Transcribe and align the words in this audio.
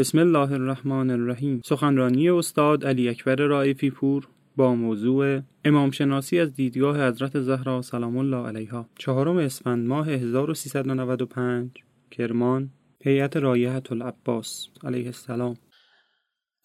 بسم 0.00 0.18
الله 0.18 0.52
الرحمن 0.52 1.10
الرحیم. 1.10 1.60
سخنرانی 1.64 2.30
استاد 2.30 2.86
علی 2.86 3.08
اکبر 3.08 3.36
رائفی 3.36 3.90
پور 3.90 4.28
با 4.56 4.74
موضوع 4.74 5.40
امام 5.64 5.90
شناسی 5.90 6.38
از 6.38 6.54
دیدگاه 6.54 7.08
حضرت 7.08 7.40
زهرا 7.40 7.82
سلام 7.82 8.16
الله 8.16 8.46
علیها. 8.46 8.88
چهارم 8.98 9.36
اسفند 9.36 9.86
ماه 9.86 10.08
1395 10.08 11.70
کرمان 12.10 12.70
هیئت 13.04 13.36
رایحة 13.36 13.82
العباس 13.90 14.68
علیه 14.84 15.06
السلام. 15.06 15.56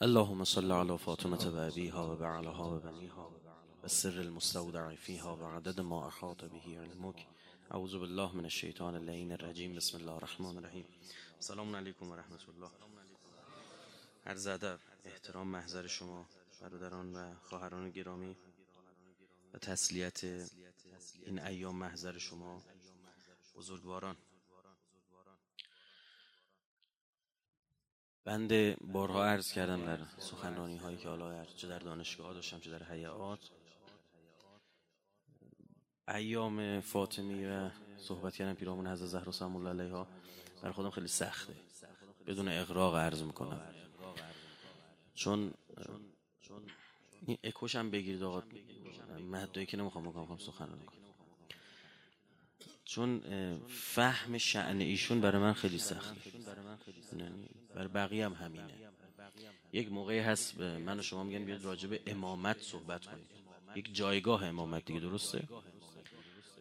اللهم 0.01 0.43
صل 0.43 0.71
على 0.71 0.97
فاطمة 0.97 1.47
و 1.55 1.57
ابیها 1.57 2.13
و 2.13 2.17
بعلها 2.17 2.75
و 2.75 2.79
بنیها 2.79 3.31
و 3.83 3.87
سر 3.87 4.19
المستودع 4.19 4.95
فیها 4.95 5.35
و 5.35 5.57
عدد 5.57 5.81
ما 5.81 6.07
احاط 6.07 6.41
به 6.41 6.79
علمک. 6.79 7.25
اعوذ 7.71 7.95
بالله 7.95 8.35
من 8.35 8.43
الشیطان 8.43 8.95
اللعین 8.95 9.31
الرجیم. 9.31 9.75
بسم 9.75 9.97
الله 9.97 10.11
الرحمن 10.11 10.57
الرحیم. 10.57 10.85
سلام 11.39 11.75
علیکم 11.75 12.09
و 12.09 12.15
رحمت 12.15 12.45
الله. 12.55 12.94
عرض 14.25 14.47
ادب 14.47 14.79
احترام 15.03 15.47
محضر 15.47 15.87
شما 15.87 16.29
برادران 16.61 17.13
و 17.13 17.35
خواهران 17.43 17.89
گرامی 17.89 18.37
و 19.53 19.57
تسلیت 19.57 20.23
این 21.25 21.39
ایام 21.39 21.75
محضر 21.75 22.17
شما 22.17 22.63
بزرگواران. 23.55 24.17
بنده 28.23 28.77
بارها 28.81 29.25
عرض 29.25 29.51
کردم 29.51 29.85
در 29.85 29.99
سخنرانی 30.17 30.77
هایی 30.77 30.97
که 30.97 31.07
حالا 31.09 31.45
چه 31.45 31.67
در 31.67 31.79
دانشگاه 31.79 32.33
داشتم 32.33 32.59
چه 32.59 32.71
در 32.71 32.83
حیات. 32.83 33.39
ایام 36.07 36.81
فاطمی 36.81 37.45
و 37.45 37.69
صحبت 37.97 38.35
کردن 38.35 38.53
پیرامون 38.53 38.87
حضرت 38.87 39.07
زهرا 39.07 39.31
سلام 39.31 39.55
الله 39.55 39.69
علیها 39.69 40.07
بر 40.61 40.71
خودم 40.71 40.89
خیلی 40.89 41.07
سخته. 41.07 41.55
بدون 42.27 42.47
اقراق 42.47 42.95
عرض 42.95 43.21
می‌کنم. 43.21 43.84
چون 45.15 45.53
این 47.25 47.37
اکوش 47.43 47.75
هم 47.75 47.91
بگیرید 47.91 48.23
آقا. 48.23 48.43
مهدایی 49.19 49.65
که 49.67 49.77
نمی‌خوام 49.77 50.03
بکنم 50.09 50.37
سخنرانی 50.37 50.85
کنم. 50.85 50.99
چون 52.85 53.21
فهم 53.67 54.37
شعن 54.37 54.81
ایشون 54.81 55.21
برای 55.21 55.41
من 55.41 55.53
خیلی 55.53 55.77
سخته 55.77 56.31
برای 57.75 57.87
بقیه 57.87 58.25
هم 58.25 58.33
همینه. 58.33 58.73
یک 59.73 59.91
موقعی 59.91 60.19
هست 60.19 60.59
من 60.59 60.99
و 60.99 61.01
شما 61.01 61.23
میگن 61.23 61.45
بیاد 61.45 61.63
راجع 61.63 61.99
امامت 62.07 62.61
صحبت 62.61 63.05
کنید. 63.05 63.27
یک 63.75 63.95
جایگاه 63.95 64.45
امامت 64.45 64.85
دیگه 64.85 64.99
درسته؟ 64.99 65.47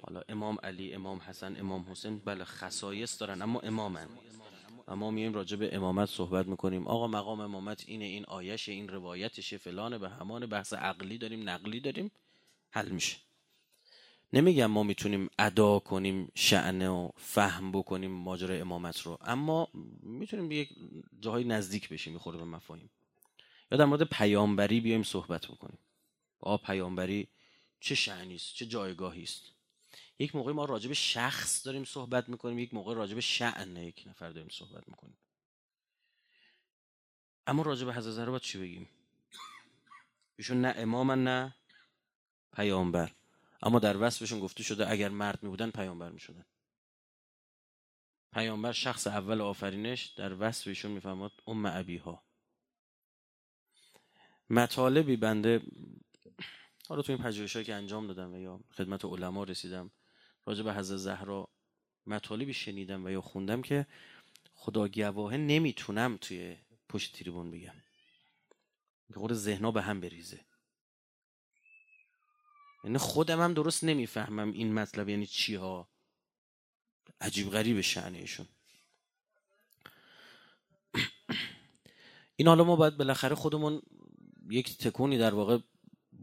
حالا 0.02 0.22
امام 0.28 0.58
علی 0.62 0.94
امام 0.94 1.18
حسن 1.18 1.56
امام 1.56 1.90
حسین 1.90 2.18
بله 2.18 2.44
خصایص 2.44 3.20
دارن 3.20 3.42
اما 3.42 3.60
امامن. 3.60 4.08
و 4.88 4.96
ما 4.96 5.10
میایم 5.10 5.34
راجع 5.34 5.56
به 5.56 5.76
امامت 5.76 6.08
صحبت 6.08 6.46
می‌کنیم. 6.46 6.86
آقا 6.86 7.06
مقام 7.06 7.40
امامت 7.40 7.84
اینه 7.86 8.04
این 8.04 8.24
آیش 8.24 8.68
این 8.68 8.88
روایتشه 8.88 9.58
فلان 9.58 9.98
به 9.98 10.08
همان 10.08 10.46
بحث 10.46 10.72
عقلی 10.72 11.18
داریم 11.18 11.48
نقلی 11.48 11.80
داریم 11.80 12.10
حل 12.70 12.88
میشه. 12.88 13.16
نمیگم 14.32 14.66
ما 14.66 14.82
می‌تونیم 14.82 15.30
ادا 15.38 15.78
کنیم 15.78 16.32
شعنه 16.34 16.88
و 16.88 17.08
فهم 17.16 17.72
بکنیم 17.72 18.10
ماجرای 18.10 18.60
امامت 18.60 19.00
رو 19.00 19.18
اما 19.20 19.68
می‌تونیم 20.02 20.48
به 20.48 20.54
یک 20.54 20.68
جاهای 21.20 21.44
نزدیک 21.44 21.88
بشیم 21.88 22.12
می‌خوره 22.12 22.38
به 22.38 22.44
مفاهیم. 22.44 22.90
یا 23.72 23.78
در 23.78 23.84
مورد 23.84 24.02
پیامبری 24.02 24.80
بیایم 24.80 25.02
صحبت 25.02 25.46
بکنیم. 25.46 25.78
آ 26.40 26.56
پیامبری 26.56 27.28
چه 27.80 27.94
شعنی 27.94 28.34
است؟ 28.34 28.54
چه 28.54 28.66
جایگاهی 28.66 29.22
است؟ 29.22 29.53
یک 30.18 30.34
موقع 30.34 30.52
ما 30.52 30.64
راجع 30.64 30.88
به 30.88 30.94
شخص 30.94 31.66
داریم 31.66 31.84
صحبت 31.84 32.28
می‌کنیم 32.28 32.58
یک 32.58 32.74
موقع 32.74 32.94
راجع 32.94 33.14
به 33.14 33.20
شعن 33.20 33.76
یک 33.76 34.04
نفر 34.06 34.30
داریم 34.30 34.48
صحبت 34.48 34.88
می‌کنیم. 34.88 35.16
اما 37.46 37.62
راجع 37.62 37.86
به 37.86 37.94
حضرت 37.94 38.12
زهرا 38.12 38.30
باید 38.30 38.42
چی 38.42 38.58
بگیم؟ 38.58 38.88
ایشون 40.36 40.60
نه 40.60 40.74
امام 40.76 41.10
نه 41.10 41.54
پیامبر. 42.52 43.12
اما 43.62 43.78
در 43.78 43.96
وصفشون 43.96 44.40
گفته 44.40 44.62
شده 44.62 44.90
اگر 44.90 45.08
مرد 45.08 45.42
می 45.42 45.48
بودن 45.48 45.70
پیامبر 45.70 46.10
می 46.10 46.20
شدن 46.20 46.44
پیامبر 48.32 48.72
شخص 48.72 49.06
اول 49.06 49.40
آفرینش 49.40 50.04
در 50.06 50.36
وصف 50.38 50.66
ایشون 50.66 50.90
می‌فهمد 50.90 51.30
ام 51.46 51.66
ابیها. 51.66 52.22
مطالبی 54.50 55.16
بنده 55.16 55.62
حالا 56.88 57.02
تو 57.02 57.12
این 57.12 57.22
پژوهشایی 57.22 57.64
که 57.64 57.74
انجام 57.74 58.06
دادم 58.06 58.34
و 58.34 58.38
یا 58.38 58.60
خدمت 58.72 59.04
علما 59.04 59.44
رسیدم 59.44 59.90
راجع 60.46 60.62
به 60.62 60.74
حضرت 60.74 60.96
زهرا 60.96 61.48
مطالبی 62.06 62.54
شنیدم 62.54 63.04
و 63.04 63.10
یا 63.10 63.20
خوندم 63.20 63.62
که 63.62 63.86
خدا 64.54 64.88
گواهه 64.88 65.36
نمی‌تونم 65.36 66.16
توی 66.20 66.56
پشت 66.88 67.16
تریبون 67.16 67.50
بگم. 67.50 67.74
که 69.12 69.20
خود 69.20 69.32
ذهنا 69.32 69.70
به 69.70 69.82
هم 69.82 70.00
بریزه. 70.00 70.40
یعنی 72.84 72.98
خودم 72.98 73.40
هم 73.40 73.54
درست 73.54 73.84
نمی‌فهمم 73.84 74.52
این 74.52 74.74
مطلب 74.74 75.08
یعنی 75.08 75.26
چی 75.26 75.54
ها 75.54 75.88
عجیب 77.20 77.50
غریب 77.50 77.80
شعنه 77.80 78.18
ایشون 78.18 78.46
این 82.36 82.48
حالا 82.48 82.64
ما 82.64 82.76
باید 82.76 82.96
بالاخره 82.96 83.34
خودمون 83.34 83.82
یک 84.50 84.78
تکونی 84.78 85.18
در 85.18 85.34
واقع 85.34 85.58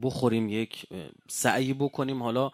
بخوریم 0.02 0.50
یک 0.50 0.86
سعی 1.30 1.74
بکنیم. 1.74 2.24
حالا 2.24 2.52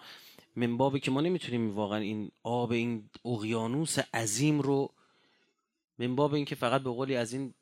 من 0.58 0.78
بابی 0.78 1.00
که 1.00 1.12
ما 1.12 1.22
نمی‌تونیم 1.22 1.76
واقعا 1.76 2.00
این 2.00 2.32
آب 2.44 2.72
این 2.72 3.10
اقیانوس 3.26 4.00
عظیم 4.00 4.62
رو 4.62 4.94
من 6.00 6.16
باب 6.16 6.34
این 6.34 6.46
که 6.46 6.56
فقط 6.56 6.82
به 6.82 6.90
قولی 6.90 7.16
از 7.16 7.34
این 7.34 7.54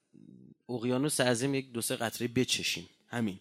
اقیانوس 0.69 1.22
عظیم 1.22 1.56
یک 1.56 1.72
دو 1.72 1.81
سه 1.81 1.95
قطره 1.95 2.28
بچشیم. 2.28 2.89
همین. 3.07 3.39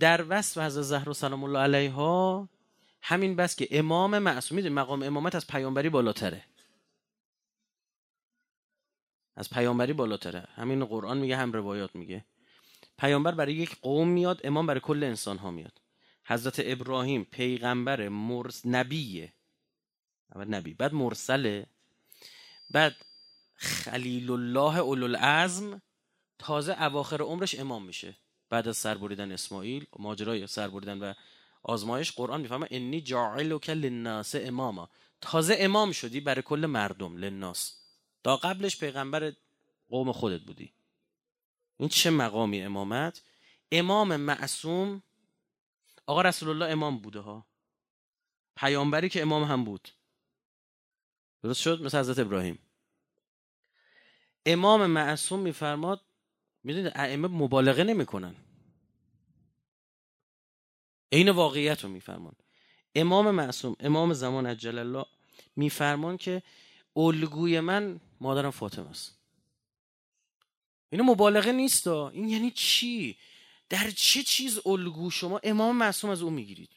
در 0.00 0.24
وصف 0.28 0.58
حضرت 0.58 0.82
زهرا 0.82 1.12
سلام 1.12 1.44
الله 1.44 1.58
علیها 1.58 2.48
همین 3.02 3.36
بس 3.36 3.56
که 3.56 3.68
امام 3.70 4.18
معصوم 4.18 4.68
مقام 4.68 5.02
امامت 5.02 5.34
از 5.34 5.46
پیامبری 5.46 5.88
بالاتره. 5.88 6.44
از 9.36 9.50
پیامبری 9.50 9.92
بالاتره. 9.92 10.48
همین 10.54 10.84
قرآن 10.84 11.18
میگه 11.18 11.36
هم 11.36 11.52
روایات 11.52 11.96
میگه. 11.96 12.24
پیامبر 12.98 13.34
برای 13.34 13.54
یک 13.54 13.76
قوم 13.80 14.08
میاد 14.08 14.40
امام 14.44 14.66
برای 14.66 14.80
کل 14.80 15.04
انسان 15.04 15.38
ها 15.38 15.50
میاد. 15.50 15.85
حضرت 16.26 16.54
ابراهیم 16.58 17.24
پیغمبر 17.24 18.08
مرس 18.08 18.62
نبیه. 18.64 19.32
اول 20.34 20.48
نبی 20.48 20.74
بعد 20.74 20.94
مرسله. 20.94 21.66
بعد 22.70 22.96
خلیل 23.56 24.30
الله 24.30 24.78
اولوالعزم 24.78 25.82
تازه 26.38 26.82
اواخر 26.82 27.22
عمرش 27.22 27.58
امام 27.58 27.86
میشه. 27.86 28.16
بعد 28.50 28.68
از 28.68 28.76
سربریدن 28.76 29.32
اسماعیل 29.32 29.86
ماجرای 29.98 30.46
سربریدن 30.46 30.98
و 30.98 31.14
آزمایش 31.62 32.12
قرآن 32.12 32.40
می‌فهمه 32.40 32.66
انی 32.70 33.00
جاعلک 33.00 33.70
للناس 33.70 34.34
اماما. 34.34 34.90
تازه 35.20 35.56
امام 35.58 35.92
شدی 35.92 36.20
برای 36.20 36.42
کل 36.42 36.66
مردم 36.66 37.16
للناس. 37.16 37.76
تا 38.24 38.36
قبلش 38.36 38.78
پیغمبر 38.78 39.32
قوم 39.88 40.12
خودت 40.12 40.40
بودی. 40.40 40.72
این 41.76 41.88
چه 41.88 42.10
مقامی 42.10 42.62
امامت؟ 42.62 43.22
امام 43.72 44.16
معصوم 44.16 45.02
آقا 46.06 46.22
رسول 46.22 46.48
الله 46.48 46.72
امام 46.72 46.98
بوده 46.98 47.20
ها. 47.20 47.46
پیامبری 48.56 49.08
که 49.08 49.22
امام 49.22 49.44
هم 49.44 49.64
بود. 49.64 49.88
درست 51.42 51.60
شد؟ 51.60 51.82
مثل 51.82 51.98
حضرت 51.98 52.18
ابراهیم. 52.18 52.58
امام 54.46 54.86
معصوم 54.86 55.40
میفرماد 55.40 56.00
می‌دونید 56.64 56.92
ائمه 56.94 57.28
مبالغه 57.28 57.84
نمی‌کنن. 57.84 58.34
عین 61.12 61.30
واقعیت 61.30 61.84
رو 61.84 61.90
میفرمان. 61.90 62.34
امام 62.94 63.30
معصوم 63.30 63.76
امام 63.80 64.12
زمان 64.12 64.46
عجل 64.46 64.78
الله 64.78 65.06
میفرمان 65.56 66.16
که 66.16 66.42
الگوی 66.96 67.60
من 67.60 68.00
مادرم 68.20 68.50
فاطمه 68.50 68.90
است. 68.90 69.18
اینو 70.90 71.04
مبالغه 71.04 71.52
نیست 71.52 71.86
این 71.86 72.28
یعنی 72.28 72.50
چی؟ 72.50 73.18
در 73.68 73.90
چه 73.90 74.22
چیز 74.22 74.60
الگو 74.66 75.10
شما 75.10 75.40
امام 75.42 75.76
معصوم 75.76 76.10
از 76.10 76.22
او 76.22 76.30
می‌گیرید؟ 76.30 76.70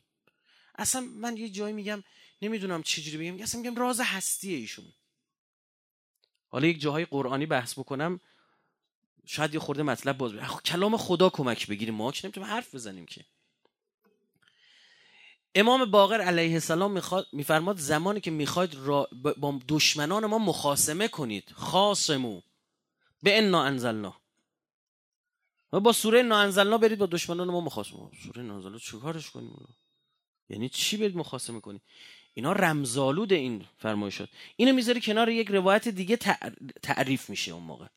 اصلا 0.75 1.01
من 1.01 1.37
یه 1.37 1.49
جایی 1.49 1.73
میگم 1.73 2.03
نمی‌دونم 2.41 2.83
چجوری 2.83 3.17
بگم 3.17 3.43
اصلا 3.43 3.61
میگم 3.61 3.75
راز 3.75 3.99
هستی 4.03 4.53
ایشون. 4.53 4.85
حالا 6.47 6.67
یک 6.67 6.81
جاهای 6.81 7.05
قرآنی 7.05 7.45
بحث 7.45 7.73
بکنم 7.73 8.19
شاید 9.25 9.53
یه 9.53 9.59
خورده 9.59 9.83
مطلب 9.83 10.17
باز 10.17 10.31
بگیرم 10.31 10.59
کلام 10.65 10.97
خدا 10.97 11.29
کمک 11.29 11.67
بگیریم 11.67 11.95
ما 11.95 12.11
که 12.11 12.27
نمی‌تونیم 12.27 12.49
حرف 12.49 12.75
بزنیم 12.75 13.05
که. 13.05 13.25
امام 15.55 15.91
باقر 15.91 16.21
علیه 16.21 16.53
السلام 16.53 17.01
میفرماد 17.31 17.77
زمانی 17.77 18.21
که 18.21 18.31
می‌خواید 18.31 18.83
با 19.13 19.59
دشمنان 19.67 20.25
ما 20.25 20.37
مخاسمه 20.37 21.07
کنید. 21.07 21.51
خاصمو. 21.53 22.41
به 23.23 23.37
انا 23.37 23.63
انزلنا. 23.63 24.21
با 25.71 25.91
سوره 25.93 26.21
نانزلنا 26.21 26.77
برید 26.77 26.99
با 26.99 27.05
دشمنان 27.05 27.49
ما 27.49 27.61
مخاسمه 27.61 28.09
سوره 28.23 28.41
نانزلنا 28.41 28.77
چیکارش 28.77 29.29
کنیم؟ 29.29 29.75
یعنی 30.49 30.69
چی 30.69 30.97
برید 30.97 31.17
مخاسمه 31.17 31.59
کنید 31.59 31.81
اینا 32.33 32.53
رمزالود 32.53 33.33
این 33.33 33.65
فرمایشات. 33.77 34.29
اینو 34.55 34.73
می‌ذاری 34.73 35.01
کنار 35.01 35.29
یک 35.29 35.47
روایت 35.47 35.87
دیگه 35.87 36.17
تعریف 36.83 37.29
میشه 37.29 37.51
اون 37.51 37.63
موقع. 37.63 37.87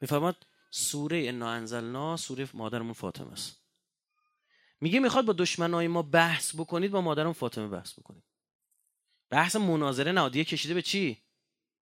میفرماد 0.00 0.46
سوره 0.70 1.28
انا 1.28 1.50
انزلنا 1.50 2.16
سوره 2.16 2.48
مادرمون 2.54 2.92
فاطمه 2.92 3.32
است. 3.32 3.60
میگه 4.80 5.00
می‌خواد 5.00 5.24
با 5.24 5.32
دشمنای 5.32 5.88
ما 5.88 6.02
بحث 6.02 6.54
بکنید 6.54 6.90
با 6.90 7.00
مادرم 7.00 7.32
فاطمه 7.32 7.68
بحث 7.68 7.98
بکنید. 7.98 8.24
بحث 9.30 9.56
مناظره 9.56 10.12
نهادیه 10.12 10.44
کشیده 10.44 10.74
به 10.74 10.82
چی؟ 10.82 11.22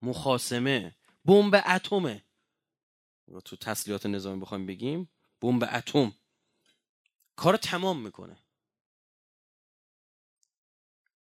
مخاسمه 0.03 0.97
بمب 1.25 1.63
اتمه. 1.67 2.25
تو 3.45 3.57
تسلیحات 3.57 4.07
نظامی 4.07 4.41
بخوایم 4.41 4.67
بگیم 4.67 5.11
بمب 5.41 5.69
اتم. 5.73 6.13
کار 7.37 7.57
تمام 7.57 8.01
می‌کنه. 8.01 8.39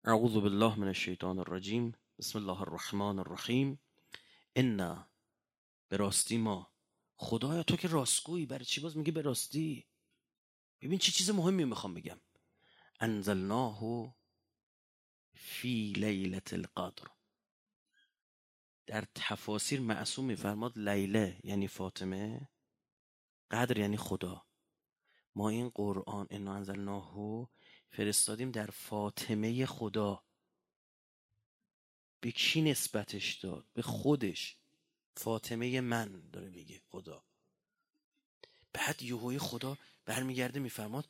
اعوذ 0.05 0.33
بالله 0.33 0.79
من 0.79 0.87
الشیطان 0.87 1.39
الرجیم. 1.39 1.93
بسم 2.19 2.39
الله 2.39 2.61
الرحمن 2.61 3.19
الرحیم. 3.19 3.81
انا 4.56 5.09
به 5.89 5.97
راستی 5.97 6.37
ما. 6.37 6.73
خدایا 7.17 7.62
تو 7.62 7.77
که 7.77 7.89
راستگویی. 7.89 8.47
برای 8.47 8.65
چی 8.65 8.81
باز 8.81 8.97
میگه 8.97 9.12
به 9.12 9.23
راستی؟ 9.23 9.87
ببین 10.81 10.99
چه 10.99 11.12
چیز 11.12 11.31
مهمی 11.31 11.65
می‌خوام 11.65 11.95
بگم. 11.95 12.21
انزلناه 13.01 13.81
فی 15.35 15.93
لیلت 15.93 16.53
القدر. 16.53 17.14
در 18.87 19.05
تفاسیر 19.15 19.81
معصوم 19.81 20.25
میفرماد 20.25 20.79
لیله 20.79 21.41
یعنی 21.45 21.69
فاطمه 21.69 22.49
قدر 23.51 23.79
یعنی 23.79 23.97
خدا. 23.97 24.47
ما 25.35 25.49
این 25.49 25.69
قرآن 25.69 26.27
انا 26.31 26.55
انزلناه 26.55 27.49
فرستادیم 27.91 28.51
در 28.51 28.67
فاطمه 28.67 29.67
خدا. 29.67 30.25
به 32.21 32.33
کی 32.33 32.63
نسبتش 32.63 33.35
داد؟ 33.35 33.67
به 33.75 33.83
خودش. 33.83 34.57
فاطمه 35.17 35.81
من 35.81 36.31
داره 36.33 36.49
میگه 36.49 36.81
خدا. 36.91 37.25
بعد 38.73 39.03
یهوی 39.03 39.39
خدا 39.39 39.79
برمیگرده 40.05 40.61
میفرماد 40.61 41.09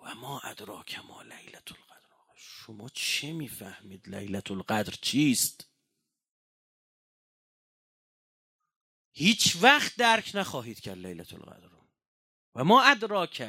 و 0.00 0.14
ما 0.14 0.40
ادراک 0.40 0.98
ما 0.98 1.22
لیلت 1.22 1.72
القدر. 1.72 1.96
شما 2.36 2.88
چه 2.88 3.32
می‌فهمید 3.32 4.08
لیلت 4.08 4.50
القدر 4.50 4.94
چیست؟ 5.02 5.68
هیچ 9.18 9.56
وقت 9.60 9.96
درک 9.96 10.30
نخواهید 10.34 10.80
کرد 10.80 10.98
لیلت 10.98 11.34
القدر 11.34 11.66
رو. 11.66 11.88
و 12.54 12.64
ما 12.64 12.82
ادراک 12.82 13.42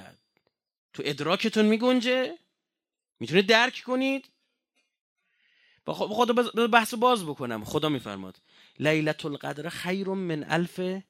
تو 0.94 1.04
ادراکتون 1.06 1.66
میگنجه؟ 1.66 2.38
می‌تونه 3.20 3.42
درک 3.42 3.84
کنید؟ 3.86 4.30
با 5.86 5.94
خدا 5.94 6.68
بحث 6.68 6.94
باز 6.94 7.26
بکنم. 7.26 7.66
خدا 7.66 7.90
میفرماد. 7.90 8.42
لیلت 8.80 9.26
القدر 9.26 9.70
خیر 9.70 10.08
من 10.08 10.44
الف 10.44 11.04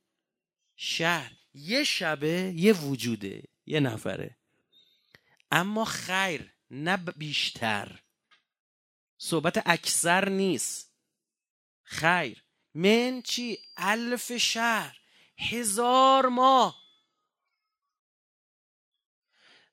شهر. 0.75 1.31
یه 1.53 1.83
شبه 1.83 2.53
یه 2.55 2.73
وجوده 2.73 3.43
یه 3.65 3.79
نفره. 3.79 4.37
اما 5.51 5.85
خیر 5.85 6.53
نه 6.71 6.97
بیشتر. 6.97 7.99
صحبت 9.17 9.63
اکثر 9.65 10.29
نیست. 10.29 10.93
خیر. 11.83 12.43
من 12.77 13.21
چی؟ 13.21 13.59
الف 13.77 14.37
شهر. 14.37 14.97
هزار 15.37 16.27
ماه. 16.27 16.83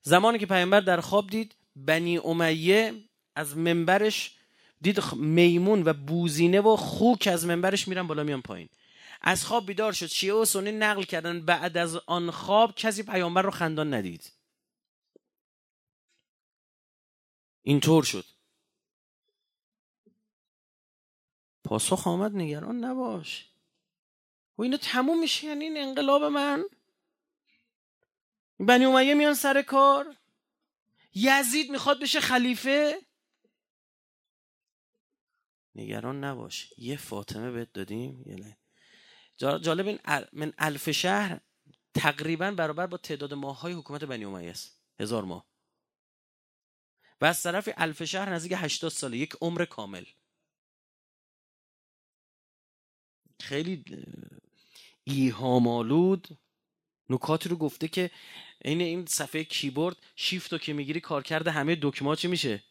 زمانی 0.01 0.39
که 0.39 0.45
پیامبر 0.45 0.79
در 0.79 1.01
خواب 1.01 1.29
دید 1.29 1.55
بنی 1.75 2.17
امیه 2.17 2.93
از 3.35 3.57
منبرش 3.57 4.35
دید 4.81 5.13
میمون 5.13 5.83
و 5.83 5.93
بوزینه 5.93 6.61
و 6.61 6.75
خوک 6.75 7.29
از 7.31 7.45
منبرش 7.45 7.87
میرن 7.87 8.07
بالا 8.07 8.23
میان 8.23 8.41
پایین. 8.41 8.69
از 9.21 9.45
خواب 9.45 9.65
بیدار 9.65 9.91
شد. 9.91 10.05
شیعه 10.05 10.33
و 10.33 10.45
سنی 10.45 10.71
نقل 10.71 11.03
کردن. 11.03 11.45
بعد 11.45 11.77
از 11.77 11.95
آن 11.95 12.31
خواب 12.31 12.75
کسی 12.75 13.03
پیامبر 13.03 13.41
رو 13.41 13.51
خندان 13.51 13.93
ندید. 13.93 14.31
اینطور 17.61 18.03
شد. 18.03 18.25
پاسخ 21.65 22.07
آمد 22.07 22.35
نگران 22.35 22.83
نباش. 22.83 23.49
و 24.57 24.61
اینو 24.61 24.77
تموم 24.77 25.19
میشه 25.19 25.47
یعنی 25.47 25.63
این 25.65 25.77
انقلاب 25.77 26.23
من. 26.23 26.65
بنی 28.59 28.85
امیه 28.85 29.13
میان 29.13 29.33
سر 29.33 29.61
کار. 29.61 30.15
یزید 31.15 31.71
می‌خواد 31.71 32.01
بشه 32.01 32.19
خلیفه. 32.19 33.01
نگران 35.75 36.23
نباش. 36.23 36.73
یه 36.77 36.97
فاطمه 36.97 37.51
بهت 37.51 37.73
دادیم. 37.73 38.23
یه 38.25 38.57
جالب 39.37 39.87
این 39.87 39.99
من 40.33 40.53
الف 40.57 40.91
شهر 40.91 41.39
تقریبا 41.93 42.51
برابر 42.51 42.87
با 42.87 42.97
تعداد 42.97 43.33
ماه 43.33 43.59
های 43.59 43.73
حکومت 43.73 44.03
بنی 44.03 44.25
امیه 44.25 44.49
است. 44.49 44.81
هزار 44.99 45.23
ماه. 45.23 45.45
و 47.21 47.25
از 47.25 47.43
طرف 47.43 47.69
الف 47.77 48.03
شهر 48.03 48.33
نزدیک 48.33 48.53
80 48.55 48.91
ساله. 48.91 49.17
یک 49.17 49.33
عمر 49.41 49.65
کامل. 49.65 50.05
خیلی 53.41 53.83
ایهامالود 55.03 56.27
نکاتی 57.09 57.49
رو 57.49 57.55
گفته 57.55 57.87
که 57.87 58.11
این 58.61 58.81
این 58.81 59.05
صفحه 59.05 59.43
کیبورد 59.43 59.97
شیفت 60.15 60.53
رو 60.53 60.59
که 60.59 60.73
می‌گیری 60.73 60.99
کار 60.99 61.23
کرده 61.23 61.51
همه 61.51 61.77
دکمه 61.81 62.15
چی 62.15 62.27
میشه؟ 62.27 62.63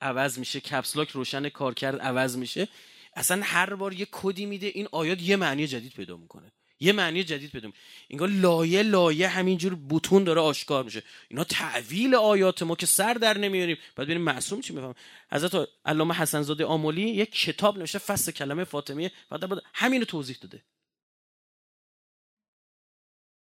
عوض 0.00 0.38
میشه 0.38 0.60
کپسلاک 0.60 1.10
روشن 1.10 1.48
کار 1.48 1.74
کرد 1.74 2.00
عوض 2.00 2.36
میشه. 2.36 2.68
اصلا 3.14 3.42
هر 3.44 3.74
بار 3.74 3.92
یه 3.92 4.06
کدی 4.12 4.46
میده 4.46 4.66
این 4.66 4.88
آیات 4.92 5.22
یه 5.22 5.36
معنی 5.36 5.66
جدید 5.66 5.92
پیدا 5.92 6.16
می‌کنه. 6.16 6.52
یه 6.82 6.92
معنی 6.92 7.24
جدید 7.24 7.54
می‌کنه. 7.54 7.72
انگار 8.10 8.28
لایه 8.28 8.82
لایه 8.82 9.28
همینجور 9.28 9.74
بوتون 9.74 10.24
داره 10.24 10.40
آشکار 10.40 10.84
میشه. 10.84 11.02
اینا 11.28 11.44
تعویل 11.44 12.14
آیات 12.14 12.62
ما 12.62 12.76
که 12.76 12.86
سر 12.86 13.14
در 13.14 13.38
نمیاریم. 13.38 13.76
بعد 13.96 14.06
ببینیم 14.06 14.24
معصوم 14.24 14.60
چی 14.60 14.72
میفهم 14.72 14.94
حضرت 15.32 15.68
علامه 15.84 16.14
حسن 16.14 16.42
زاده 16.42 16.64
آملی 16.64 17.02
یک 17.02 17.32
کتاب 17.32 17.78
نوشته 17.78 17.98
فصل 17.98 18.32
کلمه 18.32 18.64
فاطمیه. 18.64 19.12
بعد 19.30 19.62
همینو 19.74 20.04
توضیح 20.04 20.36
داده. 20.40 20.64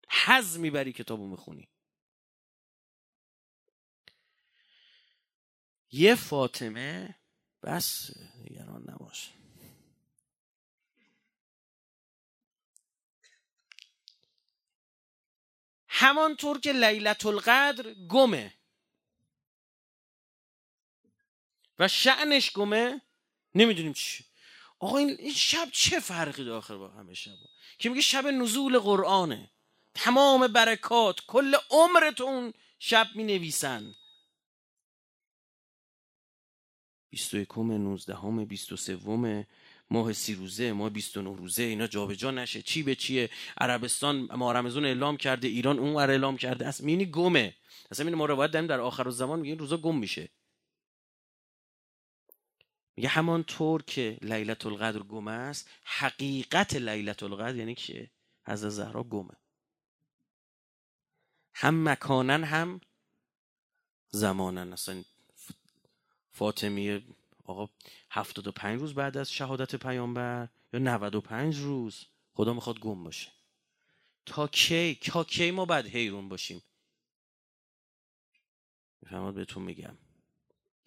حز 0.09 0.57
می‌بری 0.59 0.93
کتابو 0.93 1.27
می‌خونی. 1.27 1.67
یه 5.91 6.15
فاطمه 6.15 7.15
بس 7.63 8.11
نگران 8.39 8.83
نباش. 8.89 9.31
همانطور 16.01 16.59
که 16.59 16.73
لیلت 16.73 17.25
القدر 17.25 17.93
گمه. 17.93 18.53
و 21.79 21.87
شعنش 21.87 22.51
گمه 22.51 23.01
نمی‌دونیم 23.55 23.93
چی. 23.93 24.25
آقا 24.79 24.97
این 24.97 25.33
شب 25.33 25.67
چه 25.71 25.99
فرقی 25.99 26.43
داره 26.43 26.57
آخر 26.57 26.77
با 26.77 26.87
همه 26.87 27.13
شب؟ 27.13 27.31
که 27.79 27.89
میگه 27.89 28.01
شب 28.01 28.27
نزول 28.27 28.79
قرآنه. 28.79 29.51
تمام 29.93 30.47
برکات 30.47 31.19
کل 31.27 31.55
عمرت 31.69 32.21
اون 32.21 32.53
شب 32.79 33.07
می 33.15 33.23
نویسن 33.23 33.95
21 37.09 37.57
19 37.57 38.45
23 38.45 38.95
ماه 39.91 40.13
سی 40.13 40.35
روزه 40.35 40.71
ماه 40.71 40.89
29 40.89 41.35
روزه 41.37 41.63
اینا 41.63 41.87
جابجا 41.87 42.31
نشه. 42.31 42.61
چی 42.61 42.83
به 42.83 42.95
چیه؟ 42.95 43.29
عربستان 43.57 44.27
ما 44.35 44.51
رمزون 44.51 44.85
اعلام 44.85 45.17
کرده 45.17 45.47
ایران 45.47 45.79
اون 45.79 45.93
ور 45.93 46.09
اعلام 46.09 46.37
کرده. 46.37 46.67
اصلا 46.67 46.85
مینی 46.85 47.05
گمه. 47.05 47.55
اصلا 47.91 48.05
این 48.05 48.15
ما 48.15 48.25
روایت 48.25 48.51
داریم 48.51 48.67
در 48.67 48.79
آخر 48.79 49.07
الزمان 49.07 49.39
میگه 49.39 49.49
این 49.49 49.59
روزا 49.59 49.77
گم 49.77 49.97
میشه. 49.97 50.29
میگه 52.95 53.09
همان 53.09 53.43
طور 53.43 53.83
که 53.83 54.17
لیلت 54.21 54.65
القدر 54.65 54.99
گم 54.99 55.27
است 55.27 55.69
حقیقت 55.83 56.75
لیلت 56.75 57.23
القدر 57.23 57.55
یعنی 57.55 57.75
که 57.75 58.09
از 58.45 58.59
زهرا 58.59 59.03
گمه. 59.03 59.35
هم 61.53 61.89
مکانن 61.89 62.43
هم 62.43 62.81
زمانن. 64.09 64.73
اصلا 64.73 65.03
فاطمیه 66.31 67.03
آقا 67.51 67.73
75 68.11 68.81
روز 68.81 68.93
بعد 68.93 69.17
از 69.17 69.31
شهادت 69.31 69.75
پیامبر 69.75 70.49
یا 70.73 70.79
95 70.79 71.57
روز 71.57 72.05
خدا 72.33 72.53
می‌خواد 72.53 72.79
گم 72.79 73.03
باشه. 73.03 73.31
تا 74.25 74.47
کی؟ 74.47 74.95
تا 74.95 75.23
کی 75.23 75.51
ما 75.51 75.65
بعد 75.65 75.85
حیرون 75.85 76.29
باشیم؟ 76.29 76.63
می‌فهمد 79.01 79.33
بهتون 79.33 79.63
میگم. 79.63 79.97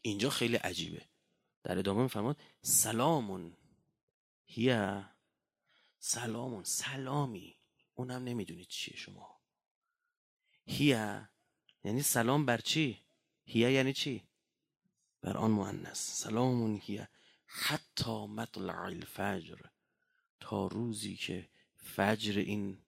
اینجا 0.02 0.30
خیلی 0.30 0.56
عجیبه. 0.56 1.08
در 1.62 1.78
ادامه 1.78 2.02
می‌فهمد 2.02 2.36
سلامون. 2.62 3.56
هیا 4.46 5.10
سلامون. 5.98 6.64
سلامی. 6.64 7.56
اونم 7.94 8.24
نمی‌دونید 8.24 8.68
چیه 8.68 8.96
شما. 8.96 9.40
هیا 10.66 11.28
یعنی 11.84 12.02
سلام 12.02 12.46
بر 12.46 12.58
چی؟ 12.60 13.04
هیا 13.44 13.70
یعنی 13.70 13.92
چی؟ 13.92 14.28
بر 15.24 15.36
آن 15.36 15.50
مؤنث. 15.50 15.98
سلام 15.98 16.80
هی 16.82 17.06
حتی 17.46 18.26
مطلع 18.26 18.80
الفجر 18.82 19.58
تا 20.40 20.66
روزی 20.66 21.16
که 21.16 21.48
فجر 21.76 22.38
این 22.38 22.78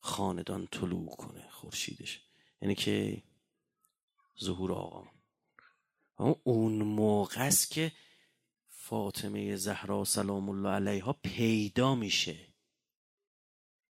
خاندان 0.00 0.66
طلوع 0.66 1.16
کنه 1.16 1.48
خورشیدش. 1.50 2.20
یعنی 2.62 2.74
که 2.74 3.22
ظهور 4.40 4.72
آقا. 4.72 5.08
اون 6.44 6.82
موقع 6.82 7.40
است 7.40 7.70
که 7.70 7.92
فاطمه 8.68 9.56
زهرا 9.56 10.04
سلام 10.04 10.48
الله 10.48 10.68
علیها 10.68 11.12
پیدا 11.12 11.94
میشه. 11.94 12.38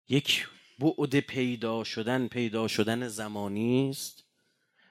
یک 0.09 0.47
بعد 0.79 1.19
پیدا 1.19 1.83
شدن 1.83 2.27
پیدا 2.27 2.67
شدن 2.67 3.07
زمانی 3.07 3.89
است. 3.89 4.28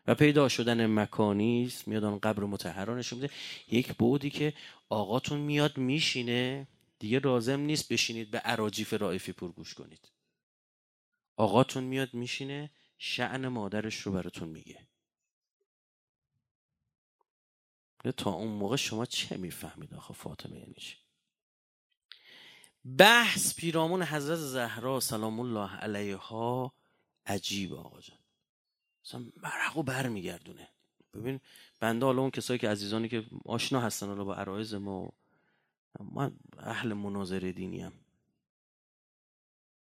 و 0.08 0.14
پیدا 0.14 0.48
شدن 0.48 0.86
مکانی 0.86 1.64
است 1.66 1.88
میاد 1.88 2.04
آن 2.04 2.18
قبر 2.18 2.44
متحرا 2.44 2.96
نشون 2.98 3.18
میده. 3.18 3.34
یک 3.70 3.96
بعدی 3.96 4.30
که 4.30 4.54
آقاتون 4.88 5.40
میاد 5.40 5.78
میشینه 5.78 6.68
دیگه 6.98 7.18
لازم 7.18 7.60
نیست 7.60 7.92
بشینید 7.92 8.30
به 8.30 8.38
عراجیف 8.38 8.92
رائفی 8.92 9.32
پور 9.32 9.52
گوش 9.52 9.74
کنید. 9.74 10.08
آقاتون 11.36 11.84
میاد 11.84 12.14
میشینه 12.14 12.70
شعن 12.98 13.48
مادرش 13.48 14.00
رو 14.00 14.12
براتون 14.12 14.48
میگه. 14.48 14.88
تا 18.16 18.30
اون 18.30 18.52
موقع 18.52 18.76
شما 18.76 19.06
چه 19.06 19.36
می‌فهمید 19.36 19.94
آخه 19.94 20.14
فاطمه 20.14 20.58
یعنی 20.58 20.74
بحث 22.98 23.54
پیرامون 23.54 24.02
حضرت 24.02 24.38
زهرا 24.38 25.00
سلام 25.00 25.40
الله 25.40 25.76
علیها 25.76 26.72
عجیب 27.26 27.74
آقا 27.74 28.00
جان. 28.00 28.17
مثلا 29.04 29.32
مرقو 29.36 29.82
برمیگردونه 29.82 30.68
ببین 31.14 31.40
بنده 31.80 32.06
حالا 32.06 32.22
اون 32.22 32.30
کسایی 32.30 32.58
که 32.58 32.68
عزیزانی 32.68 33.08
که 33.08 33.26
آشنا 33.44 33.80
هستن 33.80 34.06
حالا 34.06 34.24
با 34.24 34.34
عرایز 34.34 34.74
ما 34.74 35.12
من 36.00 36.36
اهل 36.58 36.92
مناظره 36.92 37.52
دینیم 37.52 37.92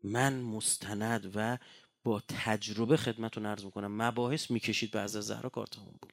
من 0.04 0.40
مستند 0.40 1.32
و 1.35 1.58
با 2.04 2.23
تجربه 2.28 2.96
خدمتون 2.96 3.46
عرض 3.46 3.64
می‌کنم 3.64 4.02
مباحث 4.02 4.50
می‌کشید 4.50 4.90
به 4.90 5.00
از 5.00 5.12
زهرا 5.12 5.50
کارتمون 5.50 5.94
بود. 6.02 6.12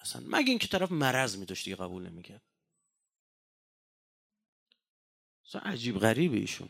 اصلا 0.00 0.22
مگه 0.26 0.50
اینکه 0.50 0.68
طرف 0.68 0.92
مرض 0.92 1.36
میداشت 1.36 1.64
دیگه 1.64 1.76
قبول 1.76 2.06
نمی‌کرد. 2.08 2.42
عجیب 5.62 5.98
غریبه 5.98 6.36
ایشون. 6.36 6.68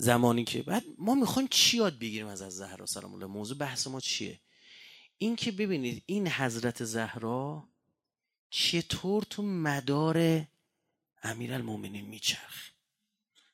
زمانی 0.00 0.44
که 0.44 0.62
بعد 0.62 0.84
ما 0.98 1.14
می‌خوایم 1.14 1.48
چی 1.48 1.76
یاد 1.76 1.98
بگیریم 1.98 2.26
از 2.26 2.42
از 2.42 2.56
زهرا 2.56 2.86
سلام 2.86 3.14
الله 3.14 3.26
موضوع 3.26 3.58
بحث 3.58 3.86
ما 3.86 4.00
چیه؟ 4.00 4.40
این 5.18 5.36
که 5.36 5.52
ببینید 5.52 6.02
این 6.06 6.28
حضرت 6.28 6.84
زهرا 6.84 7.68
چطور 8.50 9.22
تو 9.22 9.42
مدار 9.42 10.46
امیر 11.22 11.54
المومنین 11.54 12.04
میچرخ؟ 12.04 12.70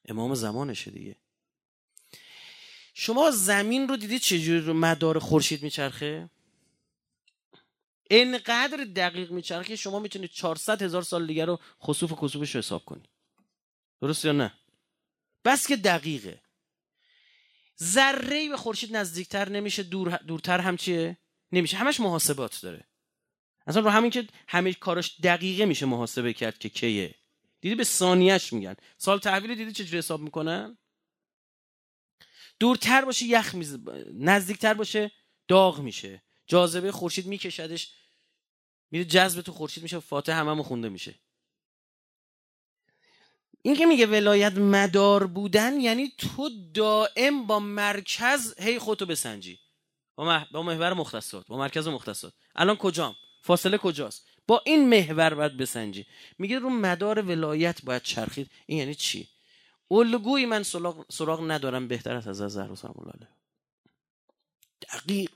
امام 0.05 0.35
زمانشه 0.35 0.91
دیگه. 0.91 1.17
شما 2.95 3.31
زمین 3.31 3.89
رو 3.89 3.97
دیدید 3.97 4.21
چجوری 4.21 4.61
رو 4.61 4.75
مدار 4.75 5.19
خورشید 5.19 5.63
میچرخه؟ 5.63 6.31
انقدر 8.11 8.85
دقیق 8.85 9.31
میچرخه 9.31 9.77
شما 9.77 9.99
می‌تونید 9.99 10.31
400 10.31 10.83
هزار 10.83 11.03
سال 11.03 11.27
دیگر 11.27 11.47
رو 11.47 11.61
خصوف 11.83 12.13
و 12.13 12.17
کسوفش 12.17 12.55
رو 12.55 12.59
حساب 12.59 12.85
کنید 12.85 13.09
درست 14.01 14.25
یا 14.25 14.33
نه؟ 14.33 14.53
بس 15.45 15.67
که 15.67 15.77
دقیقه. 15.77 16.41
ذره 17.83 18.49
به 18.49 18.57
خورشید 18.57 18.97
نزدیکتر 18.97 19.49
نمیشه 19.49 19.83
دور 19.83 20.17
دورتر 20.17 20.61
هم 20.61 20.77
چیه؟ 20.77 21.19
نمیشه. 21.53 21.77
همش 21.77 22.01
محاسبات 22.01 22.61
داره. 22.63 22.85
اصلا 23.67 23.83
رو 23.83 23.91
همین 23.91 24.11
که 24.11 24.29
همه 24.49 24.75
کاراش 24.75 25.21
دقیقه 25.21 25.65
میشه 25.65 25.87
محاسبه 25.87 26.33
کرد 26.33 26.59
که 26.59 26.69
کیه. 26.69 27.15
دیدی 27.61 27.75
به 27.75 27.85
ثانیهش 27.85 28.53
میگن. 28.53 28.75
سال 28.99 29.19
تحویل 29.19 29.55
دیدی 29.55 29.73
چجوری 29.73 29.99
حساب 29.99 30.21
می‌کنن؟ 30.21 30.79
دورتر 32.59 33.05
باشه 33.05 33.27
یخ 33.27 33.55
میز 33.55 33.79
نزدیکتر 34.15 34.75
باشه 34.75 35.13
داغ 35.49 35.81
میشه. 35.81 36.23
جاذبه 36.47 36.93
خورشید 36.93 37.27
میکشدش 37.27 37.95
میره 38.91 39.05
جذب 39.05 39.41
تو 39.41 39.53
خورشید 39.53 39.83
میشه 39.83 39.99
فاتح 39.99 40.33
هممون 40.33 40.63
خونده 40.63 40.89
میشه. 40.89 41.15
این 43.67 43.77
که 43.77 43.87
میگه 43.87 44.07
ولایت 44.07 44.53
مدار 44.53 45.27
بودن 45.27 45.81
یعنی 45.81 46.13
تو 46.19 46.51
دائم 46.75 47.47
با 47.47 47.59
مرکز 47.59 48.61
هی 48.61 48.79
خودتو 48.79 49.07
بسنجی. 49.07 49.59
با, 50.15 50.47
با 50.51 50.63
محور 50.63 50.93
مختصات 50.93 51.47
با 51.47 51.59
مرکز 51.59 51.89
مختصات. 51.89 52.33
الان 52.55 52.77
کجام؟ 52.77 53.17
فاصله 53.43 53.79
کجاست؟ 53.79 54.29
با 54.47 54.63
این 54.67 54.89
محور 54.89 55.35
باید 55.35 55.57
بسنجی. 55.57 56.07
میگه 56.39 56.59
رو 56.59 56.71
مدار 56.71 57.23
ولایت 57.23 57.85
باید 57.85 58.03
چرخید. 58.03 58.51
این 58.67 58.79
یعنی 58.79 58.95
چی؟ 58.95 59.29
الگوی 59.91 60.47
من 60.47 60.63
سراغ, 61.09 61.51
ندارم 61.51 61.89
بهتر 61.89 62.17
از 62.17 62.29
از 62.29 62.53
زهر 62.53 62.75
سلام 62.75 62.95
الله 62.99 63.29
دقیق. 64.81 65.31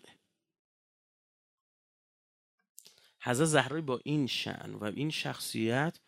حضرت 3.20 3.47
زهرا 3.47 3.80
با 3.80 4.00
این 4.04 4.26
شعن 4.26 4.75
و 4.75 4.85
این 4.85 5.11
شخصیت 5.11 5.99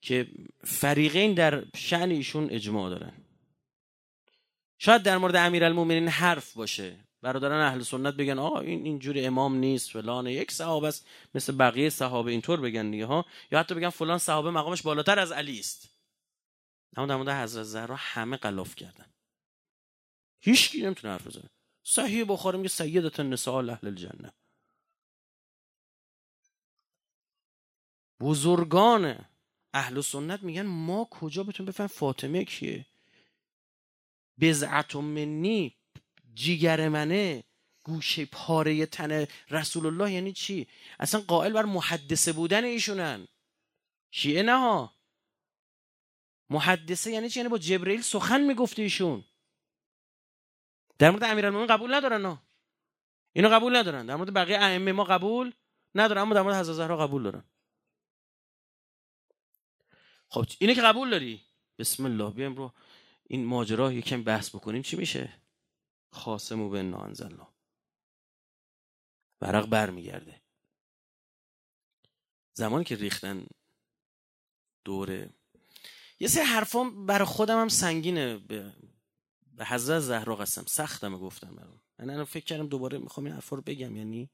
که 0.00 0.28
فریقین 0.64 1.34
در 1.34 1.64
شعن 1.76 2.10
ایشون 2.10 2.50
اجماع 2.50 2.90
دارن. 2.90 3.12
شاید 4.78 5.02
در 5.02 5.18
مورد 5.18 5.36
امیرالمومنین 5.36 6.08
حرف 6.08 6.54
باشه. 6.54 6.96
برادران 7.22 7.60
اهل 7.60 7.82
سنت 7.82 8.14
بگن 8.14 8.38
آقا 8.38 8.60
این 8.60 8.84
اینجوری 8.84 9.26
امام 9.26 9.54
نیست 9.54 9.90
فلان 9.90 10.26
یک 10.26 10.50
صحابه 10.50 10.88
است 10.88 11.06
مثل 11.34 11.56
بقیه 11.56 11.90
صحابه 11.90 12.30
اینطور 12.30 12.60
بگن 12.60 12.90
دیگه 12.90 13.06
ها. 13.06 13.26
یا 13.50 13.58
حتی 13.58 13.74
بگن 13.74 13.90
فلان 13.90 14.18
صحابه 14.18 14.50
مقامش 14.50 14.82
بالاتر 14.82 15.18
از 15.18 15.32
علی 15.32 15.58
است. 15.58 15.88
اما 16.96 17.06
در 17.06 17.16
مورد 17.16 17.28
حضرت 17.28 17.62
زهرا 17.62 17.96
همه 17.98 18.36
قلاف 18.36 18.74
کردن. 18.74 19.06
هیچ 20.40 20.70
کی 20.70 20.82
نمی‌تونه 20.82 21.12
حرف 21.12 21.26
بزنه. 21.26 21.50
صحیح 21.82 22.24
بخاری 22.28 22.56
میگه 22.56 22.68
سیدت 22.68 23.20
النساء 23.20 23.68
اهل 23.68 23.86
الجنه 23.86 24.32
بزرگان 28.20 29.24
اهل 29.78 30.00
سنت 30.00 30.42
میگن 30.42 30.66
ما 30.66 31.04
کجا 31.10 31.42
بتونیم 31.42 31.68
بفهم 31.68 31.86
فاطمه 31.86 32.44
کیه؟ 32.44 32.86
بزعت 34.40 34.96
منی 34.96 35.74
جیگر 36.34 36.88
منه 36.88 37.44
گوشه 37.82 38.24
پاره 38.24 38.86
تن 38.86 39.26
رسول 39.50 39.86
الله 39.86 40.12
یعنی 40.12 40.32
چی؟ 40.32 40.66
اصلا 41.00 41.20
قائل 41.20 41.52
بر 41.52 41.64
محدثه 41.64 42.32
بودن 42.32 42.64
ایشونن. 42.64 43.28
شیعه 44.10 44.42
نه 44.42 44.58
ها؟ 44.58 44.92
محدثه 46.50 47.10
یعنی 47.10 47.28
چی؟ 47.28 47.40
یعنی 47.40 47.48
با 47.48 47.58
جبرئیل 47.58 48.00
سخن 48.00 48.40
می‌گفته 48.40 48.82
ایشون. 48.82 49.24
در 50.98 51.10
مورد 51.10 51.24
امیرالمومنین 51.24 51.76
قبول 51.76 51.94
ندارن 51.94 52.24
ها. 52.24 52.42
اینو 53.32 53.48
قبول 53.48 53.76
ندارن. 53.76 54.06
در 54.06 54.16
مورد 54.16 54.34
بقیه 54.34 54.58
ائمه 54.58 54.92
ما 54.92 55.04
قبول 55.04 55.52
ندارن 55.94 56.22
اما 56.22 56.34
در 56.34 56.42
مورد 56.42 56.56
حضرت 56.56 56.74
زهرا 56.74 56.96
قبول 57.06 57.22
دارن. 57.22 57.44
خب 60.28 60.44
اینه 60.58 60.74
که 60.74 60.82
قبول 60.82 61.10
داری؟ 61.10 61.42
بسم 61.78 62.04
الله 62.04 62.30
بیایم 62.30 62.56
رو 62.56 62.72
این 63.22 63.44
ماجرا 63.44 63.92
یکم 63.92 64.22
بحث 64.24 64.54
بکنیم. 64.54 64.82
چی 64.82 64.96
میشه؟ 64.96 65.32
خاصمو 66.12 66.68
به 66.68 66.82
نانزلا 66.82 67.48
ورق 69.40 69.66
برمیگرده. 69.66 70.40
زمانی 72.52 72.84
که 72.84 72.96
ریختن 72.96 73.46
دوره 74.84 75.30
یه 76.20 76.28
سری 76.28 76.44
حرفام 76.44 77.06
برای 77.06 77.24
خودم 77.26 77.60
هم 77.60 77.68
سنگینه. 77.68 78.38
به, 78.38 78.72
به 79.52 79.64
حضرت 79.64 80.00
زهرا 80.00 80.36
قسم 80.36 80.64
سختمه 80.66 81.18
گفتم 81.18 81.56
برام. 81.56 81.80
من 81.98 82.10
الان 82.10 82.24
فکر 82.24 82.44
کردم 82.44 82.68
دوباره 82.68 82.98
می‌خوام 82.98 83.26
این 83.26 83.34
حرفا 83.34 83.56
رو 83.56 83.62
بگم 83.62 83.96
یعنی 83.96 84.30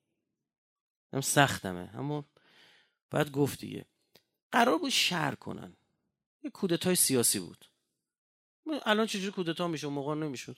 هم 1.12 1.20
سختمه 1.20 1.90
اما 1.94 2.24
باید 3.10 3.30
گفت 3.30 3.60
دیگه. 3.60 3.86
قرار 4.52 4.78
بود 4.78 4.90
شهر 4.90 5.34
کنن. 5.34 5.76
یه 6.44 6.50
کودتای 6.50 6.94
سیاسی 6.94 7.38
بود. 7.38 7.64
الان 8.86 9.06
چجوری 9.06 9.32
کودتا 9.32 9.68
میشه؟ 9.68 9.88
موقع 9.88 10.14
نمی‌شد. 10.14 10.56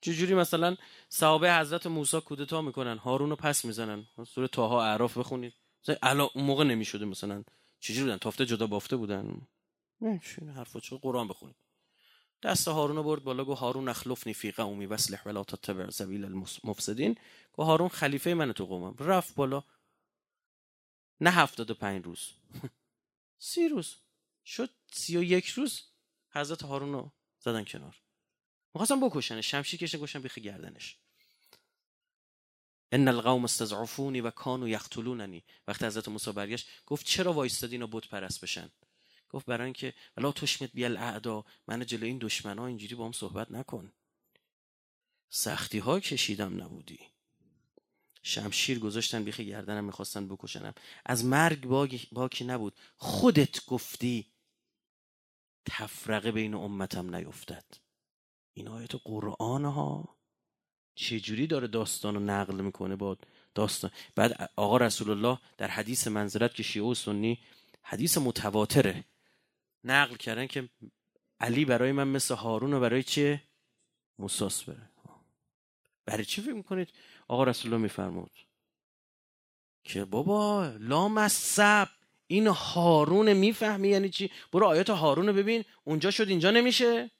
چجوری 0.00 0.34
مثلا 0.34 0.76
صحابه 1.08 1.54
حضرت 1.54 1.86
موسی 1.86 2.20
کودتا 2.20 2.62
می‌کنن؟ 2.62 2.98
هارون 2.98 3.30
رو 3.30 3.36
پس 3.36 3.64
می‌زنن. 3.64 4.06
سوره 4.26 4.48
تاها 4.48 4.84
اعراف 4.84 5.18
بخونید. 5.18 5.54
الان 6.02 6.28
اون 6.34 6.44
موقع 6.44 6.64
نمی‌شده 6.64 7.04
مثلا. 7.04 7.44
چجوری 7.80 8.02
بودن؟ 8.02 8.18
تافته 8.18 8.46
جدا 8.46 8.66
بافته 8.66 8.96
بودن. 8.96 9.46
نه 10.00 10.20
حرفا 10.56 10.80
چه؟ 10.80 10.96
قرآن 10.96 11.28
بخونید. 11.28 11.56
دست 12.42 12.68
هارون 12.68 12.96
رو 12.96 13.02
برد 13.02 13.24
بالا 13.24 13.44
گو 13.44 13.54
هارون 13.54 13.88
اخلفنی 13.88 14.34
فی 14.34 14.50
قومی 14.52 14.86
وصلح 14.86 15.22
ولا 15.26 15.44
تتبع 15.44 15.90
سبیل 15.90 16.24
المفسدین. 16.24 17.16
گو 17.52 17.62
هارون 17.62 17.88
خلیفه 17.88 18.34
من 18.34 18.52
تو 18.52 18.66
قومم. 18.66 18.94
رفت 18.98 19.34
بالا. 19.34 19.62
نه 21.20 21.30
هفتاد 21.30 21.70
و 21.70 21.74
پنج 21.74 22.04
روز. 22.04 22.32
سی 23.42 23.68
روز. 23.68 23.96
شد 24.44 24.70
سی 24.92 25.16
و 25.16 25.22
یک 25.22 25.46
روز. 25.46 25.82
حضرت 26.30 26.62
هارون 26.62 26.92
رو 26.92 27.12
زدن 27.40 27.64
کنار. 27.64 27.96
می‌خواستم 28.74 29.00
بکشنش. 29.00 29.50
شمشیر 29.50 29.80
کشن 29.80 29.98
گوشن 29.98 30.22
بیخی 30.22 30.40
گردنش. 30.40 30.96
ان 32.92 33.08
القوم 33.08 33.44
استضعفونی 33.44 34.20
و 34.20 34.30
کانوا 34.30 34.68
یقتلوننی. 34.68 35.44
وقتی 35.68 35.86
حضرت 35.86 36.08
موسی 36.08 36.32
برگشت 36.32 36.68
گفت 36.86 37.06
چرا 37.06 37.32
وایستادین 37.32 37.82
و 37.82 37.86
بت 37.86 38.08
پرست 38.08 38.40
بشن؟ 38.40 38.70
گفت 39.30 39.46
برای 39.46 39.64
اینکه 39.64 39.94
ولا 40.16 40.32
تشمت 40.32 40.70
بیل 40.72 40.96
اعدا. 40.96 41.44
من 41.68 41.86
جلو 41.86 42.06
این 42.06 42.30
ها 42.44 42.66
اینجوری 42.66 42.94
با 42.94 43.06
هم 43.06 43.12
صحبت 43.12 43.50
نکن. 43.50 43.92
سختی 45.28 45.78
ها 45.78 46.00
کشیدم 46.00 46.62
نبودی. 46.62 46.98
شمشیر 48.22 48.78
گذاشتن 48.78 49.24
بیخ 49.24 49.40
گردنم 49.40 49.84
می‌خواستن 49.84 50.28
بکشنم. 50.28 50.74
از 51.06 51.24
مرگ 51.24 51.66
باکی 52.12 52.44
نبود. 52.44 52.74
خودت 52.96 53.66
گفتی 53.66 54.26
تفرقه 55.66 56.32
بین 56.32 56.54
امتم 56.54 57.14
نیفتد. 57.14 57.64
این 58.52 58.68
آیت 58.68 58.94
قرآن 58.94 59.64
ها 59.64 60.16
چجوری 60.94 61.46
داره 61.46 61.66
داستان 61.66 62.14
رو 62.14 62.20
نقل 62.20 62.60
می‌کنه 62.60 62.96
با 62.96 63.18
داستان؟ 63.54 63.90
بعد 64.14 64.50
آقا 64.56 64.76
رسول 64.76 65.10
الله 65.10 65.38
در 65.56 65.68
حدیث 65.68 66.06
منظرت 66.06 66.54
که 66.54 66.62
شیعه 66.62 66.84
و 66.84 66.94
سنی 66.94 67.42
حدیث 67.82 68.18
متواتره. 68.18 69.04
نقل 69.84 70.16
کردن 70.16 70.46
که 70.46 70.68
علی 71.40 71.64
برای 71.64 71.92
من 71.92 72.08
مثل 72.08 72.34
هارون 72.34 72.72
و 72.72 72.80
برای 72.80 73.02
چه؟ 73.02 73.42
موساس 74.18 74.64
بره. 74.64 74.90
برای 76.04 76.24
چی 76.24 76.42
فکر 76.42 76.52
می‌کنید؟ 76.52 76.88
آقا 77.30 77.44
رسول 77.44 77.72
الله 77.72 77.82
میفرمود. 77.82 78.30
که 79.84 80.04
بابا 80.04 80.66
لام 80.66 81.28
سب. 81.28 81.88
این 82.26 82.46
هارون 82.46 83.32
می‌فهمی 83.32 83.88
یعنی 83.88 84.08
چی؟ 84.08 84.30
برو 84.52 84.66
آیات 84.66 84.90
هارون 84.90 85.26
رو 85.26 85.32
ببین. 85.32 85.64
اونجا 85.84 86.10
شد 86.10 86.28
اینجا 86.28 86.50
نمیشه؟ 86.50 87.10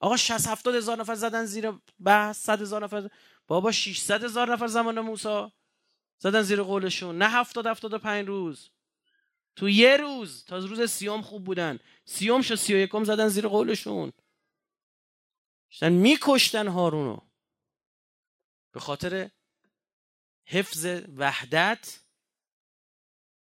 آقا 0.00 0.16
60 0.16 0.46
70 0.48 0.74
هزار 0.74 0.98
نفر 0.98 1.14
زدن 1.14 1.44
زیر 1.44 1.72
بحث 2.00 2.42
100 2.42 2.60
هزار 2.60 2.84
نفر 2.84 3.10
بابا 3.46 3.72
600 3.72 4.24
هزار 4.24 4.52
نفر 4.52 4.66
زمان 4.66 5.00
موسی. 5.00 5.52
زدن 6.18 6.42
زیر 6.42 6.62
قولشون. 6.62 7.18
نه 7.18 7.28
70 7.28 7.66
75 7.66 8.28
روز. 8.28 8.70
تو 9.56 9.68
یه 9.68 9.96
روز. 9.96 10.44
تا 10.44 10.58
روز 10.58 10.90
سیام 10.90 11.22
خوب 11.22 11.44
بودن. 11.44 11.78
سیام 12.04 12.42
شو 12.42 12.56
سی 12.56 12.74
و 12.74 12.76
یکم 12.76 13.04
زدن 13.04 13.28
زیر 13.28 13.48
قولشون. 13.48 14.12
شدن 15.70 15.92
میکشتن 15.92 16.68
هارونو. 16.68 17.33
خاطر 18.80 19.30
حفظ 20.46 20.86
وحدت 21.16 22.00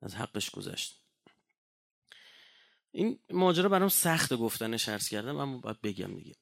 از 0.01 0.15
حقش 0.15 0.50
گذشت. 0.50 1.01
این 2.91 3.20
ماجرا 3.29 3.70
برام 3.70 3.89
سخت 3.89 4.34
گفتنش 4.34 4.89
عرض 4.89 5.10
کردم 5.10 5.38
اما 5.38 5.58
باید 5.58 5.82
بگم 5.82 6.15
دیگه. 6.15 6.36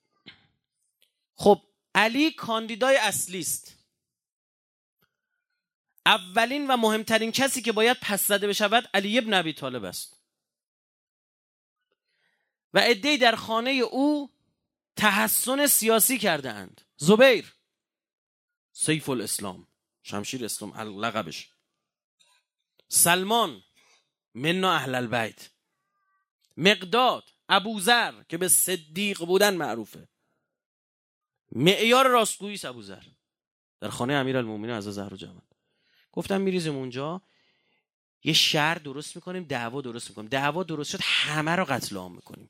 خب 1.35 1.61
علی 1.95 2.31
کاندیدای 2.31 2.97
اصلی 2.97 3.39
است. 3.39 3.77
اولین 6.05 6.67
و 6.67 6.77
مهمترین 6.77 7.31
کسی 7.31 7.61
که 7.61 7.71
باید 7.71 7.97
پس 8.01 8.27
زده 8.27 8.47
بشود 8.47 8.89
علی 8.93 9.17
ابن 9.17 9.33
ابی 9.33 9.53
طالب 9.53 9.83
است. 9.83 10.23
و 12.73 12.79
عدهای 12.79 13.17
در 13.17 13.35
خانه 13.35 13.71
او 13.71 14.33
تحسن 14.95 15.67
سیاسی 15.67 16.17
کرده 16.17 16.51
اند 16.51 16.81
زبیر. 16.97 17.53
سیف 18.75 19.09
الاسلام 19.09 19.67
شمشیر 20.03 20.45
اسلام 20.45 21.01
لقبش 21.05 21.49
سلمان 22.87 23.63
منا 24.35 24.73
اهل 24.73 24.95
البیت. 24.95 25.49
مقداد 26.57 27.23
ابوذر 27.49 28.23
که 28.23 28.37
به 28.37 28.47
صدیق 28.47 29.25
بودن 29.25 29.53
معروفه. 29.53 30.09
معیار 31.51 32.07
راستگویی 32.07 32.59
ابوذر. 32.63 33.03
در 33.79 33.89
خانه 33.89 34.13
امیرالمومنین 34.13 34.75
از 34.75 34.83
زهر 34.83 35.15
جمال 35.15 35.47
گفتم 36.11 36.41
میریزیم 36.41 36.75
اونجا. 36.75 37.21
یه 38.23 38.33
شهر 38.33 38.75
درست 38.75 39.15
می‌کنیم 39.15 39.43
دعوا 39.43 39.81
درست 39.81 40.09
می‌کنیم. 40.09 40.29
دعوا 40.29 40.63
درست 40.63 40.91
شد 40.91 40.99
همه 41.01 41.51
رو 41.51 41.65
قتل 41.65 41.97
عام 41.97 42.15
می‌کنیم. 42.15 42.49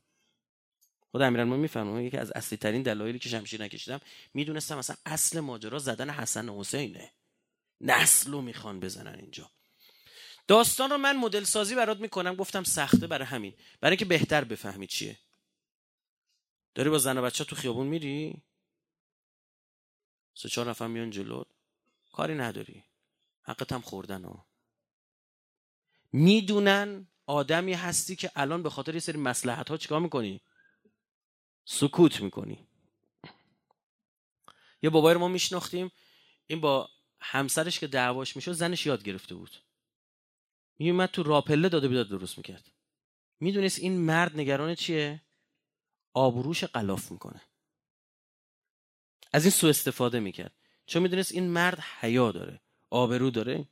خود 1.14 1.22
امیرالمومنین 1.22 1.62
می‌فهمم 1.62 2.00
یکی 2.00 2.16
از 2.16 2.32
اصلی 2.32 2.58
ترین 2.58 2.82
دلایلی 2.82 3.18
که 3.18 3.28
شمشیر 3.28 3.62
نکشیدم 3.62 4.00
می‌دونستم 4.34 4.78
مثلا 4.78 4.96
اصل 5.06 5.40
ماجرا 5.40 5.78
زدن 5.78 6.10
حسن 6.10 6.48
حسینه. 6.48 7.12
نسل 7.80 8.32
رو 8.32 8.40
می‌خوان 8.40 8.80
بزنن 8.80 9.18
اینجا. 9.18 9.50
داستان 10.48 10.90
رو 10.90 10.98
من 10.98 11.16
مدل 11.16 11.44
سازی 11.44 11.74
برات 11.74 12.00
می‌کنم 12.00 12.34
گفتم 12.34 12.62
سخته 12.64 13.06
برای 13.06 13.26
همین. 13.26 13.54
برای 13.80 13.92
اینکه 13.92 14.04
بهتر 14.04 14.44
بفهمید 14.44 14.88
چیه. 14.88 15.18
داری 16.74 16.90
با 16.90 16.98
زن 16.98 17.18
و 17.18 17.22
بچه 17.22 17.44
تو 17.44 17.56
خیابون 17.56 17.86
میری؟ 17.86 18.42
سه 20.34 20.48
چهار 20.48 20.70
نفر 20.70 20.86
میان 20.86 21.10
جلو. 21.10 21.44
کاری 22.12 22.34
نداری. 22.34 22.84
حقت 23.42 23.72
هم 23.72 23.80
خوردن 23.80 24.24
ها. 24.24 24.46
می‌دونن 26.12 27.06
آدمی 27.26 27.72
هستی 27.72 28.16
که 28.16 28.30
الان 28.36 28.62
به 28.62 28.70
خاطر 28.70 28.94
یه 28.94 29.00
سری 29.00 29.18
مسلحت 29.18 29.68
ها 29.68 29.76
چیکار 29.76 30.00
می‌کنی؟ 30.00 30.40
سکوت 31.64 32.20
می‌کنی. 32.20 32.66
یه 34.82 34.90
بابای 34.90 35.14
رو 35.14 35.20
ما 35.20 35.28
میشناختیم. 35.28 35.92
این 36.46 36.60
با 36.60 36.90
همسرش 37.20 37.78
که 37.78 37.86
دعواش 37.86 38.36
می‌شد 38.36 38.52
زنش 38.52 38.86
یاد 38.86 39.02
گرفته 39.02 39.34
بود. 39.34 39.56
میومد 40.78 41.08
تو 41.08 41.22
راپله 41.22 41.68
داده 41.68 41.88
بیداد 41.88 42.08
درست 42.08 42.38
می‌کرد. 42.38 42.70
می‌دونست 43.40 43.78
این 43.78 44.00
مرد 44.00 44.36
نگران 44.36 44.74
چیه؟ 44.74 45.22
آبروش 46.14 46.64
قلاف 46.64 47.12
می‌کنه. 47.12 47.42
از 49.32 49.44
این 49.44 49.50
سو 49.50 49.66
استفاده 49.66 50.20
می‌کرد. 50.20 50.52
چون 50.86 51.02
می‌دونست 51.02 51.32
این 51.32 51.48
مرد 51.48 51.80
حیا 51.80 52.32
داره. 52.32 52.60
آبرو 52.90 53.30
داره. 53.30 53.68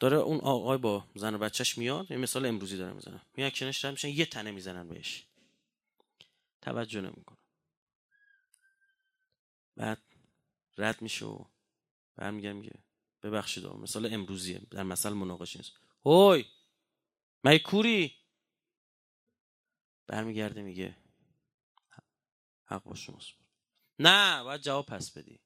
داره 0.00 0.16
اون 0.16 0.38
آقای 0.40 0.78
با 0.78 1.04
زن 1.14 1.34
و 1.34 1.38
بچهش 1.38 1.78
میاد. 1.78 2.10
یه 2.10 2.16
مثال 2.16 2.46
امروزی 2.46 2.76
داره 2.76 2.92
می‌زنه 2.92 3.20
می 3.36 3.50
کنش 3.50 3.84
میشن 3.84 4.08
یه 4.08 4.26
تنه 4.26 4.50
می‌زنن 4.50 4.88
بهش. 4.88 5.27
توجه 6.68 7.00
نمی‌کنه 7.00 7.38
بعد 9.76 10.02
رد 10.78 11.02
میشه 11.02 11.26
و 11.26 11.44
برمیگه 12.16 12.52
میگه 12.52 12.84
ببخشید 13.22 13.66
مثال 13.66 14.14
امروزیه 14.14 14.58
در 14.70 14.82
مثال 14.82 15.12
مناقشه 15.12 15.58
نیست. 15.58 15.72
هوی! 16.04 16.44
مگه 17.44 17.58
کوری 17.58 18.16
برمیگرده 20.06 20.62
میگه 20.62 20.96
حق 22.64 22.82
با 22.82 22.94
شماست. 22.94 23.32
نه 23.98 24.42
باید 24.42 24.60
جواب 24.60 24.86
پس 24.86 25.18
بدی. 25.18 25.40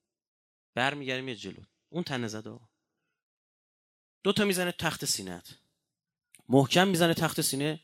برمیگردیم 0.75 1.29
یه 1.29 1.37
جلو. 1.37 1.63
اون 1.89 2.05
تنه 2.05 2.29
زده 2.29 2.61
دو 4.23 4.33
تا 4.33 4.45
می‌زنه 4.45 4.73
تخت 4.73 5.05
سینت 5.05 5.59
محکم 6.49 6.89
می‌زنه 6.89 7.15
تخت 7.15 7.41
سینه. 7.41 7.81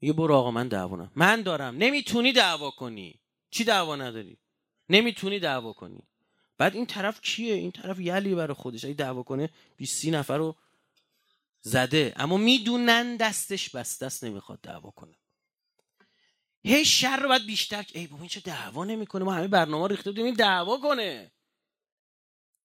میگه 0.00 0.12
برو 0.12 0.34
آقا 0.34 0.50
من 0.50 0.68
دعوا 0.68 1.08
من 1.14 1.42
دارم. 1.42 1.76
نمی‌تونی 1.76 2.32
دعوا 2.32 2.70
کنی. 2.70 3.20
چی 3.50 3.64
دعوا 3.64 3.96
نداری؟ 3.96 4.38
نمی‌تونی 4.88 5.38
دعوا 5.38 5.72
کنی. 5.72 6.02
بعد 6.58 6.74
این 6.74 6.86
طرف 6.86 7.20
کیه؟ 7.20 7.54
این 7.54 7.72
طرف 7.72 8.00
یلی 8.00 8.34
برای 8.34 8.54
خودش. 8.54 8.84
اگه 8.84 8.94
دعوا 8.94 9.22
کنه 9.22 9.50
20 9.76 10.04
نفر 10.04 10.36
رو 10.38 10.56
زده. 11.60 12.12
اما 12.16 12.36
می‌دونن 12.36 13.16
دستش 13.16 13.70
بسته 13.70 14.06
است 14.06 14.24
نمی‌خواد 14.24 14.60
دعوا 14.60 14.90
کنه. 14.90 15.14
هی 16.64 16.84
شر 16.84 17.16
رو 17.16 17.28
باید 17.28 17.46
بیشتر 17.46 17.84
ای 17.94 18.06
بابا 18.06 18.22
این 18.22 18.28
چه 18.28 18.40
دعوا 18.40 18.84
نمی‌کنه؟ 18.84 19.24
ما 19.24 19.34
همه 19.34 19.48
برنامه 19.48 19.88
ریخته 19.88 20.10
بودیم 20.10 20.24
این 20.24 20.34
دعوا 20.34 20.80
کنه. 20.80 21.32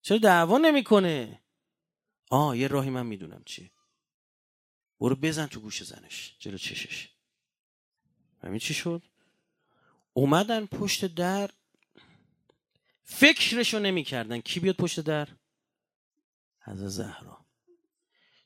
چرا 0.02 0.18
دعوا 0.18 0.58
نمی‌کنه؟ 0.58 1.42
آه 2.32 2.58
یه 2.58 2.68
راهی 2.68 2.90
من 2.90 3.06
می‌دونم 3.06 3.44
چیه. 3.46 3.72
برو 5.00 5.16
بزن 5.16 5.48
تو 5.48 5.60
گوش 5.60 5.84
زنش 5.84 6.36
جلو 6.40 6.58
چشش. 6.58 7.15
همین 8.46 8.60
چی 8.60 8.74
شد؟ 8.74 9.02
اومدن 10.14 10.66
پشت 10.66 11.06
در 11.06 11.50
فکرشو 13.04 13.80
نمی‌کردن. 13.80 14.40
کی 14.40 14.60
بیاد 14.60 14.76
پشت 14.76 15.00
در؟ 15.00 15.28
از 16.62 16.78
زهرا. 16.78 17.46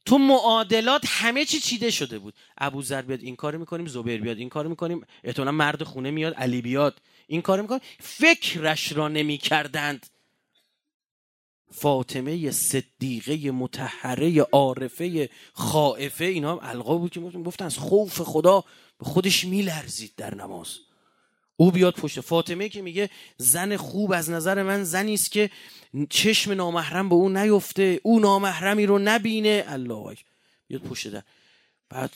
تو 0.06 0.18
معادلات 0.18 1.02
همه 1.08 1.46
چی 1.46 1.60
چیده 1.60 1.92
شده 1.92 2.20
بود. 2.20 2.34
ابو 2.58 2.82
ذر 2.82 3.02
بیاد 3.02 3.22
این 3.22 3.36
کارو 3.36 3.60
می‌کنیم 3.60 3.88
زبیر 3.88 4.22
بیاد 4.22 4.38
این 4.38 4.50
کارو 4.50 4.70
می‌کنیم 4.70 5.06
احتمالا 5.24 5.52
مرد 5.52 5.84
خونه 5.84 6.12
میاد 6.12 6.34
علی 6.34 6.62
بیاد 6.62 7.02
این 7.28 7.42
کارو 7.42 7.62
می‌کنیم. 7.62 7.82
فکرش 8.00 8.92
را 8.92 9.08
نمی‌کردند. 9.08 10.06
فاطمه 11.72 12.52
صدیقه 12.52 13.52
متحره 13.52 14.42
عارفه 14.42 15.30
خائفه 15.54 16.26
اینا 16.26 16.52
هم 16.52 16.60
القاب 16.62 17.00
بود 17.00 17.12
که 17.12 17.20
گفتن 17.20 17.66
از 17.66 17.78
خوف 17.78 18.22
خدا 18.22 18.64
به 19.00 19.06
خودش 19.06 19.46
میلرزید 19.46 20.14
در 20.18 20.36
نماز. 20.36 20.78
او 21.56 21.72
بیاد 21.72 21.94
پشت. 21.94 22.22
فاطمه 22.22 22.70
که 22.70 22.82
میگه 22.82 23.10
زن 23.38 23.78
خوب 23.78 24.12
از 24.12 24.30
نظر 24.30 24.64
من 24.64 24.84
زنی 24.84 25.14
است 25.14 25.32
که 25.32 25.50
چشم 26.10 26.52
نامحرم 26.52 27.10
به 27.10 27.16
او 27.16 27.30
نیفته 27.30 28.00
او 28.04 28.20
نامحرمی 28.20 28.86
رو 28.86 29.00
نبینه. 29.00 29.64
الله 29.68 30.18
بیاد 30.68 30.82
پشت 30.82 31.08
در. 31.08 31.24
بعد 31.90 32.14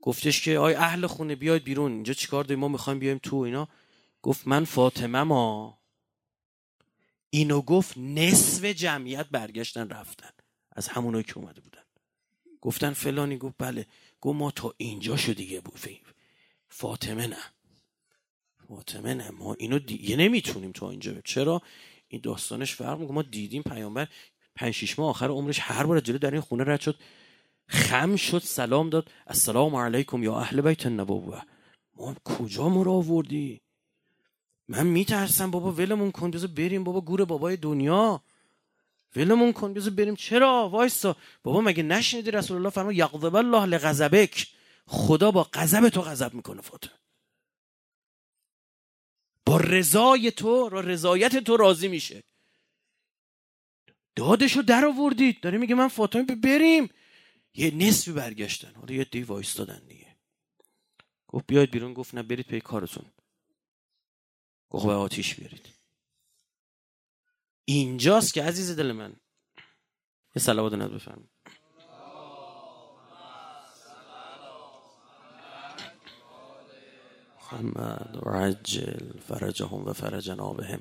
گفتش 0.00 0.42
که 0.42 0.58
آی 0.58 0.74
اهل 0.74 1.06
خونه 1.06 1.34
بیاید 1.34 1.64
بیرون. 1.64 1.92
اینجا 1.92 2.12
چیکار 2.12 2.44
داریم؟ 2.44 2.58
ما 2.58 2.68
می‌خوایم 2.68 2.98
بیایم 2.98 3.20
تو 3.22 3.36
اینا. 3.36 3.68
گفت 4.22 4.48
من 4.48 4.64
فاطمه 4.64 5.22
ما 5.22 5.78
اینو 7.34 7.62
گفت 7.62 7.98
نصف 7.98 8.64
جمعیت 8.64 9.26
برگشتن 9.28 9.88
رفتن. 9.88 10.30
از 10.72 10.88
همونایی 10.88 11.24
که 11.24 11.38
اومده 11.38 11.60
بودن. 11.60 11.82
گفتن 12.60 12.92
فلانی 12.92 13.38
گفت 13.38 13.54
بله. 13.58 13.86
گفت 14.20 14.36
ما 14.36 14.50
تا 14.50 14.74
اینجا 14.76 15.16
شو 15.16 15.32
دیگه 15.32 15.60
بود. 15.60 15.80
فاطمه 16.68 17.26
نه. 17.26 17.38
فاطمه 18.68 19.14
نه. 19.14 19.30
ما 19.30 19.54
اینو 19.54 19.78
دیگه 19.78 20.16
نمی‌تونیم 20.16 20.72
تا 20.72 20.90
اینجا 20.90 21.20
چرا؟ 21.24 21.62
این 22.08 22.20
داستانش 22.20 22.74
فرق 22.74 22.98
می‌کنه. 22.98 23.14
ما 23.14 23.22
دیدیم 23.22 23.62
پیامبر 23.62 24.08
پنج 24.54 24.74
شیش 24.74 24.98
ماه 24.98 25.10
آخر 25.10 25.28
عمرش 25.28 25.58
هر 25.60 25.86
بار 25.86 26.00
جلو 26.00 26.18
در 26.18 26.30
این 26.30 26.40
خونه 26.40 26.64
رد 26.66 26.80
شد. 26.80 26.98
خم 27.68 28.16
شد 28.16 28.38
سلام 28.38 28.90
داد. 28.90 29.10
السلام 29.26 29.76
علیکم 29.76 30.22
یا 30.22 30.36
اهل 30.36 30.60
بیت 30.60 30.86
النبوه 30.86 31.42
ما 31.96 32.16
کجا 32.24 32.68
ما 32.68 32.90
آوردی؟ 32.90 33.60
من 34.68 34.86
میترسم 34.86 35.50
بابا 35.50 35.72
ولمون 35.72 36.10
کن 36.10 36.30
بذار 36.30 36.50
بریم 36.50 36.84
بابا 36.84 37.00
گور 37.00 37.24
بابای 37.24 37.56
دنیا. 37.56 38.24
ولمون 39.16 39.52
کن 39.52 39.74
بذار 39.74 39.92
بریم. 39.92 40.16
چرا؟ 40.16 40.68
وایسا 40.68 41.16
بابا 41.42 41.60
مگه 41.60 41.82
نشنیدی 41.82 42.30
رسول 42.30 42.56
الله 42.56 42.70
فرما 42.70 42.92
یغضب 42.92 43.34
الله 43.36 43.66
لغضبک؟ 43.66 44.46
خدا 44.86 45.30
با 45.30 45.48
غضب 45.52 45.88
تو 45.88 46.02
غضب 46.02 46.34
می‌کنه 46.34 46.60
فاطمه. 46.60 46.92
با 49.46 49.56
رضای 49.56 50.30
تو 50.30 50.68
را 50.68 50.80
رضایت 50.80 51.36
تو 51.36 51.56
راضی 51.56 51.88
میشه. 51.88 52.22
دادشو 54.16 54.62
در 54.62 54.84
آوردید 54.84 55.40
داره 55.40 55.58
میگه 55.58 55.74
من 55.74 55.88
فاطمه 55.88 56.24
بریم. 56.24 56.88
یه 57.54 57.70
نصفی 57.70 58.12
برگشتن. 58.12 58.74
حالا 58.74 58.94
یه 58.94 59.04
دی 59.04 59.22
وایستادن 59.22 59.82
دیگه. 59.88 60.16
گفت 61.28 61.46
بیاید 61.46 61.70
بیرون 61.70 61.94
گفت 61.94 62.14
نه 62.14 62.22
برید 62.22 62.46
پی 62.46 62.60
کارتون. 62.60 63.04
به 64.82 64.92
آتیش 64.92 65.34
بیارید. 65.34 65.68
اینجاست 67.64 68.34
که 68.34 68.42
عزیز 68.42 68.76
دل 68.76 68.92
من. 68.92 69.16
یه 70.36 70.42
صلوات 70.42 70.72
ند 70.72 70.94
بفرمایید. 70.94 71.30
محمد 77.52 78.20
و 78.22 78.30
عجل 78.30 79.18
فرجهم 79.28 79.84
و 79.84 79.92
فرج 79.92 80.30
نابهم. 80.30 80.80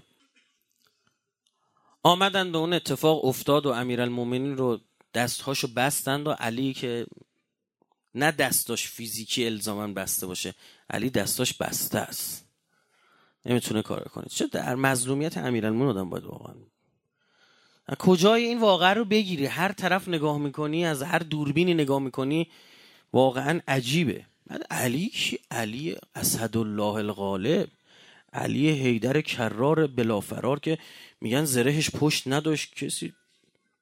آمدند 2.04 2.56
و 2.56 2.58
اون 2.58 2.74
اتفاق 2.74 3.26
افتاد 3.26 3.66
و 3.66 3.70
امیرالمومنین 3.70 4.58
رو 4.58 4.80
دستهاشو 5.14 5.68
بستند 5.68 6.28
و 6.28 6.32
علی 6.32 6.74
که 6.74 7.08
نه 8.16 8.32
دستاش 8.32 8.88
فیزیکی 8.88 9.46
الزامن 9.46 9.94
بسته 9.94 10.28
باشه 10.28 10.56
علی 10.90 11.10
دستاش 11.10 11.54
بسته 11.54 12.00
است. 12.00 12.43
نمی‌تونه 13.46 13.82
کار 13.82 14.04
کنه. 14.04 14.26
چه 14.30 14.48
در 14.48 14.76
مظلومیت 14.76 15.38
امیرالمومنین 15.38 15.98
آدم 15.98 16.10
باید 16.10 16.24
واقعا 16.24 16.56
کجای 18.00 18.44
این 18.44 18.60
واقعه 18.60 18.94
رو 18.94 19.06
بگیری؟ 19.06 19.46
هر 19.46 19.72
طرف 19.72 20.08
نگاه 20.08 20.38
می‌کنی 20.38 20.86
از 20.86 21.02
هر 21.02 21.20
دوربینی 21.20 21.74
نگاه 21.74 22.00
می‌کنی 22.00 22.48
واقعا 23.14 23.60
عجیبه. 23.68 24.26
بعد 24.48 24.64
علی 24.72 25.12
علی 25.52 25.96
اسدالله 26.16 26.94
الغالب. 26.94 27.68
علی 28.34 28.70
حیدر 28.70 29.22
کرار 29.22 29.88
بلافرار 29.88 30.60
که 30.60 30.78
میگن 31.22 31.46
زرهش 31.46 31.90
پشت 31.90 32.28
نداشت 32.28 32.76
کسی 32.76 33.14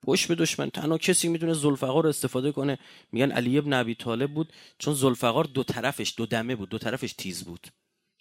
پشت 0.03 0.27
به 0.27 0.35
دشمن. 0.35 0.69
تنها 0.69 0.97
کسی 0.97 1.27
می‌تونه 1.27 1.53
زلفقار 1.53 2.03
رو 2.03 2.09
استفاده 2.09 2.51
کنه. 2.51 2.79
میگن 3.11 3.31
علی 3.31 3.57
ابن 3.57 3.73
ابی 3.73 3.95
طالب 3.95 4.33
بود 4.33 4.53
چون 4.77 4.93
زلفقار 4.93 5.43
دو 5.43 5.63
طرفش 5.63 6.13
دو 6.17 6.25
دمه 6.25 6.55
بود 6.55 6.69
دو 6.69 6.77
طرفش 6.77 7.13
تیز 7.13 7.43
بود. 7.43 7.67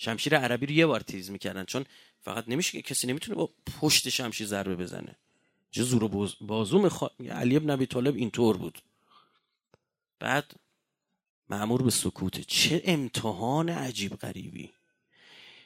شمشیر 0.02 0.38
عربی 0.38 0.66
رو 0.66 0.72
یه 0.72 0.86
بار 0.86 1.00
تیز 1.00 1.30
می‌کردن. 1.30 1.64
چون 1.64 1.84
فقط 2.20 2.44
نمیشه 2.48 2.72
که 2.72 2.82
کسی 2.82 3.06
نمی‌تونه 3.06 3.36
با 3.36 3.50
پشت 3.80 4.08
شمشیر 4.08 4.46
ضربه 4.46 4.76
بزنه. 4.76 5.16
چه 5.70 5.82
زور 5.82 6.04
و 6.04 6.28
بازو 6.40 6.78
می‌خواد. 6.78 7.12
علی 7.30 7.56
ابن 7.56 7.70
ابی 7.70 7.86
طالب 7.86 8.16
اینطور 8.16 8.56
بود. 8.56 8.78
بعد 10.18 10.52
معمور 11.48 11.82
به 11.82 11.90
سکوته 11.90 12.44
چه 12.44 12.82
امتحان 12.84 13.68
عجیب 13.68 14.16
غریبی. 14.16 14.70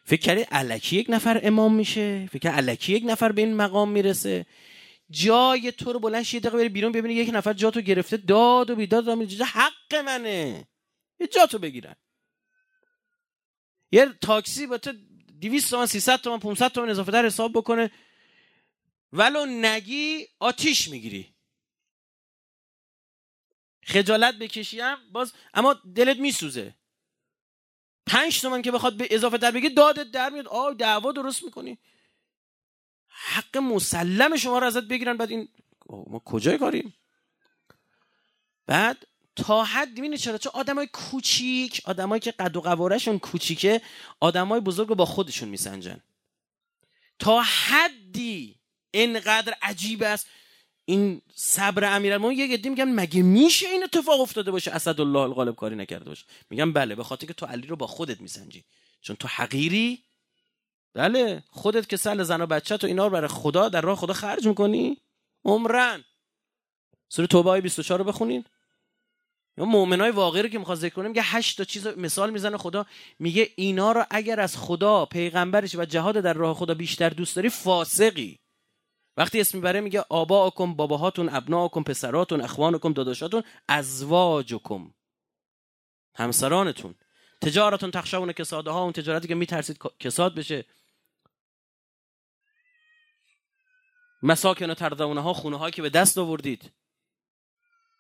فکر 0.05 0.21
کردی 0.21 0.41
علکی 0.41 0.97
یک 0.97 1.07
نفر 1.11 1.41
امام 1.43 1.75
میشه؟ 1.75 2.29
فکر 2.33 2.51
علکی 2.51 2.93
یک 2.93 3.03
نفر 3.07 3.33
به 3.33 3.43
این 3.43 3.55
مقام 3.55 3.91
می‌رسه؟ 3.91 4.47
جای 5.11 5.73
تو 5.73 5.93
رو 5.93 5.99
بلند 6.01 6.35
یه 6.35 6.41
دقیقه 6.41 6.57
بری 6.57 6.69
بیرون 6.69 6.93
ببینی 6.93 7.15
یک 7.15 7.31
نفر 7.33 7.53
جاتو 7.53 7.81
گرفته 7.81 8.17
داد 8.17 8.71
و 8.71 8.77
بیداد 8.77 9.09
را 9.09 9.27
حق 9.47 9.95
منه. 9.95 10.67
یه 11.21 11.27
جاتو 11.27 11.59
بگیرن. 11.59 11.95
یه 13.95 14.07
تاکسی 14.21 14.67
با 14.67 14.79
تو 14.79 14.93
200 15.41 15.71
تومن 15.71 15.87
300 15.87 16.21
تومن 16.21 16.39
500 16.39 16.73
تومن 16.73 16.89
اضافه 16.89 17.13
در 17.13 17.27
حساب 17.27 17.53
بکنه. 17.53 17.91
ولو 19.13 19.47
نگی 19.47 20.27
آتیش 20.39 20.89
می‌گیری. 20.89 21.35
خجالت 23.85 24.35
بکشیم 24.35 24.97
باز 25.13 25.33
اما 25.55 25.73
دلت 25.73 26.17
میسوزه. 26.19 26.75
پنج 28.07 28.41
تومن 28.41 28.63
که 28.63 28.73
بخواد 28.73 28.97
به 28.97 29.09
اضافه 29.11 29.39
در 29.39 29.51
بگی 29.51 29.71
دادت 29.71 30.11
در 30.11 30.31
میاد. 30.31 30.49
آه 30.49 30.75
دعوا 30.75 31.13
درست 31.13 31.45
می‌کنی. 31.45 31.79
حق 33.09 33.57
مسلم 33.57 34.37
شما 34.37 34.59
رو 34.59 34.67
ازت 34.67 34.85
بگیرن. 34.85 35.17
بعد 35.17 35.31
این 35.31 35.49
ما 35.89 36.19
کجای 36.19 36.59
کاریم؟ 36.59 36.95
بعد 38.67 39.07
تا 39.37 39.65
حد 39.65 39.89
می‌بینی 39.89 40.19
چرا؟ 40.19 40.39
چون 40.39 40.53
آدمای 40.55 40.89
کوچیک 40.93 41.83
آدمایی 41.85 42.21
که 42.21 42.31
قد 42.31 42.57
و 42.57 42.61
قوارشون 42.61 43.19
کوچیکه 43.19 43.81
آدمای 44.21 44.61
بزرگ 44.61 44.89
رو 44.89 44.95
با 44.95 45.05
خودشون 45.05 45.49
میسنجن. 45.49 46.01
تا 47.19 47.43
حدی 47.43 48.57
انقدر 48.95 49.55
عجیب 49.63 50.03
است. 50.03 50.27
این 50.85 51.23
صبر 51.35 51.97
امیرالمومنین 51.97 52.39
یه 52.39 52.47
گدی 52.47 52.69
میگن 52.69 52.89
مگه 52.89 53.23
میشه 53.23 53.69
این 53.69 53.85
اتفاق 53.85 54.21
افتاده 54.21 54.51
باشه؟ 54.51 54.71
اسدالله 54.71 55.19
الغالب 55.19 55.57
کاری 55.57 55.77
نکرده 55.77 56.05
باشه. 56.05 56.25
میگم 56.51 56.73
بله 56.73 56.95
به 56.95 57.05
خاطر 57.05 57.27
که 57.27 57.33
تو 57.33 57.47
علی 57.47 57.67
رو 57.67 57.77
با 57.77 57.87
خودت 57.87 58.21
میسنجی. 58.21 58.65
چون 59.01 59.17
تو 59.17 59.29
حقیری؟ 59.29 60.03
بله 60.95 61.43
خودت 61.51 61.89
که 61.89 61.97
سل 61.97 62.23
زن 62.23 62.41
و 62.41 62.47
بچه 62.47 62.77
تو 62.77 62.87
اینا 62.87 63.05
رو 63.07 63.13
برای 63.13 63.29
خدا 63.29 63.69
در 63.69 63.81
راه 63.81 63.97
خدا 63.97 64.13
خرج 64.13 64.47
می‌کنی. 64.47 64.97
عمرن. 65.45 66.05
سوره 67.09 67.27
توبه 67.29 67.51
های 67.51 67.61
24 67.61 67.99
رو 67.99 68.05
بخونید 68.05 68.47
یا 69.59 69.65
مؤمنای 69.65 70.11
واقعی 70.11 70.43
رو 70.43 70.49
که 70.49 70.59
می‌خواد 70.59 70.79
ذکر 70.79 70.95
کنه 70.95 71.09
میگه 71.09 71.23
هشت 71.23 71.57
تا 71.57 71.65
چیز 71.65 71.87
مثال 71.87 72.31
می‌زنه 72.31 72.57
خدا 72.57 72.87
میگه 73.19 73.49
اینا 73.57 73.93
رو 73.93 74.05
اگر 74.11 74.41
از 74.41 74.57
خدا 74.57 75.07
پیغمبرش 75.07 75.75
و 75.75 75.85
جهاد 75.85 76.15
در 76.15 76.33
راه 76.33 76.55
خدا 76.55 76.75
بیشتر 76.75 77.09
دوست 77.09 77.37
داری 77.37 77.49
فاسقی. 77.49 78.39
وقتی 79.17 79.41
اسم 79.41 79.59
می‌بره 79.59 79.81
میگه 79.81 80.05
آباکم 80.09 80.75
باباهاتون 80.75 81.29
ابناکم 81.29 81.83
پسراتون 81.83 82.41
اخوانکم 82.41 82.93
داداشاتون 82.93 83.43
ازواجکم. 83.69 84.95
همسرانتون. 86.15 86.95
تجارتون 87.43 87.91
تخشون 87.91 88.33
کساده 88.33 88.71
ها 88.71 88.83
اون 88.83 88.93
تجارتی 88.93 89.29
که 89.29 89.35
میترسید 89.35 89.79
کساد 90.01 90.35
بشه. 90.35 90.65
مساکن 94.23 94.71
و 94.71 94.75
تردونه 94.75 95.21
ها 95.21 95.33
خونه 95.33 95.59
ها 95.59 95.71
که 95.71 95.83
به 95.83 95.91
دست 95.91 96.19
آوردید. 96.19 96.73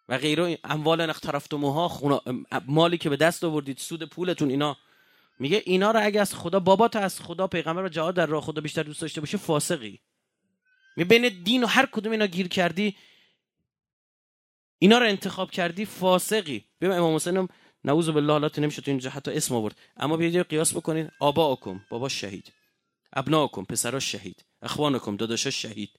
و 0.08 0.18
غیره. 0.18 0.58
اموال 0.64 1.00
اخترفتموها 1.00 1.88
خونه 1.88 2.20
مالی 2.66 2.98
که 2.98 3.08
به 3.08 3.16
دست 3.16 3.44
آوردید 3.44 3.78
سود 3.78 4.02
پولتون 4.02 4.50
اینا. 4.50 4.76
میگه 5.38 5.62
اینا 5.66 5.90
رو 5.90 6.00
اگه 6.02 6.20
از 6.20 6.34
خدا 6.34 6.60
بابات 6.60 6.96
از 6.96 7.20
خدا 7.20 7.46
پیغمبر 7.46 7.84
و 7.84 7.88
جهاد 7.88 8.14
در 8.14 8.26
راه 8.26 8.42
خدا 8.42 8.60
بیشتر 8.60 8.82
دوست 8.82 9.00
داشته 9.00 9.20
باشه 9.20 9.38
فاسقی. 9.38 10.00
می 10.96 11.04
بین 11.04 11.42
دین 11.44 11.64
و 11.64 11.66
هر 11.66 11.86
کدوم 11.86 12.12
اینا 12.12 12.26
گیر 12.26 12.48
کردی 12.48 12.96
اینا 14.78 14.98
رو 14.98 15.06
انتخاب 15.06 15.50
کردی 15.50 15.84
فاسقی. 15.84 16.64
ببین 16.80 16.92
امام 16.92 17.14
حسین 17.14 17.48
نعوذ 17.84 18.08
بالله 18.08 18.32
الله 18.32 18.50
نمیشه 18.58 18.82
تو 18.82 18.90
اینجا 18.90 19.10
حتی 19.10 19.30
اسم 19.30 19.54
آورد. 19.54 19.76
اما 19.96 20.16
بیاید 20.16 20.48
قیاس 20.48 20.74
بکنید 20.74 21.12
آباکم 21.20 21.80
بابا 21.90 22.08
شهید. 22.08 22.52
ابناکم 23.12 23.64
پسرا 23.64 24.00
شهید. 24.00 24.44
اخوانکم 24.62 25.16
داداشا 25.16 25.50
شهید. 25.50 25.90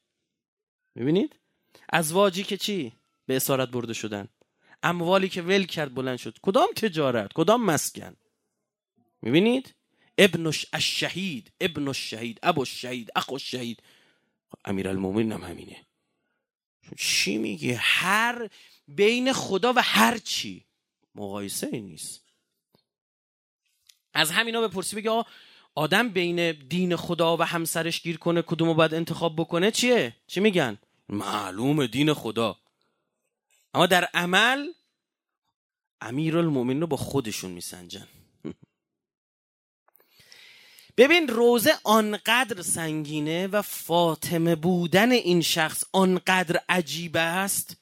می‌بینید؟ 0.95 1.35
ازواجی 1.89 2.43
که 2.43 2.57
چی؟ 2.57 2.93
به 3.25 3.35
اسارت 3.35 3.69
برده 3.69 3.93
شدن. 3.93 4.27
اموالی 4.83 5.29
که 5.29 5.41
ول 5.41 5.63
کرد 5.65 5.93
بلند 5.93 6.17
شد. 6.17 6.37
کدام 6.41 6.67
تجارت؟ 6.75 7.33
کدام 7.33 7.65
مسکن؟ 7.65 8.15
می‌بینید؟ 9.21 9.73
ابنش 10.17 10.65
الشهید 10.73 11.51
ابن 11.61 11.87
الشهید 11.87 12.39
ابو 12.43 12.59
الشهید 12.61 13.09
اخو 13.15 13.33
الشهید. 13.33 13.83
امیرالمومنین 14.65 15.31
هم 15.31 15.43
همینه. 15.43 15.85
چی 16.97 17.37
میگه 17.37 17.75
هر 17.81 18.49
بین 18.87 19.33
خدا 19.33 19.73
و 19.73 19.81
هر 19.83 20.17
چی. 20.17 20.65
مقایسه 21.15 21.69
ای 21.71 21.81
نیست. 21.81 22.25
از 24.13 24.31
همینا 24.31 24.67
بپرسی 24.67 24.95
بگه 24.95 25.23
آدم 25.75 26.09
بین 26.09 26.51
دین 26.51 26.95
خدا 26.95 27.37
و 27.37 27.43
همسرش 27.43 28.01
گیر 28.01 28.17
کنه 28.17 28.41
کدومو 28.41 28.73
باید 28.73 28.93
انتخاب 28.93 29.35
بکنه؟ 29.35 29.71
چیه؟ 29.71 30.15
چی 30.27 30.39
میگن؟ 30.39 30.77
معلوم 31.09 31.85
دین 31.85 32.13
خدا. 32.13 32.57
اما 33.75 33.85
در 33.85 34.05
عمل 34.13 34.67
امیرالمومنین 36.01 36.81
رو 36.81 36.87
با 36.87 36.97
خودشون 36.97 37.51
میسنجن. 37.51 38.07
ببین 40.97 41.27
روزه 41.27 41.71
آنقدر 41.83 42.61
سنگینه 42.61 43.47
و 43.47 43.61
فاطمه 43.61 44.55
بودن 44.55 45.11
این 45.11 45.41
شخص 45.41 45.83
آنقدر 45.91 46.61
عجیب 46.69 47.17
است 47.17 47.77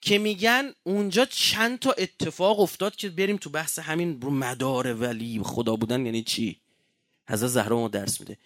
که 0.00 0.18
میگن 0.18 0.72
اونجا 0.82 1.24
چند 1.24 1.78
تا 1.78 1.92
اتفاق 1.92 2.60
افتاد 2.60 2.96
که 2.96 3.08
بریم 3.08 3.36
تو 3.36 3.50
بحث 3.50 3.78
همین 3.78 4.24
مدار 4.24 4.94
ولی 4.94 5.40
خدا 5.44 5.76
بودن 5.76 6.06
یعنی 6.06 6.22
چی؟ 6.22 6.60
حضرت 7.28 7.48
زهرا 7.48 7.76
ما 7.76 7.88
درس 7.88 8.20
میده. 8.20 8.38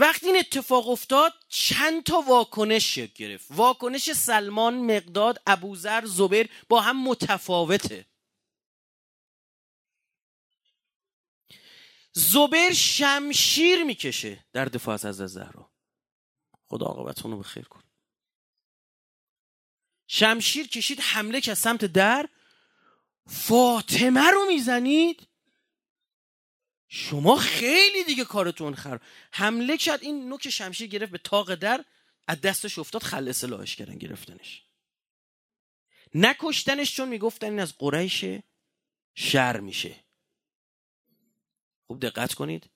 وقتی 0.00 0.26
این 0.26 0.36
اتفاق 0.36 0.88
افتاد 0.88 1.34
چند 1.48 2.02
تا 2.02 2.20
واکنش 2.20 2.98
گرفت. 2.98 3.46
واکنش 3.50 4.12
سلمان 4.12 4.96
مقداد 4.96 5.42
ابوذر 5.46 6.04
زبیر 6.04 6.50
با 6.68 6.80
هم 6.80 7.08
متفاوته. 7.08 8.06
زبیر 12.12 12.72
شمشیر 12.72 13.84
می‌کشه 13.84 14.44
در 14.52 14.64
دفاع 14.64 14.94
از 14.94 15.04
حضرت 15.04 15.26
زهرا. 15.26 15.70
خدا 16.68 16.86
عاقبتون 16.86 17.30
رو 17.30 17.36
به 17.36 17.44
خیر 17.44 17.64
کن. 17.64 17.82
شمشیر 20.06 20.68
کشید 20.68 21.00
حمله 21.00 21.40
که 21.40 21.54
سمت 21.54 21.84
در 21.84 22.28
فاطمه 23.26 24.30
رو 24.30 24.44
می‌زنید. 24.44 25.29
شما 26.92 27.36
خیلی 27.36 28.04
دیگه 28.04 28.24
کارتون 28.24 28.74
خر 28.74 29.00
حمله 29.30 29.76
کرد. 29.76 30.02
این 30.02 30.28
نوک 30.28 30.50
شمشیر 30.50 30.86
گرفت 30.86 31.12
به 31.12 31.18
تاق 31.18 31.54
در 31.54 31.84
از 32.28 32.40
دستش 32.40 32.78
افتاد 32.78 33.02
خل 33.02 33.28
اصلاحش 33.28 33.76
کردن 33.76 33.98
گرفتنش. 33.98 34.64
نکشتنش 36.14 36.96
چون 36.96 37.08
می‌گفتن 37.08 37.46
این 37.46 37.60
از 37.60 37.78
قریش 37.78 38.24
شر 39.14 39.60
میشه. 39.60 40.04
خوب 41.86 42.00
دقت 42.00 42.34
کنید. 42.34 42.70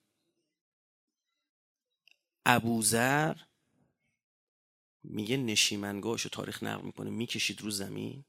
ابوذر 2.45 3.35
میگه 5.03 5.37
نشیمنگاهشو 5.37 6.29
تاریخ 6.29 6.63
نقل 6.63 6.85
می‌کنه 6.85 7.09
می‌کشید 7.09 7.61
رو 7.61 7.71
زمین 7.71 8.25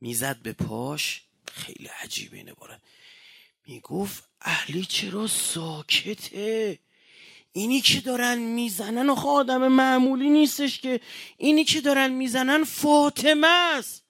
می‌زد 0.00 0.42
به 0.42 0.52
پاش. 0.52 1.22
خیلی 1.52 1.86
عجیبه 1.86 2.36
این 2.36 2.48
عبارت. 2.48 2.82
می‌گفت 3.66 4.33
اهلی 4.44 4.84
چرا 4.84 5.26
ساکته؟ 5.26 6.78
اینی 7.52 7.80
که 7.80 8.00
دارن 8.00 8.38
می‌زنن 8.38 9.10
آخه 9.10 9.28
آدم 9.28 9.68
معمولی 9.68 10.30
نیستش 10.30 10.80
که. 10.80 11.00
اینی 11.36 11.64
که 11.64 11.80
دارن 11.80 12.10
می‌زنن 12.12 12.64
فاطمه 12.64 13.46
است. 13.46 14.04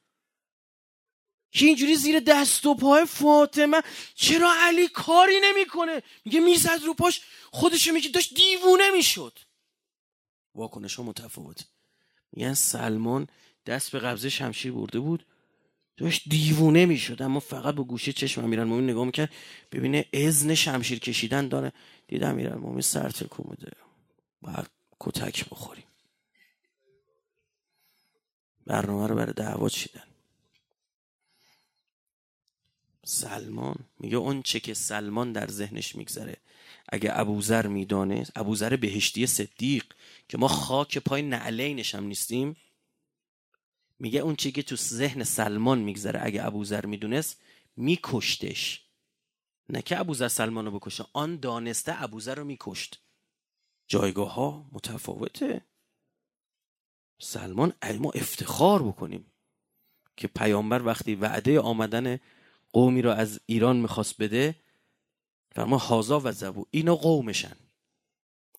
که 1.51 1.67
اینجوری 1.67 1.97
زیر 1.97 2.21
دست 2.21 2.67
و 2.67 2.75
پای 2.75 3.05
فاطمه. 3.05 3.83
چرا 4.15 4.55
علی 4.57 4.89
کاری 4.89 5.41
نمی‌کنه؟ 5.43 6.03
میگه 6.25 6.41
می‌زد 6.41 6.81
رو 6.85 6.95
پاش 6.95 7.21
خودشو 7.51 7.93
میگه 7.93 8.11
داشت 8.11 8.35
دیوونه 8.35 8.91
می‌شد. 8.91 9.39
واکنش 10.55 10.95
ها 10.95 11.03
متفاوت. 11.03 11.65
میگن 12.33 12.55
سلمان 12.55 13.29
دست 13.67 13.93
به 13.93 13.99
قبضه 13.99 14.29
شمشیر 14.29 14.73
برده 14.73 15.01
بود. 15.01 15.27
داشت 15.97 16.29
دیوونه 16.29 16.87
می‌شد 16.87 17.23
اما 17.23 17.41
فقط 17.41 17.75
با 17.75 17.85
گوشه 17.85 18.13
چشم 18.13 18.45
امیرالمومنین 18.45 18.91
نگاه 18.91 19.05
می‌کرد 19.05 19.33
ببینه 19.73 20.07
اذن 20.13 20.55
شمشیر 20.55 20.99
کشیدن 20.99 21.49
داره. 21.49 21.73
دید 22.09 22.25
امیرالمومنین 22.25 22.81
سر 22.81 23.11
تکون 23.11 23.47
میده. 23.51 23.73
باید 24.41 24.67
کتک 25.01 25.49
بخوریم 25.51 25.85
برنامه 28.67 29.07
رو 29.07 29.15
برای 29.15 29.33
دعوا 29.33 29.69
چیدن. 29.69 30.05
سلمان 33.05 33.77
میگه 34.01 34.17
اون 34.17 34.43
چه 34.43 34.61
که 34.61 34.75
سلمان 34.75 35.33
در 35.33 35.49
ذهنش 35.49 35.97
میگذره. 35.97 36.37
اگه 36.89 37.11
ابوذر 37.13 37.67
می‌دانست 37.67 38.33
ابوذر 38.37 38.77
بهشتی 38.77 39.27
صدیق 39.27 39.85
که 40.29 40.39
ما 40.39 40.49
خاک 40.49 40.99
پای 40.99 41.23
نعلینش 41.23 41.95
هم 41.95 42.05
نیستیم 42.05 42.57
میگه 43.99 44.21
اون 44.21 44.37
چی 44.37 44.53
که 44.53 44.63
تو 44.63 44.77
ذهن 44.77 45.25
سلمان 45.25 45.79
میگذره 45.79 46.21
اگه 46.23 46.47
ابوذر 46.47 46.87
می‌دونست 46.87 47.43
میکشتش. 47.77 48.85
نه 49.69 49.83
که 49.83 50.01
ابوذر 50.01 50.29
سلمان 50.29 50.65
رو 50.65 50.79
بکشه 50.79 51.05
آن 51.13 51.37
دانسته 51.37 52.03
ابوذر 52.03 52.35
رو 52.35 52.45
میکشت. 52.45 53.01
جایگاه 53.87 54.35
ها 54.35 54.71
متفاوته. 54.73 55.65
سلمان 57.19 57.73
ما 57.99 58.11
افتخار 58.11 58.83
بکنیم 58.83 59.33
که 60.17 60.29
پیامبر 60.29 60.83
وقتی 60.83 61.15
وعده 61.15 61.61
آمدن 61.61 62.19
قومی 62.73 63.03
رو 63.03 63.11
از 63.11 63.41
ایران 63.47 63.77
می‌خواست 63.77 64.23
بده 64.23 64.55
فرما 65.53 65.77
هازا 65.77 66.21
و 66.25 66.33
زبو 66.33 66.67
اینا 66.71 66.97
قومشن. 66.97 67.57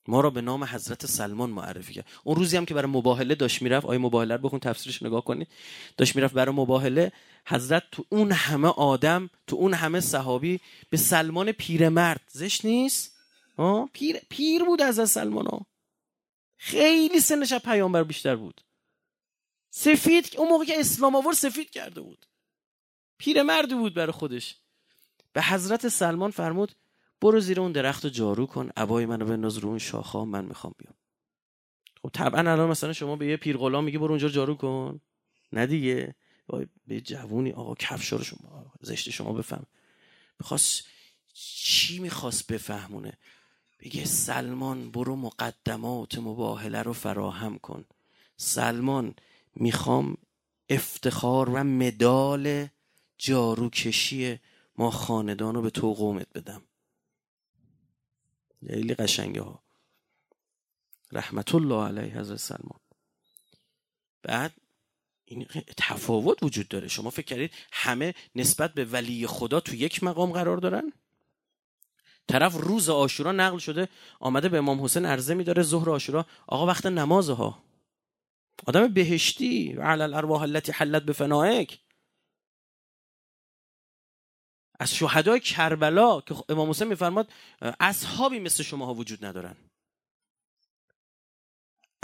ما 0.08 0.22
را 0.22 0.30
به 0.30 0.42
نام 0.42 0.64
حضرت 0.64 1.06
سلمان 1.06 1.50
معرفی 1.50 1.94
کرد. 1.94 2.06
اون 2.24 2.36
روزی 2.36 2.58
هم 2.58 2.66
که 2.66 2.74
برای 2.74 2.92
مباهله 2.92 3.36
داشت 3.36 3.62
می‌رفت 3.62 3.86
آیه 3.86 4.00
مباهله 4.00 4.36
رو 4.36 4.42
بخون 4.42 4.60
تفسیرش 4.60 5.04
نگاه 5.04 5.24
کنید 5.26 5.48
داشت 5.98 6.16
می‌رفت 6.16 6.34
برای 6.34 6.56
مباهله 6.56 7.12
حضرت 7.48 7.84
تو 7.92 8.06
اون 8.10 8.32
همه 8.32 8.68
آدم 8.68 9.30
تو 9.48 9.56
اون 9.56 9.74
همه 9.74 10.00
صحابی 10.00 10.60
به 10.90 10.98
سلمان 10.98 11.52
پیرمرد. 11.52 12.22
زشت 12.28 12.66
نیست؟ 12.66 13.16
پیر 13.94 14.18
پیر 14.30 14.64
بود 14.64 14.82
از 14.82 15.10
سلمان 15.10 15.46
ها. 15.46 15.66
خیلی 16.58 17.20
سنش 17.20 17.52
از 17.52 17.62
پیامبر 17.62 18.04
بیشتر 18.04 18.36
بود. 18.36 18.62
سفید 19.70 20.36
اون 20.38 20.50
موقع 20.50 20.66
که 20.66 20.80
اسلام 20.80 21.16
آورد 21.16 21.36
سفید 21.36 21.70
کرده 21.70 22.02
بود. 22.02 22.26
پیرمرد 23.18 23.70
بود 23.70 23.94
برای 23.94 24.12
خودش. 24.12 24.56
به 25.34 25.42
حضرت 25.42 25.88
سلمان 25.88 26.32
فرمود 26.32 26.76
برو 27.22 27.40
زیر 27.40 27.60
اون 27.60 27.72
درخت 27.72 28.04
رو 28.04 28.10
جارو 28.10 28.46
کن 28.46 28.70
عبای 28.78 29.06
منو 29.06 29.26
بنداز 29.26 29.58
رو 29.58 29.70
اون 29.70 29.78
شاخه 29.78 30.24
من 30.24 30.46
می‌خوام 30.46 30.74
بیام. 30.78 30.94
خب 32.02 32.10
طبعا 32.14 32.40
الان 32.40 32.70
مثلا 32.70 32.94
شما 32.94 33.16
به 33.16 33.28
یه 33.28 33.38
پیر 33.38 33.58
غلام 33.58 33.84
میگی 33.84 33.98
برو 33.98 34.10
اونجا 34.10 34.30
جارو 34.30 34.56
کن. 34.56 35.02
نه 35.54 35.66
دیگه. 35.66 36.16
به 36.88 37.02
جوونی 37.02 37.52
آقا 37.52 37.76
کفش 37.76 38.14
رو 38.14 38.24
شما 38.24 38.74
زشت 38.82 39.10
شما 39.10 39.34
بفهم 39.34 39.66
می‌خواست 40.40 40.84
چی 41.34 42.00
می‌خواست 42.00 42.52
بفهمونه؟ 42.52 43.18
بگه 43.80 44.06
سلمان 44.06 44.92
برو 44.92 45.16
مقدمات 45.16 46.18
مباهله 46.18 46.82
رو 46.82 46.94
فراهم 46.94 47.58
کن. 47.58 47.86
سلمان 48.38 49.16
می‌خوام 49.56 50.18
افتخار 50.70 51.50
و 51.50 51.64
مدال 51.64 52.68
جاروکشی 53.18 54.40
ما 54.78 54.92
خاندان 54.92 55.56
رو 55.56 55.62
به 55.62 55.70
تو 55.70 55.94
قومت 55.94 56.28
بدم. 56.36 56.62
خیلی 58.68 58.94
قشنگه 58.94 59.42
ها. 59.42 59.64
رحمت 61.12 61.56
الله 61.56 61.86
علیه 61.86 62.20
حضرت 62.20 62.38
سلمان. 62.38 62.80
بعد 64.24 64.54
این 65.26 65.46
تفاوت 65.78 66.44
وجود 66.44 66.68
داره. 66.68 66.88
شما 66.88 67.10
فکر 67.10 67.26
کردید 67.26 67.52
همه 67.72 68.14
نسبت 68.36 68.74
به 68.74 68.86
ولی 68.86 69.28
خدا 69.28 69.60
تو 69.60 69.76
یک 69.76 70.04
مقام 70.04 70.32
قرار 70.32 70.58
دارن؟ 70.58 70.94
طرف 72.28 72.56
روز 72.56 72.90
آشورا 72.90 73.32
نقل 73.32 73.58
شده 73.58 73.90
آمده 74.20 74.50
به 74.50 74.58
امام 74.58 74.84
حسین 74.84 75.06
عرضه 75.06 75.34
میداره 75.34 75.64
ظهر 75.64 75.90
آشورا 75.90 76.26
آقا 76.48 76.66
وقت 76.66 76.86
نمازها. 76.86 77.50
ها 77.50 77.64
آدم 78.66 78.88
بهشتی. 78.88 79.74
علی 79.74 80.02
الارواح 80.02 80.42
التي 80.42 80.72
حلت 80.72 81.04
بفنائک. 81.04 81.80
از 84.80 84.96
شهدای 84.96 85.40
کربلا 85.40 86.22
که 86.22 86.36
امام 86.50 86.70
حسین 86.70 86.88
میفرماد 86.88 87.30
اصحابی 87.80 88.40
مثل 88.40 88.64
شماها 88.64 88.94
وجود 88.94 89.26
ندارن. 89.26 89.56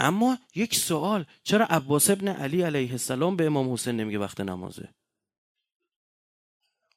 اما 0.00 0.38
یک 0.54 0.74
سوال 0.74 1.26
چرا 1.42 1.66
عباس 1.66 2.10
ابن 2.10 2.28
علی 2.28 2.62
علیه 2.62 2.92
السلام 2.92 3.36
به 3.36 3.46
امام 3.46 3.72
حسین 3.72 3.96
نمیگه 3.96 4.18
وقت 4.18 4.40
نمازه؟ 4.40 4.94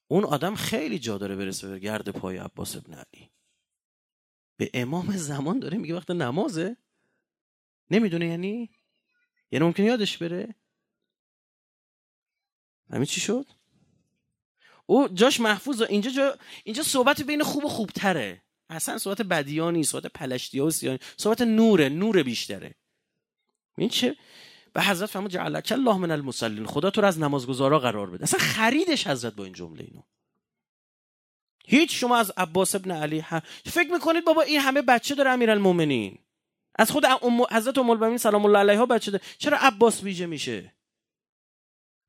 اون 0.07 0.23
آدم 0.23 0.55
خیلی 0.55 0.99
جا 0.99 1.17
داره 1.17 1.35
برسه 1.35 1.67
به 1.67 1.79
گرد 1.79 2.09
پای 2.09 2.37
عباس 2.37 2.75
ابن 2.75 2.93
علی. 2.93 3.31
به 4.57 4.71
امام 4.73 5.17
زمان 5.17 5.59
داره 5.59 5.77
میگه 5.77 5.95
وقت 5.95 6.11
نمازه؟ 6.11 6.77
نمی‌دونه 7.91 8.27
یعنی؟ 8.27 8.69
یعنی 9.51 9.65
ممکن 9.65 9.83
یادش 9.83 10.17
بره؟ 10.17 10.55
همین 12.89 13.05
چی 13.05 13.21
شد؟ 13.21 13.45
او 14.85 15.07
جاش 15.07 15.39
محفوظ 15.39 15.81
اینجا 15.81 16.11
جا 16.11 16.37
اینجا 16.63 16.83
صحبت 16.83 17.21
بین 17.21 17.43
خوب 17.43 17.65
و 17.65 17.69
خوبتره. 17.69 18.41
اصلا 18.69 18.97
صحبت 18.97 19.21
بدیانی 19.21 19.83
صحبت 19.83 20.05
پلشتی 20.05 20.59
و 20.59 20.69
سیانی 20.69 20.99
صحبت 21.17 21.41
نوره 21.41 21.89
نور 21.89 22.23
بیشتره. 22.23 22.75
این 23.77 23.89
چه؟ 23.89 24.15
به 24.73 24.83
حضرت 24.83 25.09
فرمود 25.09 25.31
جعلک 25.31 25.71
الله 25.71 25.97
من 25.97 26.11
المصلین. 26.11 26.65
خدا 26.65 26.89
تو 26.89 27.01
رو 27.01 27.07
از 27.07 27.19
نمازگزارا 27.19 27.79
قرار 27.79 28.09
بده. 28.09 28.23
اصلا 28.23 28.39
خریدش 28.39 29.07
حضرت 29.07 29.33
با 29.33 29.43
این 29.43 29.53
جمله 29.53 29.83
اینو. 29.83 30.01
هیچ 31.67 31.99
شما 31.99 32.17
از 32.17 32.31
عباس 32.37 32.75
ابن 32.75 32.91
علی 32.91 33.19
ها... 33.19 33.41
فکر 33.65 33.93
می‌کنید 33.93 34.25
بابا 34.25 34.41
این 34.41 34.59
همه 34.59 34.81
بچه 34.81 35.15
داره 35.15 35.29
امیرالمومنین؟ 35.29 36.17
از 36.75 36.91
خود 36.91 37.05
ام... 37.05 37.41
حضرت 37.51 37.77
ام 37.77 37.89
المؤمنین 37.89 38.17
سلام 38.17 38.45
الله 38.45 38.59
علیها 38.59 38.85
بچه 38.85 39.11
داره. 39.11 39.23
چرا 39.37 39.57
عباس 39.57 40.03
ویژه 40.03 40.25
میشه؟ 40.25 40.73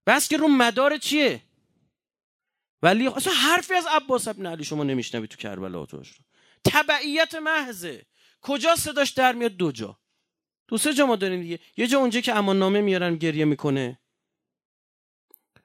بس 0.07 0.29
که 0.29 0.37
رو 0.37 0.49
مدار 0.49 0.97
چیه؟ 0.97 1.41
ولی 2.83 3.07
اصلا 3.07 3.33
حرفی 3.33 3.75
از 3.75 3.87
عباس 3.91 4.29
ابن 4.29 4.47
علی 4.47 4.65
شما 4.65 4.85
نمیشنوی 4.85 5.27
تو 5.27 5.37
کربلا 5.37 5.87
تو 5.87 6.03
تبعیت 6.65 7.35
محضه. 7.35 8.07
کجا 8.41 8.77
صداش 8.77 9.11
در 9.11 9.33
میاد؟ 9.33 9.53
دو 9.53 9.73
جا. 9.73 9.99
دو 10.69 10.79
سه 10.79 10.95
جا 10.95 11.07
ما 11.07 11.17
داریم 11.17 11.41
دیگه. 11.43 11.59
یه 11.77 11.87
جا 11.87 11.99
اونجا 11.99 12.21
که 12.21 12.35
امان 12.35 12.59
نامه 12.59 12.81
میارن 12.81 13.17
گریه 13.17 13.45
می‌کنه. 13.45 13.99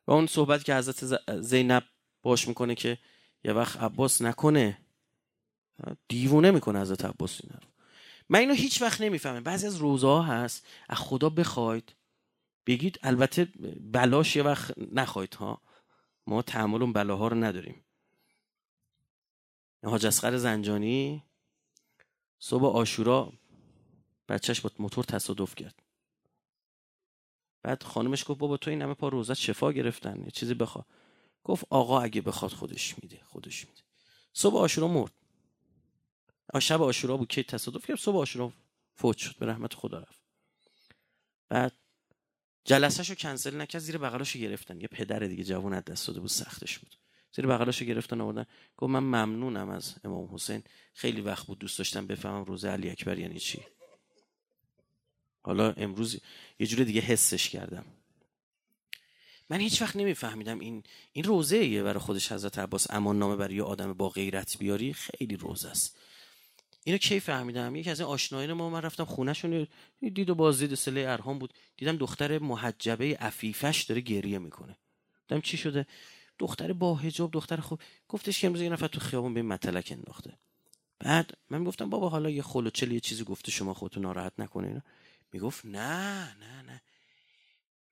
و 0.07 0.11
اون 0.11 0.27
صحبت 0.27 0.63
که 0.63 0.75
حضرت 0.75 1.39
زینب 1.41 1.83
باش 2.21 2.47
می‌کنه 2.47 2.75
که 2.75 2.97
یه 3.43 3.53
وقت 3.53 3.77
عباس 3.77 4.21
نکنه. 4.21 4.77
دیوونه 6.07 6.51
می‌کنه 6.51 6.81
حضرت 6.81 7.05
عباس 7.05 7.39
اینا 7.43 7.59
من 8.29 8.39
اینو 8.39 8.53
هیچ 8.53 8.81
وقت 8.81 9.01
نمی‌فهمم. 9.01 9.43
بعضی 9.43 9.67
از 9.67 9.75
روزا 9.75 10.21
هست. 10.21 10.65
از 10.89 10.97
خدا 10.97 11.29
بخواید. 11.29 11.93
بگید 12.65 12.99
البته 13.03 13.47
بلاش 13.79 14.35
یه 14.35 14.43
وقت 14.43 14.73
نخواید 14.91 15.33
ها. 15.33 15.61
ما 16.27 16.41
تحمل 16.41 16.81
اون 16.81 16.93
بلاها 16.93 17.27
رو 17.27 17.37
نداریم. 17.37 17.85
حاج 19.83 20.05
اسقر 20.05 20.37
زنجانی 20.37 21.23
صبح 22.39 22.65
آشورا 22.65 23.33
بچهش 24.29 24.61
با 24.61 24.71
موتور 24.79 25.03
تصادف 25.03 25.55
کرد. 25.55 25.83
بعد 27.63 27.83
خانمش 27.83 28.23
گفت 28.27 28.39
بابا 28.39 28.57
تو 28.57 28.69
این 28.69 28.81
همه 28.81 28.93
پا 28.93 29.09
روزت 29.09 29.33
شفا 29.33 29.71
گرفتن 29.71 30.23
یه 30.23 30.31
چیزی 30.31 30.53
بخوا. 30.53 30.85
گفت 31.43 31.65
آقا 31.69 31.99
اگه 31.99 32.21
بخواد 32.21 32.51
خودش 32.51 32.95
میده 33.03 33.23
خودش 33.23 33.67
میده. 33.67 33.81
صبح 34.33 34.57
آشورا 34.57 34.87
مرد. 34.87 35.13
شب 36.59 36.81
آشورا 36.81 37.17
بود 37.17 37.27
که 37.27 37.43
تصادف 37.43 37.85
کرد؟ 37.85 37.97
صبح 37.97 38.17
آشورا 38.17 38.53
فوت 38.95 39.17
شد 39.17 39.37
به 39.37 39.45
رحمت 39.45 39.73
خدا 39.73 39.99
رفت. 39.99 40.21
بعد 41.49 41.80
جلسهشو 42.65 43.15
کنسل 43.15 43.61
نکرد 43.61 43.81
زیر 43.81 43.97
بغلاشو 43.97 44.39
گرفتن. 44.39 44.81
یه 44.81 44.87
پدر 44.87 45.19
دیگه 45.19 45.43
جوون 45.43 45.73
از 45.73 45.83
دست 45.83 46.07
داده 46.07 46.19
بود 46.19 46.29
سختش 46.29 46.79
بود. 46.79 46.95
زیر 47.35 47.47
بغلاشو 47.47 47.85
گرفتن 47.85 48.21
آوردن. 48.21 48.45
گفت 48.77 48.89
من 48.89 48.99
ممنونم 48.99 49.69
از 49.69 49.95
امام 50.03 50.35
حسین. 50.35 50.63
خیلی 50.93 51.21
وقت 51.21 51.45
بود 51.45 51.59
دوست 51.59 51.77
داشتم 51.77 52.07
بفهمم 52.07 52.43
روزه 52.43 52.69
علی 52.69 52.89
اکبر 52.89 53.19
یعنی 53.19 53.39
چی. 53.39 53.59
حالا 55.41 55.71
امروز 55.71 56.19
یه 56.59 56.67
جور 56.67 56.83
دیگه 56.83 57.01
حسش 57.01 57.49
کردم. 57.49 57.85
من 59.49 59.59
هیچ 59.59 59.81
وقت 59.81 59.95
نمیفهمیدم 59.95 60.59
این 60.59 60.83
این 61.13 61.23
روزه 61.23 61.55
ایه 61.55 61.83
برای 61.83 61.99
خودش 61.99 62.31
حضرت 62.31 62.59
عباس 62.59 62.91
امان 62.91 63.19
نامه 63.19 63.35
برای 63.35 63.55
یه 63.55 63.63
آدم 63.63 63.93
با 63.93 64.09
غیرت 64.09 64.57
بیاری؟ 64.57 64.93
خیلی 64.93 65.35
روزه 65.35 65.69
است. 65.69 65.97
اینو 66.83 66.97
کی 66.97 67.19
فهمیدم؟ 67.19 67.75
یکی 67.75 67.89
از 67.89 67.99
این 67.99 68.09
آشنایان 68.09 68.53
ما 68.53 68.69
من 68.69 68.81
رفتم 68.81 69.05
خونهشون 69.05 69.67
دید 69.99 70.29
و 70.29 70.35
بازدید 70.35 70.75
سله 70.75 71.05
ارهام 71.07 71.39
بود. 71.39 71.53
دیدم 71.77 71.97
دختر 71.97 72.39
محجبه 72.39 73.17
عفیفش 73.17 73.81
داره 73.81 74.01
گریه 74.01 74.39
می‌کنه. 74.39 74.77
دیدم 75.27 75.41
چی 75.41 75.57
شده؟ 75.57 75.85
دختر 76.39 76.73
با 76.73 76.95
حجاب 76.95 77.31
دختر 77.31 77.57
خوب. 77.57 77.81
گفتش 78.07 78.39
که 78.39 78.47
امروز 78.47 78.61
یه 78.61 78.69
نفر 78.69 78.87
تو 78.87 78.99
خیابون 78.99 79.33
به 79.33 79.41
متلک 79.41 79.89
انداخته. 79.91 80.37
بعد 80.99 81.31
من 81.49 81.63
گفتم 81.63 81.89
بابا 81.89 82.09
حالا 82.09 82.29
یه 82.29 82.41
خلوچل 82.41 82.91
یه 82.91 82.99
چیزی 82.99 83.23
گفته 83.23 83.51
شما 83.51 83.73
خودتون 83.73 84.03
ناراحت 84.03 84.33
نکنه 84.37 84.67
اینا. 84.67 84.81
می‌گفت 85.33 85.65
نه 85.65 86.35
نه 86.35 86.61
نه. 86.61 86.81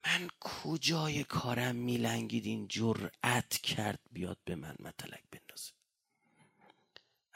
من 0.06 0.28
کجای 0.39 1.23
کارم 1.23 1.75
میلنگید 1.75 2.45
این 2.45 2.67
جرأت 2.67 3.58
کرد 3.58 3.99
بیاد 4.12 4.38
به 4.45 4.56
من 4.56 4.75
متلک 4.80 5.23
بندازه؟ 5.32 5.71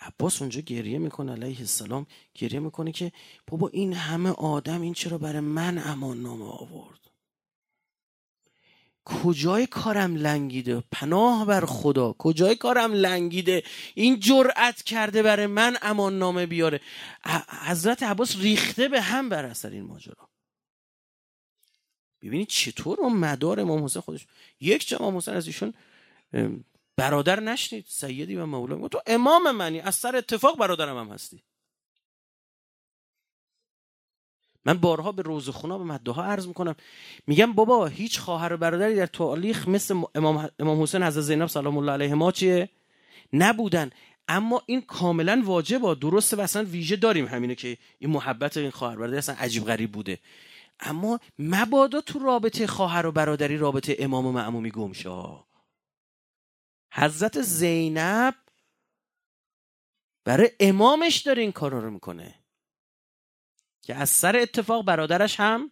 عباس 0.04 0.42
اونجا 0.42 0.62
گریه 0.62 0.98
می‌کنه 0.98 1.32
علیه 1.32 1.60
السلام 1.60 2.06
گریه 2.34 2.60
می‌کنه 2.60 2.92
که 2.92 3.12
بابا 3.48 3.70
این 3.74 3.94
همه 3.94 4.30
آدم 4.30 4.82
این 4.82 4.94
چرا 4.94 5.18
برای 5.18 5.40
من 5.40 5.82
امان 5.86 6.22
نامه 6.22 6.46
آورد؟ 6.46 7.00
کجای 9.06 9.68
کارم 9.68 10.16
لنگیده؟ 10.16 10.84
پناه 10.92 11.46
بر 11.46 11.66
خدا 11.66 12.16
کجای 12.18 12.56
کارم 12.56 12.94
لنگیده؟ 12.94 13.64
این 13.96 14.20
جرأت 14.20 14.84
کرده 14.84 15.24
برای 15.24 15.48
من 15.48 15.78
امان 15.82 16.20
نامه 16.20 16.46
بیاره 16.46 16.82
حضرت 17.66 18.04
عباس 18.04 18.36
ریخته 18.36 18.88
به 18.88 19.02
هم 19.02 19.30
بر 19.30 19.46
اثر 19.46 19.70
این 19.70 19.84
ماجرا. 19.84 20.30
ببینید 22.22 22.48
چطور 22.48 23.00
اون 23.02 23.14
مدار 23.14 23.60
امام 23.60 23.84
حسین 23.84 24.02
خودش 24.02 24.28
یک 24.60 24.88
جا 24.88 24.98
امام 24.98 25.18
حسین 25.18 25.34
از 25.34 25.48
ایشون 25.48 25.74
برادر 26.98 27.40
نشنید 27.40 27.86
سیدی 27.88 28.36
و 28.36 28.46
مولا 28.46 28.88
تو 28.88 29.02
امام 29.08 29.52
منی 29.52 29.80
از 29.80 29.96
سر 29.96 30.16
اتفاق 30.16 30.58
برادرم 30.58 30.98
هم 30.98 31.14
هستی. 31.14 31.44
من 34.66 34.78
بارها 34.78 35.12
به 35.12 35.22
روزخونا 35.22 35.78
به 35.78 35.84
مده 35.84 36.12
ها 36.12 36.24
عرض 36.24 36.48
می‌کنم. 36.48 36.76
میگم 37.28 37.54
بابا 37.54 37.88
هیچ 37.88 38.20
خواهر 38.20 38.54
و 38.54 38.58
برادری 38.58 38.96
در 38.96 39.06
تاریخ 39.06 39.68
مثل 39.68 40.02
امام, 40.16 40.50
امام 40.60 40.84
حسین 40.84 41.04
حضرت 41.04 41.24
زینب 41.24 41.48
سلام 41.48 41.78
الله 41.78 41.92
علیه 41.92 42.14
ما 42.14 42.32
چیه؟ 42.32 42.70
نبودن. 43.34 43.90
اما 44.28 44.62
این 44.66 44.82
کاملا 44.82 45.42
واجبه. 45.46 45.96
درسته 45.96 46.38
و 46.38 46.42
اصلا 46.42 46.64
ویژه 46.64 46.96
داریم 46.96 47.26
همینه 47.26 47.56
که 47.56 47.78
این 48.00 48.12
محبت 48.12 48.58
این 48.58 48.72
خواهر 48.72 48.96
برادری 48.96 49.18
اصلا 49.18 49.36
عجیب 49.40 49.66
غریب 49.66 49.92
بوده. 49.92 50.20
اما 50.80 51.20
مبادا 51.40 52.02
تو 52.02 52.20
رابطه 52.20 52.68
خواهر 52.68 53.06
و 53.06 53.12
برادری 53.12 53.58
رابطه 53.58 53.96
امام 54.00 54.26
و 54.26 54.32
معمومی 54.32 54.72
گمشه 54.72 55.10
حضرت 56.94 57.42
زینب 57.42 58.36
برای 60.24 60.52
امامش 60.60 61.18
داره 61.18 61.42
این 61.42 61.52
کارا 61.52 61.80
رو 61.80 61.92
می‌کنه. 61.92 62.36
که 63.82 63.96
از 63.96 64.10
سر 64.10 64.36
اتفاق 64.36 64.86
برادرش 64.86 65.40
هم 65.40 65.72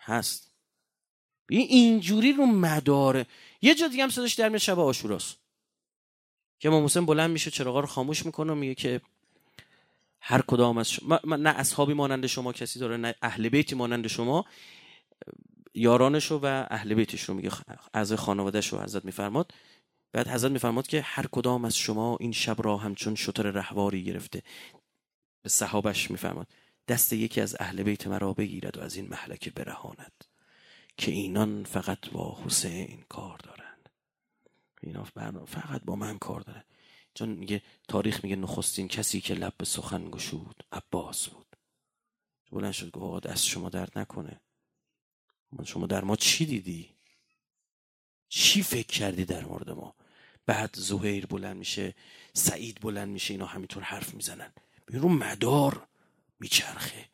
هست. 0.00 0.52
این 1.50 1.66
اینجوری 1.68 2.32
رو 2.32 2.46
مداره 2.46 3.26
یه 3.62 3.74
جا 3.74 3.88
دیگه 3.88 4.02
هم 4.02 4.10
صداش 4.10 4.34
در 4.34 4.48
میاد 4.48 4.60
شب 4.60 4.78
آشوراست. 4.78 5.36
که 6.58 6.68
امام 6.68 6.84
حسین 6.84 7.06
بلند 7.06 7.30
میشه 7.30 7.50
چراغا 7.50 7.80
رو 7.80 7.86
خاموش 7.86 8.26
می‌کنه 8.26 8.52
و 8.52 8.54
میگه 8.54 8.74
که 8.74 9.00
هر 10.20 10.42
کدام 10.42 10.78
از 10.78 10.90
شما 10.90 11.20
نه 11.24 11.50
اصحابی 11.50 11.94
مانند 11.94 12.26
شما 12.26 12.52
کسی 12.52 12.78
داره 12.78 12.96
نه 12.96 13.14
اهل 13.22 13.48
بیتی 13.48 13.74
مانند 13.74 14.06
شما. 14.06 14.44
یارانش 15.74 16.32
و 16.32 16.44
اهل 16.70 16.94
بیتش 16.94 17.22
رو 17.22 17.34
میگه 17.34 17.50
از 17.92 18.12
خانوادهش 18.12 18.68
رو 18.68 18.80
حضرت 18.80 19.04
میفرماد. 19.04 19.54
بعد 20.12 20.28
حضرت 20.28 20.52
میفرماد 20.52 20.86
که 20.86 21.00
هر 21.00 21.26
کدام 21.26 21.64
از 21.64 21.76
شما 21.76 22.16
این 22.20 22.32
شب 22.32 22.56
را 22.58 22.76
همچون 22.76 23.14
شطر 23.14 23.42
رهواری 23.42 24.04
گرفته. 24.04 24.42
به 25.42 25.48
صحابش 25.48 26.10
میفرماد 26.10 26.48
دست 26.88 27.12
یکی 27.12 27.40
از 27.40 27.56
اهل 27.60 27.82
بیت 27.82 28.06
مرا 28.06 28.32
بگیرد 28.32 28.78
و 28.78 28.80
از 28.80 28.96
این 28.96 29.08
محلکه 29.08 29.50
برهاند 29.50 30.24
که 30.96 31.12
اینان 31.12 31.64
فقط 31.64 32.10
با 32.10 32.38
حسین 32.44 33.04
کار 33.08 33.38
دارند. 33.38 33.88
اینا 34.82 35.04
فقط 35.46 35.82
با 35.84 35.96
من 35.96 36.18
کار 36.18 36.40
دارند 36.40 36.64
چون 37.14 37.28
میگه 37.28 37.62
تاریخ 37.88 38.24
میگه 38.24 38.36
نخستین 38.36 38.88
کسی 38.88 39.20
که 39.20 39.34
لب 39.34 39.52
به 39.58 39.64
سخن 39.64 40.10
گشود 40.10 40.64
عباس 40.72 41.28
بود. 41.28 41.46
بلند 42.52 42.72
شد 42.72 42.90
گفت 42.90 43.26
دست 43.26 43.44
شما 43.44 43.68
درد 43.68 43.98
نکنه. 43.98 44.40
شما 45.64 45.86
در 45.86 46.04
ما 46.04 46.16
چی 46.16 46.46
دیدی؟ 46.46 46.95
چی 48.28 48.62
فکر 48.62 48.86
کردی 48.86 49.24
در 49.24 49.44
مورد 49.44 49.70
ما؟ 49.70 49.94
بعد 50.46 50.76
زهیر 50.76 51.26
بلند 51.26 51.56
میشه 51.56 51.94
سعید 52.32 52.80
بلند 52.80 53.08
میشه 53.08 53.34
اینا 53.34 53.46
همینطور 53.46 53.82
حرف 53.82 54.14
می‌زنن. 54.14 54.52
رو 54.86 55.08
مدار 55.08 55.88
میچرخه. 56.40 57.08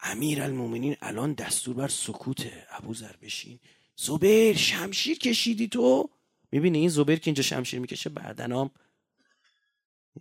امیر 0.00 0.42
المومنین 0.42 0.96
الان 1.00 1.32
دستور 1.32 1.74
بر 1.74 1.88
سکوته 1.88 2.66
ابو 2.70 2.94
ذر 2.94 3.16
بشین. 3.16 3.60
زبیر 3.96 4.56
شمشیر 4.56 5.18
کشیدی 5.18 5.68
تو؟ 5.68 6.10
می‌بینی 6.52 6.78
این 6.78 6.88
زبیر 6.88 7.18
که 7.18 7.28
اینجا 7.28 7.42
شمشیر 7.42 7.80
می‌کشه 7.80 8.10
بعدنام 8.10 8.70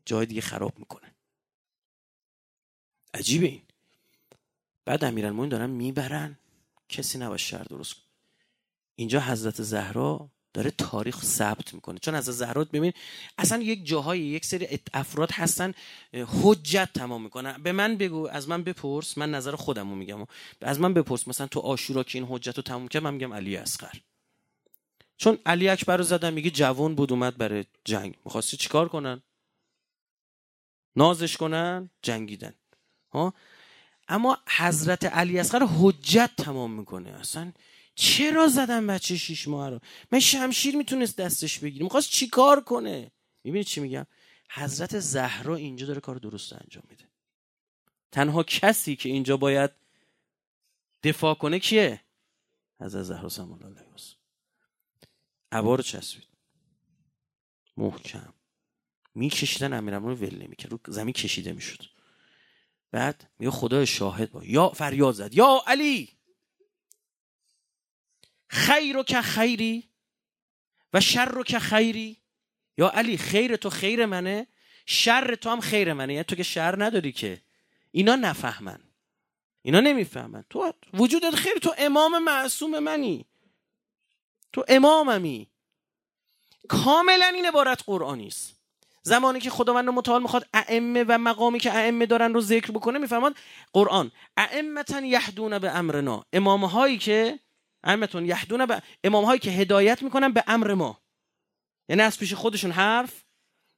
جای 0.05 0.25
دیگه 0.25 0.41
خراب 0.41 0.79
می‌کنه. 0.79 1.15
عجیبه 3.13 3.45
این. 3.45 3.61
بعد 4.85 5.03
امیرالمومنین 5.03 5.49
دارن 5.49 5.69
می‌برن. 5.69 6.37
کسی 6.89 7.17
نباید 7.17 7.39
شهر 7.39 7.63
درست 7.63 7.93
کن 7.93 8.01
اینجا 8.99 9.19
حضرت 9.21 9.61
زهرا 9.61 10.29
داره 10.53 10.71
تاریخ 10.71 11.23
ثبت 11.23 11.73
می‌کنه. 11.73 11.99
چون 11.99 12.15
از 12.15 12.25
زهرات 12.25 12.71
ببین 12.71 12.93
اصلا 13.37 13.61
یک 13.61 13.85
جاهای 13.85 14.19
یک 14.19 14.45
سری 14.45 14.79
افراد 14.93 15.31
هستن 15.31 15.73
حجت 16.13 16.89
تمام 16.93 17.23
می‌کنن. 17.23 17.63
به 17.63 17.71
من 17.71 17.97
بگو 17.97 18.27
از 18.27 18.49
من 18.49 18.63
بپرس 18.63 19.17
من 19.17 19.31
نظر 19.31 19.55
خودمو 19.55 19.95
میگم. 19.95 20.25
از 20.61 20.79
من 20.79 20.93
بپرس 20.93 21.27
مثلا 21.27 21.47
تو 21.47 21.59
آشورا 21.59 22.03
که 22.03 22.17
این 22.19 22.27
حجت 22.29 22.57
رو 22.57 22.63
تمام 22.63 22.87
کرد 22.87 23.03
من 23.03 23.13
میگم 23.13 23.33
علی 23.33 23.57
اصغر. 23.57 23.93
چون 25.17 25.37
علی 25.45 25.69
اکبر 25.69 25.97
رو 25.97 26.03
زدن 26.03 26.33
میگه 26.33 26.49
جوان 26.49 26.95
بود 26.95 27.11
اومد 27.11 27.37
برای 27.37 27.65
جنگ. 27.85 28.15
می‌خواستی 28.25 28.57
چیکار 28.57 28.89
کنن؟ 28.89 29.21
نازش 30.95 31.37
کنن 31.37 31.89
جنگیدن. 32.01 32.53
ها؟ 33.13 33.33
اما 34.07 34.37
حضرت 34.57 35.05
علی 35.05 35.39
اصغر 35.39 35.65
حجت 35.79 36.31
تمام 36.37 36.71
می‌کنه. 36.71 37.09
اصلا 37.09 37.51
چرا 37.99 38.47
زدن 38.47 38.87
بچه 38.87 39.17
شیش 39.17 39.47
ماه 39.47 39.69
رو؟ 39.69 39.79
من 40.11 40.19
شمشیر 40.19 40.75
می‌تونست 40.75 41.17
دستش 41.17 41.59
بگیره. 41.59 41.83
می‌خواست 41.83 42.09
چیکار 42.09 42.63
کنه؟ 42.63 43.11
می‌بینید 43.43 43.67
چی 43.67 43.81
میگم؟ 43.81 44.05
حضرت 44.49 44.99
زهرا 44.99 45.55
اینجا 45.55 45.85
داره 45.85 46.01
کار 46.01 46.15
درست 46.15 46.53
انجام 46.53 46.83
میده. 46.89 47.03
تنها 48.11 48.43
کسی 48.43 48.95
که 48.95 49.09
اینجا 49.09 49.37
باید 49.37 49.71
دفاع 51.03 51.33
کنه 51.33 51.59
کیه؟ 51.59 52.01
حضرت 52.81 53.03
زهرا 53.03 53.29
سلام 53.29 53.51
الله 53.51 53.65
علیها 53.65 53.95
عبا 55.51 55.77
چسبید. 55.77 56.27
محکم. 57.77 58.33
میکشیدن 59.15 59.73
امیرالمومنین 59.73 60.19
رو 60.19 60.27
ول 60.27 60.43
نمی‌کرد. 60.43 60.71
رو 60.71 60.79
زمین 60.87 61.13
کشیده 61.13 61.53
می‌شد. 61.53 61.83
بعد 62.91 63.29
میگه 63.39 63.51
خدای 63.51 63.85
شاهد 63.85 64.31
با 64.31 64.45
یا 64.45 64.69
فریاد 64.69 65.13
زد. 65.13 65.33
یا 65.33 65.63
علی! 65.67 66.16
خیر 68.47 69.03
که 69.03 69.21
خیری 69.21 69.89
و 70.93 71.01
شر 71.01 71.43
که 71.43 71.59
خیری. 71.59 72.17
یا 72.77 72.89
علی 72.89 73.17
خیر 73.17 73.55
تو 73.55 73.69
خیر 73.69 74.05
منه 74.05 74.47
شر 74.85 75.35
تو 75.35 75.49
هم 75.49 75.59
خیر 75.59 75.93
منه. 75.93 76.13
یعنی 76.13 76.23
تو 76.23 76.35
که 76.35 76.43
شر 76.43 76.85
نداری 76.85 77.11
که. 77.11 77.41
اینا 77.91 78.15
نفهمن. 78.15 78.79
اینا 79.61 79.79
نمی‌فهمن. 79.79 80.45
تو 80.49 80.73
وجودت 80.93 81.35
خیر 81.35 81.53
تو 81.53 81.73
امام 81.77 82.23
معصوم 82.23 82.79
منی. 82.79 83.25
تو 84.53 84.65
اماممی 84.67 85.47
کاملا 86.69 87.25
این 87.25 87.45
عبارت 87.45 87.83
قرآنی 87.85 88.27
است. 88.27 88.53
زمانی 89.03 89.39
که 89.39 89.49
خداوند 89.49 89.89
متعال 89.89 90.21
می‌خواد 90.21 90.47
ائمه 90.53 91.05
و 91.07 91.17
مقامی 91.17 91.59
که 91.59 91.73
ائمه 91.73 92.05
دارن 92.05 92.33
رو 92.33 92.41
ذکر 92.41 92.71
بکنه 92.71 92.99
میفرماد 92.99 93.35
قرآن 93.73 94.11
ائمتا 94.37 94.99
یهدون 94.99 95.59
به 95.59 95.71
امرنا. 95.71 96.25
امام 96.33 96.65
هایی 96.65 96.97
که 96.97 97.39
ائمتون 97.83 98.25
یهدون 98.25 98.65
به 98.65 98.81
امام 99.03 99.25
هایی 99.25 99.39
که 99.39 99.51
هدایت 99.51 100.03
می‌کنن 100.03 100.33
به 100.33 100.43
امر 100.47 100.73
ما. 100.73 101.01
یعنی 101.89 102.01
از 102.01 102.19
پیش 102.19 102.33
خودشون 102.33 102.71
حرف 102.71 103.23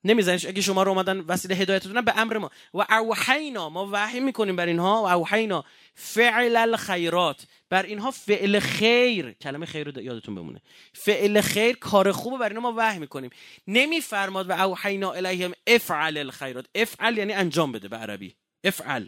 نمیزنش. 0.03 0.45
اگه 0.45 0.61
شما 0.61 0.83
رو 0.83 0.91
اومدن 0.91 1.19
وسیله 1.19 1.55
هدایتتون 1.55 2.01
به 2.01 2.19
امر 2.19 2.37
ما. 2.37 2.51
و 2.73 2.85
اوحینا 2.89 3.69
ما 3.69 3.89
وحی 3.91 4.19
می‌کنیم 4.19 4.55
بر 4.55 4.65
اینها. 4.65 5.03
و 5.03 5.05
اوحینا 5.05 5.65
فعل 5.95 6.55
الخیرات. 6.55 7.45
بر 7.69 7.83
اینها 7.83 8.11
فعل 8.11 8.59
خیر 8.59 9.31
کلمه 9.31 9.65
خیر 9.65 9.91
رو 9.91 10.01
یادتون 10.01 10.35
بمونه. 10.35 10.61
فعل 10.93 11.41
خیر 11.41 11.77
کار 11.77 12.11
خوب 12.11 12.39
بر 12.39 12.49
اینها 12.49 12.71
ما 12.71 12.73
وحی 12.77 12.99
می‌کنیم. 12.99 13.29
نمیفرماد 13.67 14.49
و 14.49 14.51
اوحینا 14.51 15.11
الیهم 15.11 15.53
افعل 15.67 16.17
الخیرات. 16.17 16.65
افعل 16.75 17.17
یعنی 17.17 17.33
انجام 17.33 17.71
بده 17.71 17.87
به 17.87 17.97
عربی. 17.97 18.35
افعل. 18.63 19.07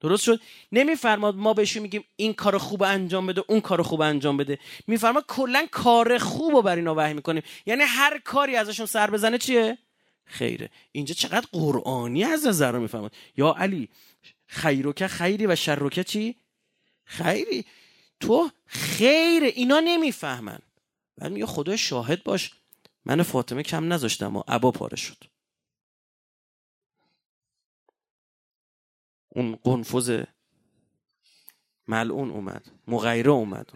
درست 0.00 0.22
شد؟ 0.22 0.40
نمیفرماد 0.72 1.36
ما 1.36 1.54
بهشون 1.54 1.82
میگیم 1.82 2.04
این 2.16 2.34
کار 2.34 2.58
خوب 2.58 2.82
انجام 2.82 3.26
بده 3.26 3.42
اون 3.48 3.60
کار 3.60 3.82
خوب 3.82 4.00
انجام 4.00 4.36
بده. 4.36 4.58
میفرماد 4.86 5.24
کلا 5.28 5.66
کار 5.70 6.18
خوب 6.18 6.54
رو 6.54 6.62
بر 6.62 6.76
اینا 6.76 6.94
وحی 6.94 7.14
می‌کنیم. 7.14 7.42
یعنی 7.66 7.82
هر 7.82 8.18
کاری 8.18 8.56
ازشون 8.56 8.86
سر 8.86 9.10
بزنه 9.10 9.38
چیه؟ 9.38 9.78
خیره. 10.24 10.70
اینجا 10.92 11.14
چقدر 11.14 11.46
قرآنی 11.52 12.24
از 12.24 12.46
نظر 12.46 12.72
رو 12.72 12.80
می‌فهمد 12.80 13.12
یا 13.36 13.54
علی 13.58 13.88
خیروکه 14.46 15.08
خیری 15.08 15.46
و 15.46 15.56
شروکه 15.56 16.04
چی؟ 16.04 16.36
خیری. 17.04 17.64
تو 18.20 18.50
خیر 18.66 19.42
اینا 19.42 19.80
نمی‌فهمن. 19.80 20.58
بعد 21.16 21.32
میگه 21.32 21.46
خدای 21.46 21.78
شاهد 21.78 22.24
باش. 22.24 22.52
من 23.04 23.22
فاطمه 23.22 23.62
کم 23.62 23.92
نذاشتم 23.92 24.36
و 24.36 24.42
عبا 24.48 24.70
پاره 24.70 24.96
شد. 24.96 25.24
اون 29.38 29.58
قنفذ 29.64 30.22
ملعون 31.88 32.30
اومد 32.30 32.66
مغیره 32.86 33.30
اومد. 33.30 33.70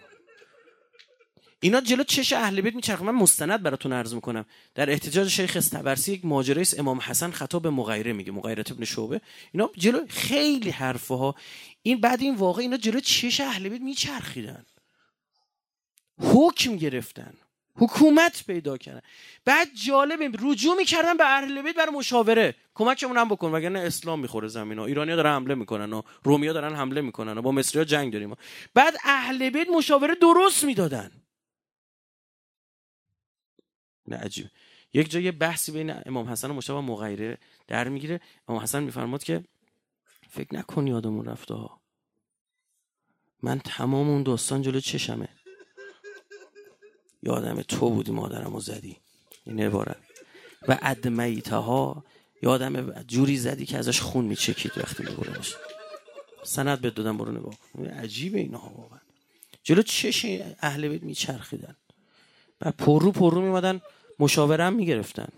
اینا 1.61 1.81
جلو 1.81 2.03
چش 2.03 2.33
اهل 2.33 2.61
بیت 2.61 2.75
میچرخه. 2.75 3.05
من 3.05 3.15
مستند 3.15 3.63
براتون 3.63 3.93
عرض 3.93 4.15
می‌کنم. 4.15 4.45
در 4.75 4.91
احتجاج 4.91 5.29
شیخ 5.29 5.57
استبرسی 5.57 6.13
یک 6.13 6.25
ماجرای 6.25 6.67
امام 6.79 7.01
حسن 7.01 7.31
خطاب 7.31 7.63
به 7.63 7.71
مغیره 7.71 8.13
میگه 8.13 8.33
مغیره 8.33 8.65
ابن 8.71 8.85
شعبه. 8.85 9.21
اینا 9.53 9.71
جلو 9.77 10.07
خیلی 10.09 10.71
حرفه 10.71 11.33
این 11.83 12.01
بعد 12.01 12.21
این 12.21 12.35
واقع 12.35 12.63
اینا 12.63 12.77
جلو 12.77 13.01
چش 13.01 13.41
اهل 13.41 13.69
بیت 13.69 13.81
میچرخیدن. 13.81 14.67
حکم 16.19 16.77
گرفتن. 16.77 17.35
حکومت 17.77 18.47
پیدا 18.47 18.79
کردن 18.79 19.01
بعد 19.45 19.69
جالب 19.87 20.37
رجوع 20.43 20.77
می‌کردن 20.77 21.17
به 21.17 21.25
اهل 21.25 21.63
بیت 21.63 21.77
برای 21.77 21.93
مشاوره. 21.93 22.55
کمکمون 22.75 23.17
هم 23.17 23.29
بکن 23.29 23.51
وگرنه 23.51 23.79
اسلام 23.79 24.21
می‌خوره 24.21 24.49
زمین 24.49 24.79
ها 24.79 24.87
ایرانیا 24.87 25.17
دارن 25.17 25.35
حمله 25.35 25.55
می‌کنن 25.55 25.93
و 25.93 26.03
رومیا 26.23 26.53
دارن 26.53 26.75
حمله 26.75 27.01
می‌کنن 27.01 27.39
و 27.39 27.43
با 27.43 27.53
مصری 27.53 27.85
جنگ 27.85 28.13
داریم. 28.13 28.35
بعد 28.75 28.95
اهل 29.05 29.51
بیت 29.51 29.69
مشاوره 29.69 30.15
درست 30.15 30.65
می‌دادن. 30.65 31.11
نه 34.09 34.17
عجیب. 34.17 34.47
یک 34.95 35.11
جای 35.11 35.31
بحثی 35.31 35.73
بین 35.73 35.95
امام 36.07 36.29
حسن 36.29 36.51
و 36.51 36.55
مشابه 36.55 36.81
مغیره 36.81 37.39
در 37.69 37.89
می‌گیره. 37.89 38.21
امام 38.49 38.63
حسن 38.63 38.83
میفرماد 38.83 39.25
که 39.25 39.45
فکر 40.31 40.55
نکن 40.55 40.87
یادمون 40.87 41.25
رفته 41.25 41.55
ها. 41.55 41.81
من 43.43 43.59
تمام 43.59 44.09
اون 44.09 44.23
داستان 44.23 44.63
جلو 44.63 44.81
چشمه. 44.81 45.29
یادم 47.23 47.63
تو 47.63 47.91
بودی 47.91 48.13
مادرمو 48.13 48.61
زدی. 48.61 48.97
این 49.45 49.61
عبارت. 49.61 49.97
و 50.69 50.79
ادمیته 50.83 51.57
ها 51.57 52.05
یادم 52.43 53.03
جوری 53.03 53.37
زدی 53.37 53.67
که 53.67 53.79
ازش 53.79 54.01
خون 54.01 54.25
میچکید 54.25 54.79
وقتی 54.79 55.03
میبردمش 55.03 55.55
سند 56.43 56.81
به 56.81 56.91
دادم 56.91 57.19
برو 57.19 57.33
نگاه 57.33 57.55
عجیبه 57.99 58.39
اینها 58.39 58.73
واقعا. 58.77 58.99
جلو 59.63 59.83
چشم 59.83 60.27
اهل 60.59 60.89
بیت 60.89 61.03
میچرخیدن. 61.03 61.77
و 62.61 62.73
پررو 62.73 63.13
پررو 63.13 63.41
میمدن 63.41 63.81
مشاورم 64.19 64.73
می‌گرفتن. 64.73 65.29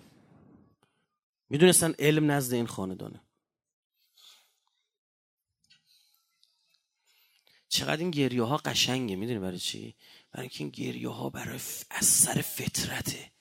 می‌دونستن 1.51 1.95
علم 1.99 2.31
نزد 2.31 2.55
این 2.55 2.67
خاندانه. 2.67 3.21
چقدر 7.69 7.97
این 7.97 8.11
گریه 8.11 8.43
ها 8.43 8.57
قشنگه 8.57 9.17
می‌دونی 9.17 9.39
برای 9.39 9.59
چی؟ 9.59 9.95
برای 10.35 10.43
اینکه 10.43 10.65
این 10.65 10.71
گریه 10.71 11.09
ها 11.09 11.31
برای 11.31 11.61
از 11.91 12.07
سر 12.07 12.41
فطرته. 12.41 13.33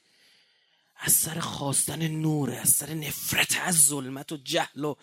از 0.96 1.14
سر 1.14 1.40
خواستن 1.40 2.08
نوره 2.08 2.58
از 2.58 2.70
سر 2.70 2.94
نفرت 2.94 3.58
از 3.62 3.86
ظلمت 3.86 4.32
و 4.32 4.38
جهل 4.38 4.84
و 4.84 4.96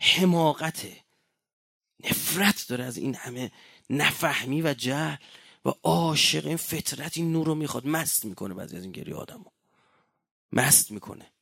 حماقته. 0.00 1.04
نفرت 2.04 2.66
داره 2.68 2.84
از 2.84 2.96
این 2.96 3.14
همه 3.14 3.52
نفهمی 3.90 4.62
و 4.62 4.74
جهل 4.74 5.16
و 5.64 5.68
عاشق 5.82 6.46
این 6.46 6.56
فطرت 6.56 7.16
این 7.16 7.32
نور 7.32 7.46
رو 7.46 7.54
می‌خواد. 7.54 7.86
مست 7.86 8.24
می‌کنه 8.24 8.54
بعضی 8.54 8.76
از 8.76 8.82
این 8.82 8.92
گریه 8.92 9.14
آدمو. 9.14 9.50
مست 10.52 10.90
می‌کنه. 10.90 11.32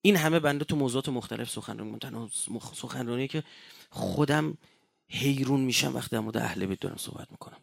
این 0.00 0.16
همه 0.16 0.40
بنده 0.40 0.64
تو 0.64 0.76
موضوعات 0.76 1.08
مختلف 1.08 1.50
سخنرانی 1.50 1.98
تنها 1.98 2.30
سخنرانی 2.74 3.28
که 3.28 3.44
خودم 3.90 4.58
حیرون 5.08 5.60
میشم 5.60 5.96
وقتی 5.96 6.16
در 6.16 6.20
مورد 6.20 6.36
اهل 6.36 6.66
بیت 6.66 6.80
دارم 6.80 6.96
صحبت 6.96 7.30
می‌کنم. 7.30 7.60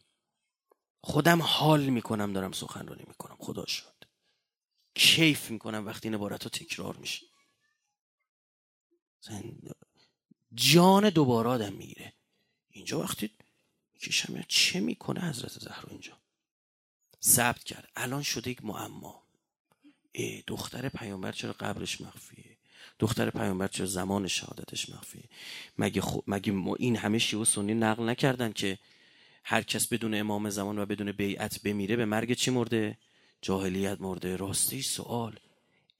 خودم 1.05 1.41
حال 1.41 1.85
می‌کنم 1.85 2.33
دارم 2.33 2.51
سخنرانی 2.51 3.03
می‌کنم. 3.07 3.37
خدا 3.39 3.65
شد. 3.65 4.03
کیف 4.95 5.51
می‌کنم 5.51 5.85
وقتی 5.85 6.07
این 6.07 6.15
عبارت 6.15 6.43
ها 6.43 6.49
تکرار 6.49 6.97
میشه. 6.97 7.25
جان 10.53 11.09
دوباره 11.09 11.49
آدم 11.49 11.73
می‌گیره. 11.73 12.13
اینجا 12.69 12.99
وقتی 12.99 13.31
می‌کشم 13.93 14.41
چه 14.47 14.79
می‌کنه 14.79 15.21
حضرت 15.21 15.51
زهرا 15.51 15.89
اینجا؟ 15.89 16.17
ثبت 17.23 17.63
کرد. 17.63 17.91
الان 17.95 18.23
شده 18.23 18.51
یک 18.51 18.65
معما. 18.65 19.23
دختر 20.47 20.89
پیامبر 20.89 21.31
چرا 21.31 21.53
قبرش 21.53 22.01
مخفیه؟ 22.01 22.57
دختر 22.99 23.29
پیامبر 23.29 23.67
چرا 23.67 23.85
زمان 23.85 24.27
شهادتش 24.27 24.89
مخفیه؟ 24.89 25.29
مگه, 25.77 26.01
خو... 26.01 26.19
مگه 26.27 26.53
این 26.79 26.97
همه 26.97 27.19
شیعه 27.19 27.41
و 27.41 27.45
سنی 27.45 27.73
نقل 27.73 28.09
نکردن 28.09 28.51
که 28.53 28.79
هر 29.47 29.61
کس 29.61 29.87
بدون 29.87 30.15
امام 30.15 30.49
زمان 30.49 30.79
و 30.79 30.85
بدون 30.85 31.11
بیعت 31.11 31.61
بمیره 31.61 31.95
به 31.95 32.05
مرگ 32.05 32.33
چی 32.33 32.51
مرده؟ 32.51 32.97
جاهلیت 33.41 34.01
مرده. 34.01 34.35
راستی 34.35 34.81
سوال 34.81 35.39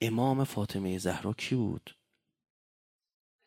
امام 0.02 0.44
فاطمه 0.44 0.98
زهرا 0.98 1.34
کی 1.34 1.56
بود؟ 1.56 1.96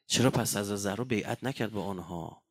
چرا 0.06 0.30
پس 0.30 0.56
از 0.56 0.66
زهرا 0.66 1.04
بیعت 1.04 1.44
نکرد 1.44 1.72
با 1.72 1.84
آنها؟ 1.84 2.42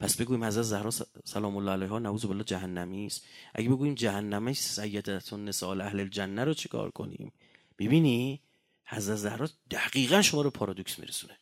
پس 0.00 0.16
بگوییم 0.16 0.42
از 0.42 0.54
زهرا 0.54 0.90
سلام 1.24 1.56
الله 1.56 1.70
علیها 1.70 1.98
نعوذ 1.98 2.24
بالله 2.24 2.44
جهنمی 2.44 3.06
است. 3.06 3.26
اگه 3.54 3.68
بگوییم 3.68 3.94
جهنمی 3.94 4.54
سیدتون 4.54 5.44
نسال 5.44 5.80
اهل 5.80 6.00
الجنه 6.00 6.44
رو 6.44 6.54
چیکار 6.54 6.90
کنیم؟ 6.90 7.32
ببینی 7.78 8.42
حضرت 8.84 9.16
زهرا 9.16 9.48
دقیقا 9.70 10.22
شما 10.22 10.42
رو 10.42 10.50
پارادوکس 10.50 10.98
میرسونه. 10.98 11.38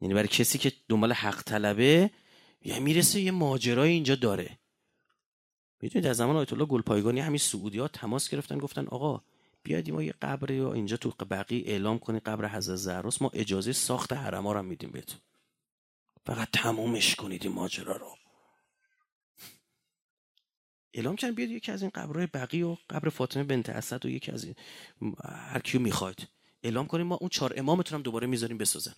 یعنی 0.00 0.14
برای 0.14 0.28
کسی 0.28 0.58
که 0.58 0.72
دنبال 0.88 1.12
حق 1.12 1.42
طلبه 1.42 2.10
یه 2.66 2.78
می‌رسه 2.78 3.20
یه 3.20 3.30
ماجرای 3.30 3.90
اینجا 3.90 4.14
داره. 4.14 4.58
می‌دونید 5.80 6.04
در 6.04 6.12
زمان 6.12 6.36
آیت 6.36 6.52
الله 6.52 6.64
گلپایگانی 6.64 7.20
همین 7.20 7.38
سعودی 7.38 7.78
ها 7.78 7.88
تماس 7.88 8.28
گرفتن 8.28 8.58
گفتن 8.58 8.86
آقا 8.86 9.22
بیاید 9.62 9.90
ما 9.90 10.02
یه 10.02 10.14
قبری 10.22 10.60
اینجا 10.60 10.96
تو 10.96 11.10
بقی 11.10 11.62
اعلام 11.66 11.98
کنی 11.98 12.20
قبر 12.20 12.48
حضرت 12.48 12.76
زهراست 12.76 13.22
ما 13.22 13.30
اجازه 13.34 13.72
ساخت 13.72 14.12
حرما 14.12 14.52
رو 14.52 14.62
میدیم 14.62 14.90
بهتون. 14.90 15.20
فقط 16.26 16.48
تمومش 16.52 17.14
کنید 17.14 17.44
این 17.44 17.52
ماجرا 17.54 17.96
رو. 17.96 18.16
اعلام 20.94 21.16
کردن 21.16 21.34
بیاد 21.34 21.50
یکی 21.50 21.72
از 21.72 21.82
این 21.82 21.90
قبرهای 21.94 22.26
بقی 22.26 22.62
و 22.62 22.76
قبر 22.90 23.08
فاطمه 23.08 23.44
بنت 23.44 23.68
اسد 23.68 24.06
و 24.06 24.08
یکی 24.08 24.32
از 24.32 24.44
این 24.44 24.54
هر 25.24 25.60
کیو 25.60 25.80
می‌خواید. 25.80 26.28
اعلام 26.62 26.86
کنیم 26.86 27.06
ما 27.06 27.14
اون 27.14 27.28
چهار 27.28 27.54
امامتون 27.56 27.96
هم 27.96 28.02
دوباره 28.02 28.26
می‌ذاریم 28.26 28.58
بسازن. 28.58 28.94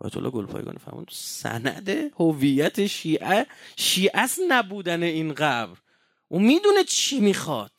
آیت 0.00 0.16
الله 0.16 0.30
گلپایگانی 0.30 0.78
فرمود 0.78 1.10
سند 1.12 1.88
هویت 1.88 2.86
شیعه 2.86 3.46
شیعه 3.76 4.20
است 4.20 4.40
نبودن 4.48 5.02
این 5.02 5.34
قبر. 5.34 5.78
او 6.28 6.40
می‌دونه 6.40 6.84
چی 6.84 7.20
می‌خواد. 7.20 7.72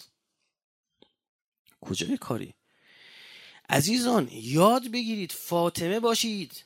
کجای 1.81 2.17
کاری؟ 2.17 2.53
عزیزان 3.69 4.29
یاد 4.31 4.87
بگیرید 4.91 5.31
فاطمه 5.31 5.99
باشید. 5.99 6.63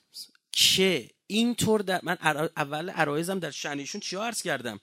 که 0.52 1.10
اینطور 1.28 1.82
در 1.82 2.00
من 2.04 2.18
اول 2.58 2.90
عرایزم 2.90 3.40
در 3.40 3.52
شنیشون 3.52 4.02
چیا 4.02 4.24
عرض 4.24 4.42
کردم؟ 4.42 4.80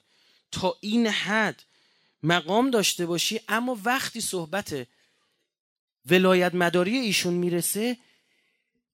تا 0.51 0.77
این 0.81 1.07
حد 1.07 1.63
مقام 2.23 2.71
داشته 2.71 3.05
باشی 3.05 3.39
اما 3.47 3.77
وقتی 3.85 4.21
صحبت 4.21 4.87
ولایت 6.05 6.55
مداری 6.55 6.97
ایشون 6.97 7.33
می‌رسه 7.33 7.97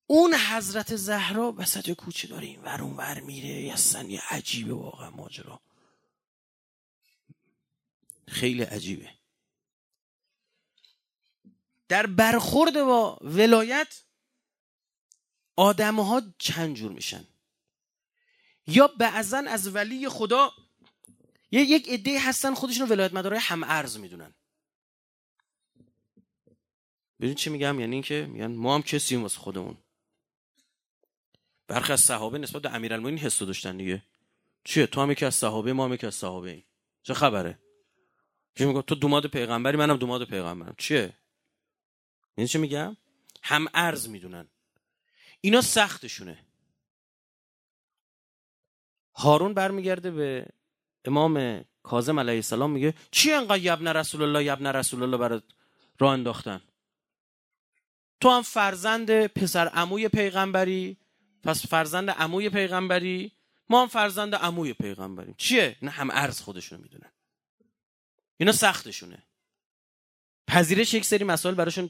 اون 0.07 0.33
حضرت 0.33 0.95
زهرا 0.95 1.53
وسط 1.57 1.91
کوچه 1.91 2.27
داره 2.27 2.47
این 2.47 2.61
ور 2.61 2.81
ور 2.81 3.19
میره. 3.19 3.73
اصلا 3.73 4.03
یه 4.03 4.21
عجیبه 4.29 4.73
واقعا 4.73 5.09
ماجرا. 5.09 5.61
خیلی 8.27 8.63
عجیبه. 8.63 9.09
در 11.87 12.05
برخورد 12.05 12.73
با 12.73 13.19
ولایت 13.21 14.01
آدمها 15.55 16.21
چند 16.37 16.75
جور 16.75 16.91
میشن. 16.91 17.27
یا 18.67 18.87
بعضا 18.87 19.43
از 19.47 19.75
ولی 19.75 20.09
خدا 20.09 20.51
یک 21.51 21.89
عده 21.89 22.19
هستن 22.19 22.53
خودشون 22.53 22.89
ولایت 22.89 23.13
مداره 23.13 23.39
هم 23.39 23.63
ارز 23.63 23.97
می‌دونن. 23.97 24.33
ببین 27.19 27.35
چی 27.35 27.49
میگم؟ 27.49 27.79
یعنی 27.79 27.95
اینکه 27.95 28.27
میگن 28.31 28.47
ما 28.47 28.75
هم 28.75 28.81
کسی 28.81 29.15
واسه 29.15 29.39
خودمون. 29.39 29.77
برخی 31.67 31.93
از 31.93 32.01
صحابه 32.01 32.37
نسبت 32.37 32.61
به 32.61 32.75
امیرالمومنین 32.75 33.19
حس 33.19 33.39
داشتن 33.43 33.77
دیگه. 33.77 34.03
چیه؟ 34.63 34.87
تو 34.87 35.01
هم 35.01 35.11
یکی 35.11 35.25
از 35.25 35.35
صحابه 35.35 35.73
ما 35.73 35.85
هم 35.85 35.93
یکی 35.93 36.07
از 36.07 36.15
صحابه 36.15 36.51
این 36.51 36.63
چه 37.03 37.13
خبره؟ 37.13 37.59
چی 38.57 38.65
میگم 38.65 38.81
تو 38.81 38.95
دوماد 38.95 39.27
پیغمبری 39.27 39.77
منم 39.77 39.97
دوماد 39.97 40.25
پیغمبرم. 40.25 40.75
چیه؟ 40.77 41.13
این 42.35 42.47
چی 42.47 42.57
میگم؟ 42.57 42.97
هم 43.43 43.67
ارز 43.73 44.09
می‌دونن. 44.09 44.47
اینا 45.41 45.61
سختشونه. 45.61 46.45
هارون 49.15 49.53
برمیگرده 49.53 50.11
به 50.11 50.45
امام 51.05 51.65
کاظم 51.83 52.19
علیه 52.19 52.35
السلام 52.35 52.71
میگه 52.71 52.93
چی 53.11 53.31
انقدر 53.31 53.57
یبن 53.57 53.87
رسول 53.87 54.21
الله 54.21 54.43
یبن 54.43 54.67
رسول 54.67 55.03
الله 55.03 55.17
برات 55.17 55.43
راه 55.99 56.13
انداختن؟ 56.13 56.61
تو 58.19 58.29
هم 58.29 58.41
فرزند 58.41 59.27
پسر 59.27 59.67
عموی 59.67 60.07
پیغمبری 60.07 60.97
پس 61.47 61.65
فرزند 61.65 62.09
عموی 62.09 62.49
پیغمبری 62.49 63.31
ما 63.69 63.81
هم 63.81 63.87
فرزند 63.87 64.35
عموی 64.35 64.73
پیغمبریم. 64.73 65.35
چیه؟ 65.37 65.77
نه 65.81 65.91
هم 65.91 66.09
ارز 66.11 66.41
خودشونو 66.41 66.81
می‌دونن. 66.81 67.11
اینا 68.37 68.51
سختشونه. 68.51 69.23
پذیرش 70.47 70.93
یک 70.93 71.05
سری 71.05 71.23
مسائل 71.23 71.55
براشون 71.55 71.89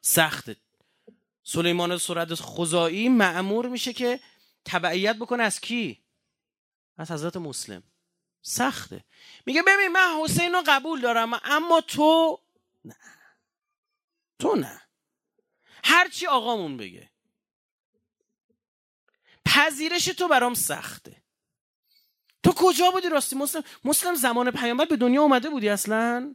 سخته. 0.00 0.56
سلیمان 1.42 1.98
سرد 1.98 2.34
خزایی 2.34 3.08
معمور 3.08 3.68
میشه 3.68 3.92
که 3.92 4.20
تبعیت 4.64 5.16
بکنه 5.16 5.42
از 5.42 5.60
کی؟ 5.60 6.02
از 6.98 7.10
حضرت 7.10 7.36
مسلم. 7.36 7.82
سخته. 8.42 9.04
میگه 9.46 9.62
ببین 9.62 9.88
من 9.88 10.20
حسین 10.22 10.52
رو 10.52 10.62
قبول 10.66 11.00
دارم 11.00 11.40
اما 11.44 11.80
تو 11.80 12.40
نه. 12.84 12.96
تو 14.38 14.54
نه. 14.54 14.80
هرچی 15.84 16.26
آقامون 16.26 16.76
بگه. 16.76 17.15
پذیرش 19.56 20.04
تو 20.04 20.28
برام 20.28 20.54
سخته. 20.54 21.22
تو 22.42 22.52
کجا 22.56 22.90
بودی 22.90 23.08
راستی؟ 23.08 23.36
مسلم 23.36 23.64
مسلم 23.84 24.14
زمان 24.14 24.50
پیامبر 24.50 24.84
به 24.84 24.96
دنیا 24.96 25.22
اومده 25.22 25.50
بودی 25.50 25.68
اصلا؟ 25.68 26.34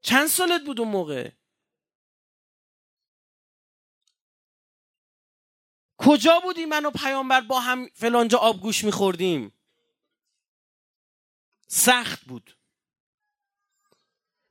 چند 0.00 0.26
سالت 0.26 0.64
بود 0.64 0.80
اون 0.80 0.88
موقع؟ 0.88 1.30
کجا 5.96 6.40
بودی 6.40 6.64
من 6.64 6.84
و 6.84 6.90
پیامبر 6.90 7.40
با 7.40 7.60
هم 7.60 7.86
فلانجا 7.94 8.38
آبگوش 8.38 8.84
میخوردیم؟ 8.84 9.52
سخت 11.66 12.24
بود. 12.24 12.56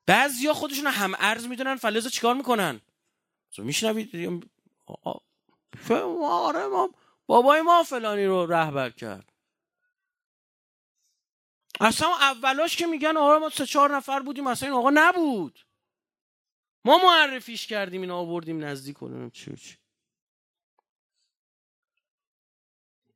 بعضیا 0.06 0.54
خودشون 0.54 0.88
هم 0.88 1.14
ارز 1.20 1.46
می‌دونن 1.48 1.76
فلزا 1.76 2.10
چیکار 2.10 2.36
می‌کنن؟ 2.36 2.82
میشنوید 3.58 4.50
آره 6.22 6.68
ما 6.68 6.90
بابای 7.34 7.62
ما 7.62 7.84
فلانی 7.84 8.26
رو 8.26 8.46
رهبر 8.46 8.90
کرد. 8.90 9.34
اصلا 11.80 12.08
اولاش 12.08 12.78
که 12.78 12.86
میگن 12.86 13.18
آره 13.18 13.40
ما 13.40 13.50
سه 13.50 13.66
چهار 13.66 13.96
نفر 13.96 14.20
بودیم 14.20 14.48
اصلا 14.48 14.70
این 14.70 14.78
آقا 14.78 14.92
نبود. 14.94 15.60
ما 16.86 16.98
معرفیش 16.98 17.68
کردیم 17.68 18.02
این 18.02 18.12
آوردیم 18.12 18.64
نزدیک 18.64 18.98
کنیم 18.98 19.30
چی 19.30 19.56
چی. 19.56 19.78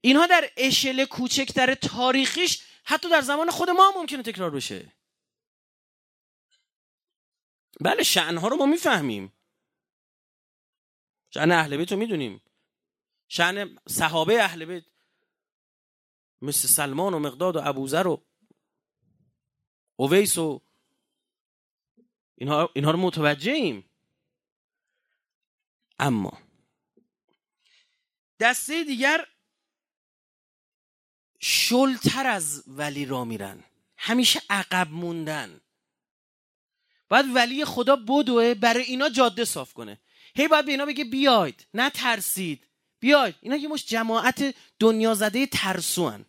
اینها 0.01 0.28
در 0.28 0.49
اشل 0.57 1.05
کوچکتر 1.05 1.76
تاریخیش 1.76 2.63
حتی 2.84 3.09
در 3.09 3.22
زمان 3.22 3.49
خود 3.49 3.70
ما 3.70 3.93
ممکنه 3.95 4.24
تکرار 4.24 4.49
بشه. 4.51 4.93
بله 7.80 8.03
شعنها 8.03 8.47
رو 8.47 8.57
ما 8.57 8.65
می‌فهمیم. 8.65 9.34
شعن 11.30 11.51
اهل 11.51 11.78
بیت 11.78 11.91
رو 11.91 11.97
می‌دونیم. 11.97 12.41
شعن 13.28 13.78
صحابه 13.88 14.43
اهل 14.43 14.65
بیت 14.65 14.84
مثل 16.41 16.67
سلمان 16.67 17.13
و 17.13 17.19
مقداد 17.19 17.55
و 17.55 17.61
ابوذر 17.63 18.07
و 18.07 18.25
اویس 19.95 20.38
و 20.38 20.61
اینها, 22.36 22.69
اینها 22.75 22.91
رو 22.91 22.97
متوجه 22.97 23.51
ایم 23.51 23.89
اما 25.99 26.41
دسته 28.39 28.84
دیگر 28.84 29.28
شلتر 31.39 32.28
از 32.28 32.63
ولی 32.67 33.05
را 33.05 33.25
میرن. 33.25 33.63
همیشه 33.97 34.41
عقب 34.49 34.91
موندن. 34.91 35.61
باید 37.09 37.25
ولی 37.36 37.65
خدا 37.65 37.95
بدوه 37.95 38.53
برای 38.53 38.84
اینا 38.84 39.09
جاده 39.09 39.45
صاف 39.45 39.73
کنه. 39.73 39.99
هی 40.36 40.47
باید 40.47 40.65
به 40.65 40.71
اینا 40.71 40.86
بگه 40.86 41.03
بیاید 41.03 41.67
نه 41.73 41.89
ترسید 41.89 42.66
بیاید 42.99 43.35
اینا 43.41 43.55
یه 43.55 43.67
مش 43.67 43.85
جماعت 43.85 44.55
دنیا 44.79 45.13
زده 45.13 45.45
ترسوان. 45.47 46.25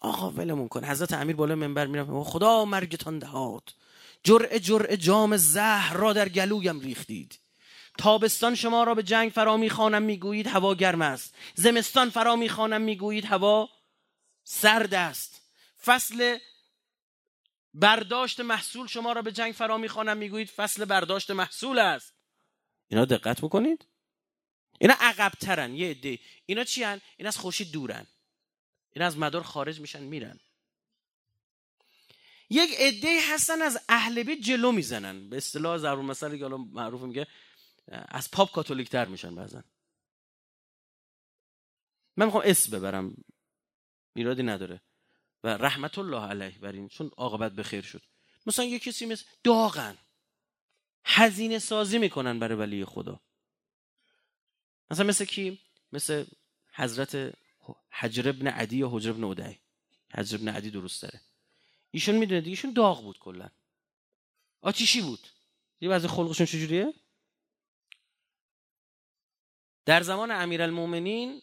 آقا 0.00 0.30
ولمون 0.30 0.68
کن. 0.68 0.84
حضرت 0.84 1.12
امیر 1.12 1.36
بالا 1.36 1.54
منبر 1.54 1.86
میرم 1.86 2.24
خدا 2.24 2.64
مرگتان 2.64 3.18
دهات 3.18 3.74
جرعه 4.22 4.60
جرعه 4.60 4.96
جام 4.96 5.36
زهر 5.36 5.94
را 5.94 6.12
در 6.12 6.28
گلویم 6.28 6.80
ریختید. 6.80 7.38
تابستان 7.98 8.54
شما 8.54 8.84
را 8.84 8.94
به 8.94 9.02
جنگ 9.02 9.32
فرا 9.32 9.56
می‌خوانم 9.56 10.02
می‌گویید 10.02 10.46
هوا 10.46 10.74
گرم 10.74 11.02
است. 11.02 11.34
زمستان 11.54 12.10
فرا 12.10 12.36
می‌خوانم 12.36 12.80
می‌گویید 12.80 13.24
هوا 13.24 13.68
سرد 14.44 14.94
است. 14.94 15.40
فصل 15.84 16.38
برداشت 17.74 18.40
محصول 18.40 18.86
شما 18.86 19.12
را 19.12 19.22
به 19.22 19.32
جنگ 19.32 19.52
فرا 19.52 19.78
می‌خوانم 19.78 20.16
می‌گویید 20.16 20.48
فصل 20.48 20.84
برداشت 20.84 21.30
محصول 21.30 21.78
است. 21.78 22.12
اینا 22.88 23.04
دقت 23.04 23.40
بکنید. 23.40 23.84
اینا 24.80 24.94
عقب 25.00 25.32
ترن 25.40 25.74
یه 25.74 25.90
عده. 25.90 26.18
اینا 26.46 26.64
چی 26.64 26.82
هن؟ 26.82 27.00
این 27.16 27.28
از 27.28 27.38
خورشید 27.38 27.72
دورن. 27.72 28.06
اینا 28.90 29.06
از 29.06 29.18
مدار 29.18 29.42
خارج 29.42 29.80
میشن 29.80 30.02
میرن. 30.02 30.40
یک 32.50 32.70
عده 32.78 33.18
هستن 33.34 33.62
از 33.62 33.80
اهل 33.88 34.22
بیت 34.22 34.38
جلو 34.40 34.72
می‌زنن. 34.72 35.30
به 35.30 35.36
اصطلاح 35.36 35.78
ضرور 35.78 36.04
مثلا 36.04 36.36
که 36.36 36.42
حالا 36.42 36.56
معروف 36.56 37.02
میگه 37.02 37.26
از 37.88 38.30
پاپ 38.30 38.52
کاتولیک 38.52 38.88
تر 38.88 39.04
میشن 39.04 39.34
بعضا. 39.34 39.64
من 42.16 42.24
می‌خوام 42.26 42.42
اسم 42.46 42.78
ببرم. 42.78 43.24
ایرادی 44.16 44.42
نداره. 44.42 44.80
و 45.44 45.48
رحمت 45.48 45.98
الله 45.98 46.28
علیه 46.28 46.58
بر 46.58 46.72
این 46.72 46.88
چون 46.88 47.10
عاقبت 47.16 47.52
به 47.52 47.62
خیر 47.62 47.82
شد. 47.82 48.02
مثلا 48.46 48.64
یه 48.64 48.78
کسی 48.78 49.06
مثل 49.06 49.24
داغن. 49.44 49.98
هزینه 51.04 51.58
سازی 51.58 51.98
می‌کنن 51.98 52.38
برای 52.38 52.58
ولی 52.58 52.84
خدا. 52.84 53.20
مثلا 54.90 55.06
مثل 55.06 55.24
کی؟ 55.24 55.58
مثل 55.92 56.24
حضرت 56.72 57.34
حجر 57.90 58.28
ابن 58.28 58.46
عدی 58.46 58.76
یا 58.76 58.88
حجر 58.88 59.10
ابن 59.10 59.24
عدی. 59.24 59.58
حجر 60.14 60.36
ابن 60.36 60.48
عدی 60.48 60.70
درست 60.70 61.02
داره. 61.02 61.20
ایشون 61.90 62.14
می‌دونه 62.14 62.40
دیگه 62.40 62.50
ایشون 62.50 62.72
داغ 62.72 63.02
بود 63.02 63.18
کلا. 63.18 63.48
آتیشی 64.60 65.00
بود. 65.02 65.28
یه 65.80 65.88
بعضی 65.88 66.08
خلقشون 66.08 66.46
چجوریه؟ 66.46 66.94
در 69.84 70.02
زمان 70.02 70.30
امیرالمومنین 70.30 71.42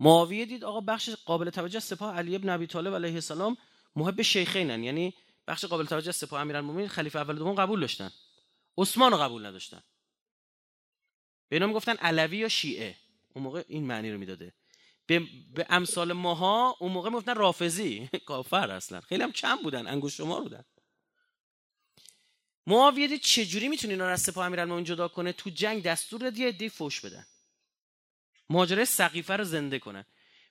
معاویه 0.00 0.46
دید 0.46 0.64
آقا 0.64 0.80
بخش 0.80 1.10
قابل 1.10 1.50
توجه 1.50 1.80
سپاه 1.80 2.16
علی 2.16 2.36
ابن 2.36 2.48
ابی 2.48 2.66
طالب 2.66 2.94
علیه 2.94 3.14
السلام 3.14 3.56
محب 3.96 4.22
شیخینن. 4.22 4.84
یعنی 4.84 5.14
بخش 5.46 5.64
قابل 5.64 5.84
توجه 5.86 6.12
سپاه 6.12 6.40
امیرالمومنین 6.40 6.88
خلیفه 6.88 7.18
اول 7.18 7.36
دوم 7.36 7.54
قبول 7.54 7.80
داشتن. 7.80 8.10
عثمان 8.78 9.12
رو 9.12 9.18
قبول 9.18 9.46
نداشتن. 9.46 9.82
به 11.48 11.56
اینا 11.56 11.72
گفتن 11.72 11.96
علوی 11.96 12.36
یا 12.36 12.48
شیعه. 12.48 12.96
اون 13.34 13.44
موقع 13.44 13.64
این 13.68 13.86
معنی 13.86 14.12
رو 14.12 14.18
می‌داده. 14.18 14.52
به, 15.06 15.22
به 15.54 15.66
امثال 15.68 16.12
ماها 16.12 16.76
اون 16.80 16.92
موقع 16.92 17.08
می‌گفتن 17.10 17.34
رافضی. 17.34 18.08
کافر 18.26 18.70
اصلا. 18.70 19.00
خیلی 19.00 19.22
هم 19.22 19.32
کم 19.32 19.56
بودن 19.56 19.86
انگوش 19.86 20.16
شما 20.16 20.40
بودن. 20.40 20.64
معاویه 22.66 23.08
دید 23.08 23.20
چجوری 23.20 23.68
می‌تونه 23.68 23.92
اینا 23.92 24.06
رو 24.06 24.12
از 24.12 24.22
سپاه 24.22 24.46
امیرالمومنین 24.46 24.84
جدا 24.84 25.08
کنه؟ 25.08 25.32
تو 25.32 25.50
جنگ 25.50 25.82
دستور 25.82 26.20
داد 26.20 26.38
یه 26.38 26.48
عده 26.48 26.68
فوش 26.68 27.00
بدن. 27.00 27.26
ماجرای 28.48 28.84
سقیفه 28.84 29.36
رو 29.36 29.44
زنده 29.44 29.78
کنن. 29.78 30.04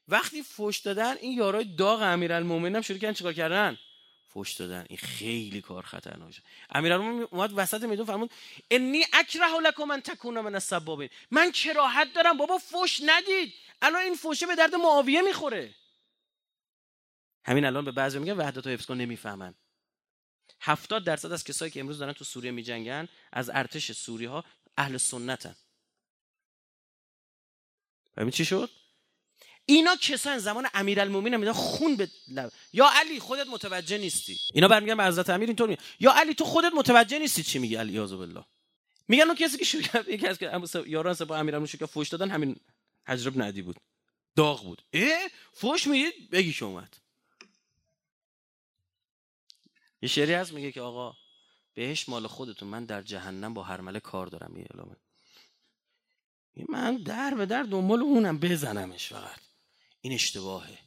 وقتی 0.07 0.43
فوش 0.43 0.79
دادن 0.79 1.17
این 1.17 1.37
یارای 1.37 1.75
داغ 1.75 2.01
امیرالمومنین 2.01 2.75
هم 2.75 2.81
شروع 2.81 2.99
کردن 2.99 3.13
چیکار 3.13 3.33
کردن؟ 3.33 3.77
فوش 4.35 4.53
دادن. 4.53 4.85
این 4.89 4.97
خیلی 4.97 5.61
کار 5.61 5.83
خطرناکه. 5.83 6.41
امیرالمومنین 6.69 7.27
اومد 7.31 7.51
وسط 7.55 7.83
میدون 7.83 8.05
فرمود 8.05 8.31
انی 8.71 9.03
اکره 9.13 9.59
لکم 9.59 9.91
ان 9.91 10.01
تکون 10.01 10.39
من 10.39 10.53
السبابین. 10.53 11.09
من 11.31 11.51
کراهت 11.51 12.13
دارم 12.13 12.37
بابا 12.37 12.57
فوش 12.57 13.01
ندید. 13.05 13.53
الان 13.81 14.01
این 14.01 14.15
فوشه 14.15 14.45
به 14.47 14.55
درد 14.55 14.75
معاویه 14.75 15.21
می‌خوره. 15.21 15.75
همین 17.45 17.65
الان 17.65 17.85
به 17.85 17.91
بعضی 17.91 18.19
میگن 18.19 18.33
وحدت 18.33 18.67
حفظ 18.67 18.85
کن 18.85 18.97
نمی‌فهمن. 18.97 19.55
هفتاد 20.61 21.03
درصد 21.03 21.31
از 21.31 21.43
کسایی 21.43 21.71
که 21.71 21.79
امروز 21.79 21.99
دارن 21.99 22.13
تو 22.13 22.23
سوریه 22.23 22.51
میجنگن 22.51 23.07
از 23.31 23.49
ارتش 23.49 23.91
سوری 23.91 24.25
ها 24.25 24.43
اهل 24.77 24.97
سنتن. 24.97 25.55
ببین 28.17 28.31
چی 28.31 28.45
شد؟ 28.45 28.69
اینا 29.65 29.95
کسان 29.95 30.37
زمان 30.37 30.67
امیرالمومنین 30.73 31.35
میگن 31.35 31.51
خون 31.51 31.95
به 31.95 32.09
لب. 32.27 32.51
یا 32.73 32.89
علی 32.93 33.19
خودت 33.19 33.47
متوجه 33.47 33.97
نیستی. 33.97 34.39
اینا 34.53 34.67
برمیگن 34.67 34.97
به 34.97 35.05
حضرت 35.05 35.29
امیر 35.29 35.49
اینطور 35.49 35.69
میگن. 35.69 35.81
یا 35.99 36.11
علی 36.11 36.33
تو 36.33 36.45
خودت 36.45 36.71
متوجه 36.73 37.19
نیستی 37.19 37.43
چی 37.43 37.59
میگی 37.59 37.75
علی 37.75 37.93
یاذ 37.93 38.13
بالله. 38.13 38.45
میگن 39.07 39.23
اون 39.23 39.35
کسی 39.35 39.57
که 39.57 39.65
شروع 39.65 39.83
کرد 39.83 40.07
یکی 40.07 40.27
از 40.27 40.37
یاران 40.87 41.13
سپاه 41.13 41.39
امیرالمومنین 41.39 41.77
که 41.79 41.85
فوش 41.85 42.09
دادن 42.09 42.29
همین 42.29 42.55
حجر 43.07 43.29
بن 43.29 43.41
عدی 43.41 43.61
بود. 43.61 43.75
داغ 44.35 44.63
بود. 44.63 44.81
اه؟ 44.93 45.27
فوش 45.53 45.87
می‌دید؟ 45.87 46.29
بگی 46.29 46.53
که 46.53 46.65
اومد. 46.65 46.97
یه 50.01 50.09
شعری 50.09 50.33
هست 50.33 50.53
میگه 50.53 50.71
که 50.71 50.81
آقا 50.81 51.13
بهش 51.73 52.09
مال 52.09 52.27
خودتون. 52.27 52.69
من 52.69 52.85
در 52.85 53.01
جهنم 53.01 53.53
با 53.53 53.63
هرمله 53.63 53.99
کار 53.99 54.27
دارم 54.27 54.57
یه 54.57 54.65
من 56.69 56.97
در 56.97 57.33
به 57.33 57.45
در 57.45 57.63
دنبال 57.63 58.01
اونم 58.01 58.39
بزنمش 58.39 59.07
فقط. 59.07 59.39
این 60.05 60.13
اشتباهه. 60.13 60.79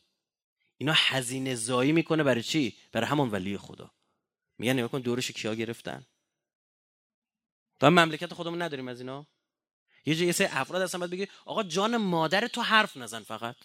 اینا 0.76 0.92
هزینه 0.96 1.54
زایی 1.54 1.92
می‌کنه 1.92 2.22
برای 2.22 2.42
چی؟ 2.42 2.78
برای 2.92 3.06
همون 3.06 3.30
ولی 3.30 3.58
خدا. 3.58 3.94
میگن 4.58 4.72
نگاه 4.72 4.88
کن 4.88 5.00
دورش 5.00 5.30
کیا 5.30 5.54
گرفتن. 5.54 6.06
تا 7.80 7.90
مملکت 7.90 8.34
خودمون 8.34 8.62
نداریم 8.62 8.88
از 8.88 9.00
اینا. 9.00 9.26
یه 10.06 10.14
جایی 10.14 10.32
سه 10.32 10.48
افراد 10.52 10.82
هستن 10.82 10.98
باید 10.98 11.10
بگی 11.10 11.28
آقا 11.44 11.62
جان 11.62 11.96
مادر 11.96 12.46
تو 12.48 12.60
حرف 12.60 12.96
نزن 12.96 13.22
فقط. 13.22 13.56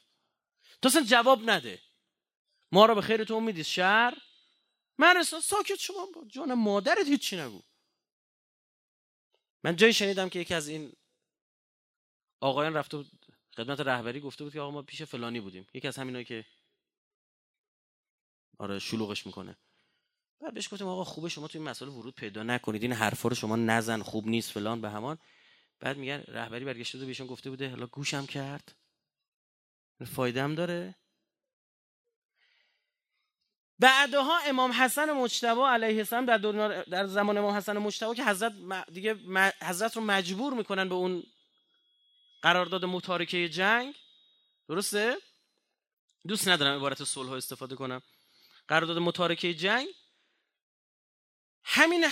تو 0.81 0.87
اصلا 0.89 1.03
جواب 1.03 1.49
نده. 1.49 1.81
ما 2.71 2.85
رو 2.85 2.95
به 2.95 3.01
خیر 3.01 3.23
تو 3.23 3.33
امیدی. 3.33 3.63
شهر 3.63 4.17
من 4.97 5.17
اصلا 5.17 5.39
ساکت 5.39 5.79
شما 5.79 6.05
با 6.15 6.25
جان 6.27 6.53
مادرت 6.53 7.07
هیچی 7.07 7.37
نگو. 7.37 7.61
من 9.63 9.75
جایی 9.75 9.93
شنیدم 9.93 10.29
که 10.29 10.39
یکی 10.39 10.53
از 10.53 10.67
این 10.67 10.93
آقایان 12.39 12.73
رفته 12.73 13.05
خدمت 13.55 13.79
رهبری 13.79 14.19
گفته 14.19 14.43
بود 14.43 14.53
که 14.53 14.59
آقا 14.59 14.71
ما 14.71 14.81
پیش 14.81 15.01
فلانی 15.01 15.39
بودیم. 15.39 15.67
یکی 15.73 15.87
از 15.87 15.97
همینایی 15.97 16.25
که 16.25 16.45
آره 18.57 18.79
شلوغش 18.79 19.25
می‌کنه. 19.25 19.57
بعد 20.41 20.53
بهش 20.53 20.73
گفتیم 20.73 20.87
آقا 20.87 21.03
خوبه 21.03 21.29
شما 21.29 21.47
تو 21.47 21.57
این 21.57 21.67
مسئله 21.67 21.89
ورود 21.89 22.15
پیدا 22.15 22.43
نکنید. 22.43 22.81
این 22.81 22.93
حرفا 22.93 23.29
رو 23.29 23.35
شما 23.35 23.55
نزن 23.55 24.01
خوب 24.01 24.27
نیست 24.27 24.51
فلان 24.51 24.81
به 24.81 24.89
همان. 24.89 25.17
بعد 25.79 25.97
میگن 25.97 26.23
رهبری 26.27 26.65
برگشته 26.65 26.97
بود 26.97 27.07
بهشون 27.07 27.27
گفته 27.27 27.49
بوده 27.49 27.69
حالا 27.69 27.87
گوشم 27.87 28.25
کرد. 28.25 28.75
فایده 30.05 30.43
هم 30.43 30.55
داره؟ 30.55 30.95
بعدها 33.79 34.39
امام 34.39 34.71
حسن 34.71 35.11
مجتبی 35.11 35.61
علیه 35.61 35.97
السلام 35.97 36.25
در, 36.25 36.37
در 36.83 37.07
زمان 37.07 37.37
امام 37.37 37.55
حسن 37.55 37.77
مجتبی 37.77 38.15
که 38.15 38.25
حضرت 38.25 38.53
دیگه 38.93 39.13
حضرت 39.61 39.95
رو 39.97 40.03
مجبور 40.03 40.53
می‌کنن 40.53 40.89
به 40.89 40.95
اون 40.95 41.23
قرارداد 42.43 42.85
متارکه 42.85 43.49
جنگ؟ 43.49 43.95
درسته؟ 44.67 45.17
دوست 46.27 46.47
ندارم 46.47 46.77
عبارت 46.77 47.03
صلح 47.03 47.31
استفاده 47.31 47.75
کنم. 47.75 48.01
قرارداد 48.67 48.97
متارکه 48.97 49.53
جنگ؟ 49.53 49.87
همین 51.63 52.05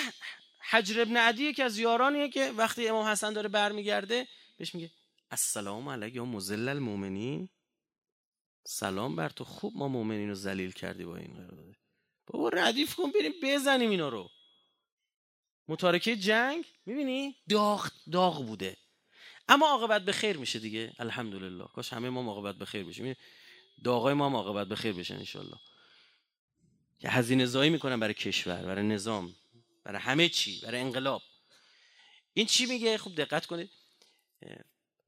حجر 0.70 1.02
ابن 1.02 1.18
عدیه 1.18 1.54
که 1.54 1.64
از 1.64 1.78
یارانیه 1.78 2.30
که 2.30 2.52
وقتی 2.52 2.88
امام 2.88 3.06
حسن 3.06 3.34
داره 3.34 3.50
برمیگرده 3.50 4.28
بهش 4.58 4.76
میگه 4.76 4.92
السلام 5.32 5.90
علیک 5.90 6.16
یا 6.16 6.26
مزل 6.26 6.70
المؤمنین. 6.70 7.50
سلام 8.68 9.16
بر 9.16 9.30
تو 9.30 9.44
خوب 9.44 9.78
ما 9.78 9.88
مؤمنین 9.88 10.30
رو 10.30 10.36
ذلیل 10.36 10.72
کردی 10.72 11.06
با 11.06 11.16
این 11.18 11.34
قرارداد. 11.34 11.76
بابا 12.28 12.50
ردیف 12.50 12.96
کن 12.96 13.12
بریم 13.12 13.34
بزنیم 13.44 13.90
اینا 13.90 14.10
رو. 14.10 14.30
متارکه 15.68 16.16
جنگ؟ 16.16 16.66
می‌بینی؟ 16.86 17.36
داغ 17.50 17.92
داغ 18.12 18.46
بوده. 18.46 18.78
اما 19.48 19.68
عاقبت 19.68 20.06
به 20.06 20.12
خیر 20.12 20.38
میشه 20.38 20.60
دیگه. 20.60 20.94
الحمدلله. 21.00 21.66
کاش 21.66 21.94
همه 21.94 22.10
ما 22.10 22.34
عاقبت 22.34 22.56
به 22.56 22.66
خیر 22.66 22.84
بشیم. 22.84 23.16
داغای 23.84 24.14
ما 24.14 24.26
هم 24.26 24.36
عاقبت 24.36 24.68
به 24.68 24.76
خیر 24.76 24.94
بشن 24.94 25.16
ان 25.16 25.26
که 27.00 27.10
هزینه 27.10 27.46
زایی 27.46 27.70
می‌کنن 27.70 28.00
برای 28.00 28.14
کشور 28.14 28.62
برای 28.62 28.88
نظام 28.88 29.36
برای 29.84 30.02
همه 30.02 30.30
چی 30.30 30.62
برای 30.62 30.82
انقلاب. 30.82 31.22
این 32.34 32.46
چی 32.46 32.66
میگه؟ 32.66 32.98
خوب 32.98 33.16
دقت 33.16 33.46
کنید. 33.46 33.70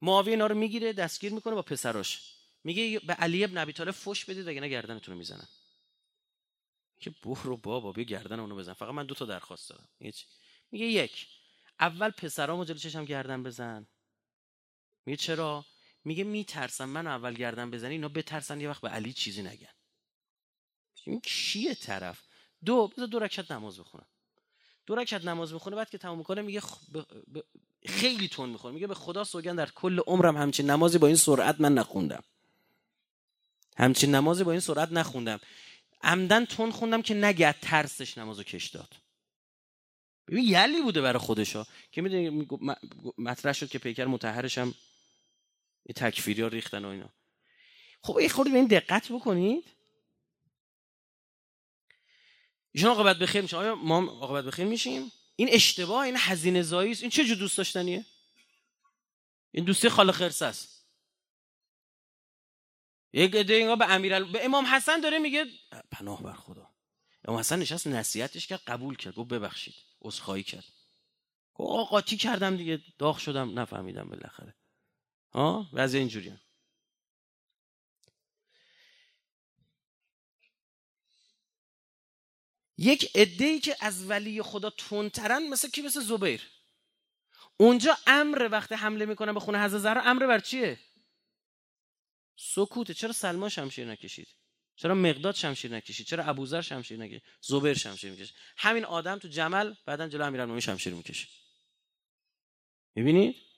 معاویه 0.01 0.33
اینا 0.33 0.47
رو 0.47 0.55
می‌گیره 0.55 0.93
دستگیر 0.93 1.33
می‌کنه 1.33 1.53
با 1.53 1.61
پسراش. 1.61 2.33
میگه 2.63 2.99
به 2.99 3.13
علی 3.13 3.43
ابن 3.43 3.57
ابی 3.57 3.73
طالب 3.73 3.91
فوش 3.91 4.25
بدید 4.25 4.47
وگرنه 4.47 4.69
گردنتون 4.69 5.13
رو 5.13 5.17
می‌زنن. 5.17 5.47
که 6.99 7.09
برو 7.09 7.57
بابا 7.57 7.91
بیا 7.91 8.03
گردن 8.03 8.39
اونو 8.39 8.55
بزن. 8.55 8.73
فقط 8.73 8.93
من 8.93 9.05
دو 9.05 9.15
تا 9.15 9.25
درخواست 9.25 9.69
دارم. 9.69 9.89
میگه 10.71 10.85
یک 10.85 11.27
اول 11.79 12.09
پسرامو 12.09 12.65
جلو 12.65 12.77
چشم 12.77 13.05
گردن 13.05 13.43
بزن. 13.43 13.87
میگه 15.05 15.17
چرا؟ 15.17 15.65
میگه 16.05 16.23
میترسم 16.23 16.89
من 16.89 17.07
اول 17.07 17.33
گردن 17.33 17.71
بزنی 17.71 17.91
اینا 17.91 18.09
بترسن 18.09 18.61
یه 18.61 18.69
وقت 18.69 18.81
به 18.81 18.89
علی 18.89 19.13
چیزی 19.13 19.41
نگن. 19.41 19.73
این 21.03 21.21
کیه 21.21 21.75
طرف؟ 21.75 22.21
دو 22.65 22.87
بذار 22.87 23.07
دو 23.07 23.19
رکعت 23.19 23.51
نماز 23.51 23.79
بخونم. 23.79 24.05
دو 24.85 24.95
رکعت 24.95 25.25
نماز 25.25 25.53
می‌خونه 25.53 25.75
بعد 25.75 25.89
که 25.89 25.97
تموم 25.97 26.17
می‌کنه 26.17 26.41
میگه 26.41 26.61
خیلی 27.85 28.27
تون 28.27 28.49
می‌خونه 28.49 28.73
میگه 28.73 28.87
به 28.87 28.95
خدا 28.95 29.23
سوگن 29.23 29.55
در 29.55 29.69
کل 29.69 29.99
عمرم 29.99 30.37
همچین 30.37 30.69
نمازی 30.69 30.97
با 30.97 31.07
این 31.07 31.15
سرعت 31.15 31.61
من 31.61 31.73
نخوندم. 31.73 32.23
همچین 33.77 34.15
نمازی 34.15 34.43
با 34.43 34.51
این 34.51 34.59
سرعت 34.59 34.91
نخوندم. 34.91 35.39
عمدن 36.01 36.45
تون 36.45 36.71
خوندم 36.71 37.01
که 37.01 37.13
نگه 37.13 37.53
ترسش 37.53 38.17
نمازو 38.17 38.43
کش 38.43 38.67
داد. 38.67 38.95
ببین 40.27 40.43
یلی 40.43 40.81
بوده 40.81 41.01
برای 41.01 41.19
خودشا. 41.19 41.65
که 41.91 42.01
می‌دونی 42.01 42.47
مطرح 43.17 43.53
شد 43.53 43.69
که 43.69 43.79
پیکر 43.79 44.05
متحرش 44.05 44.57
هم 45.89 45.93
تکفیری 45.95 46.41
ها 46.41 46.47
ریختن 46.47 46.85
و 46.85 46.87
اینا. 46.87 47.09
خب 48.01 48.19
یه 48.21 48.29
خوردی 48.29 48.51
به 48.51 48.57
این 48.57 48.67
دقت 48.67 49.11
بکنید. 49.11 49.65
ایشون 52.71 52.89
عاقبت 52.89 53.19
بخیر 53.19 53.41
میشه. 53.41 53.57
آیا 53.57 53.75
ما 53.75 53.97
عاقبت 53.97 54.45
بخیر 54.45 54.65
میشیم؟ 54.65 55.11
این 55.35 55.49
اشتباه 55.51 56.05
این 56.05 56.15
هزینه 56.17 56.61
زایی 56.61 56.91
است. 56.91 57.01
این 57.01 57.09
چه 57.09 57.25
جو 57.25 57.35
دوست 57.35 57.57
داشتنیه؟ 57.57 58.05
این 59.51 59.65
دوستی 59.65 59.89
خال 59.89 60.11
خرس 60.11 60.41
است. 60.41 60.87
یک 63.13 63.35
عده 63.35 63.75
به 63.75 63.91
امیرال 63.91 64.31
به 64.31 64.45
امام 64.45 64.65
حسن 64.65 64.99
داره 64.99 65.19
میگه 65.19 65.45
پناه 65.91 66.23
بر 66.23 66.33
خدا. 66.33 66.69
امام 67.25 67.39
حسن 67.39 67.59
نشست 67.59 67.87
نصیحتش 67.87 68.47
کرد 68.47 68.61
قبول 68.67 68.95
کرد. 68.95 69.15
گفت 69.15 69.29
ببخشید 69.29 69.75
عذرخواهی 70.01 70.43
کرد. 70.43 70.65
گفت 71.53 71.89
قاطی 71.89 72.17
کردم 72.17 72.57
دیگه 72.57 72.81
داغ 72.97 73.17
شدم 73.17 73.59
نفهمیدم 73.59 74.09
بالاخره. 74.09 74.55
ها؟ 75.33 75.69
وضع 75.73 75.97
اینجوریه 75.97 76.39
یک 82.77 83.11
عده 83.15 83.45
ای 83.45 83.59
که 83.59 83.75
از 83.81 84.09
ولی 84.09 84.41
خدا 84.41 84.69
تندترن 84.69 85.47
مثل 85.47 85.69
کی؟ 85.69 85.81
مثل 85.81 86.01
زبیر. 86.01 86.41
اونجا 87.57 87.97
امر 88.07 88.49
وقتی 88.51 88.75
حمله 88.75 89.05
می‌کنن 89.05 89.33
به 89.33 89.39
خونه 89.39 89.63
حضرت 89.63 89.81
زهرا 89.81 90.01
امر 90.01 90.27
بر 90.27 90.39
چیه؟ 90.39 90.79
سکوته. 92.35 92.93
چرا 92.93 93.11
سلمان 93.11 93.49
شمشیر 93.49 93.91
نکشید؟ 93.91 94.27
چرا 94.75 94.95
مقداد 94.95 95.35
شمشیر 95.35 95.71
نکشید؟ 95.71 96.07
چرا 96.07 96.23
ابوذر 96.23 96.61
شمشیر 96.61 96.99
نکشید؟ 96.99 97.23
زبیر 97.41 97.73
شمشیر 97.73 98.11
می‌کشید 98.11 98.35
همین 98.57 98.85
آدم 98.85 99.19
تو 99.19 99.27
جمل 99.27 99.73
بعدا 99.85 100.07
جلو 100.07 100.25
امیرالمومنین 100.25 100.61
شمشیر 100.61 100.93
می‌کشه. 100.93 101.27
می‌بینید؟ 102.95 103.52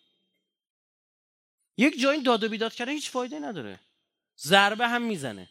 یک 1.78 2.00
جایی 2.00 2.24
داد 2.24 2.44
و 2.44 2.50
بیداد 2.50 2.74
کردن 2.74 2.92
هیچ 2.92 3.10
فایده 3.10 3.40
نداره. 3.40 3.80
ضربه 4.38 4.88
هم 4.88 5.02
می‌زنه. 5.02 5.50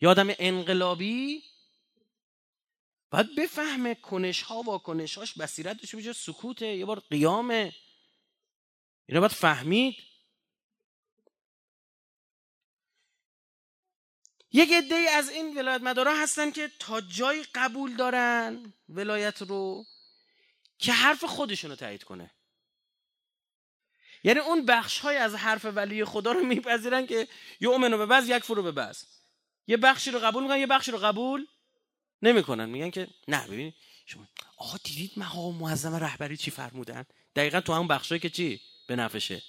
یادم 0.00 0.26
انقلابی 0.38 1.44
باید 3.10 3.34
بفهمه 3.34 3.94
کنش 3.94 4.42
ها 4.42 4.60
و 4.60 4.78
کنش 4.78 5.18
هاش 5.18 5.38
بصیرت 5.38 5.80
داشته 5.80 5.96
بجا 5.96 6.12
سکوته 6.12 6.66
یه 6.66 6.84
بار 6.84 7.00
قیامه. 7.00 7.74
اینا 9.06 9.20
باید 9.20 9.32
فهمید. 9.32 9.96
یک 14.52 14.72
عده 14.72 14.94
از 14.94 15.28
این 15.28 15.58
ولایت 15.58 15.80
مدارا 15.80 16.16
هستن 16.16 16.50
که 16.50 16.70
تا 16.78 17.00
جایی 17.00 17.42
قبول 17.54 17.96
دارن 17.96 18.72
ولایت 18.88 19.42
رو 19.42 19.86
که 20.78 20.92
حرف 20.92 21.24
خودشون 21.24 21.70
رو 21.70 21.76
تایید 21.76 22.04
کنه. 22.04 22.33
یعنی 24.24 24.40
اون 24.40 24.64
بخش 24.66 24.98
های 24.98 25.16
از 25.16 25.34
حرف 25.34 25.64
ولی 25.64 26.04
خدا 26.04 26.32
رو 26.32 26.44
میپذیرن 26.44 27.06
که 27.06 27.28
یؤمنو 27.60 27.98
به 27.98 28.06
بعض 28.06 28.28
یک 28.28 28.44
فرو 28.44 28.62
به 28.62 28.72
بعض 28.72 29.02
یه 29.66 29.76
بخشی 29.76 30.10
رو 30.10 30.18
قبول 30.18 30.42
می‌کنن 30.42 30.58
یه 30.58 30.66
بخشی 30.66 30.90
رو 30.90 30.98
قبول 30.98 31.46
نمی‌کنن. 32.22 32.68
میگن 32.68 32.90
که 32.90 33.08
نه 33.28 33.46
ببین 33.46 33.72
شما 34.06 34.28
آقا 34.56 34.78
دیدید 34.84 35.12
مقام 35.16 35.54
معظم 35.54 35.94
رهبری 35.94 36.36
چی 36.36 36.50
فرمودن؟ 36.50 37.04
دقیقا 37.36 37.60
تو 37.60 37.72
همون 37.72 37.88
بخشایی 37.88 38.20
که 38.20 38.30
چی؟ 38.30 38.60
به 38.86 38.96
نفشه. 38.96 39.42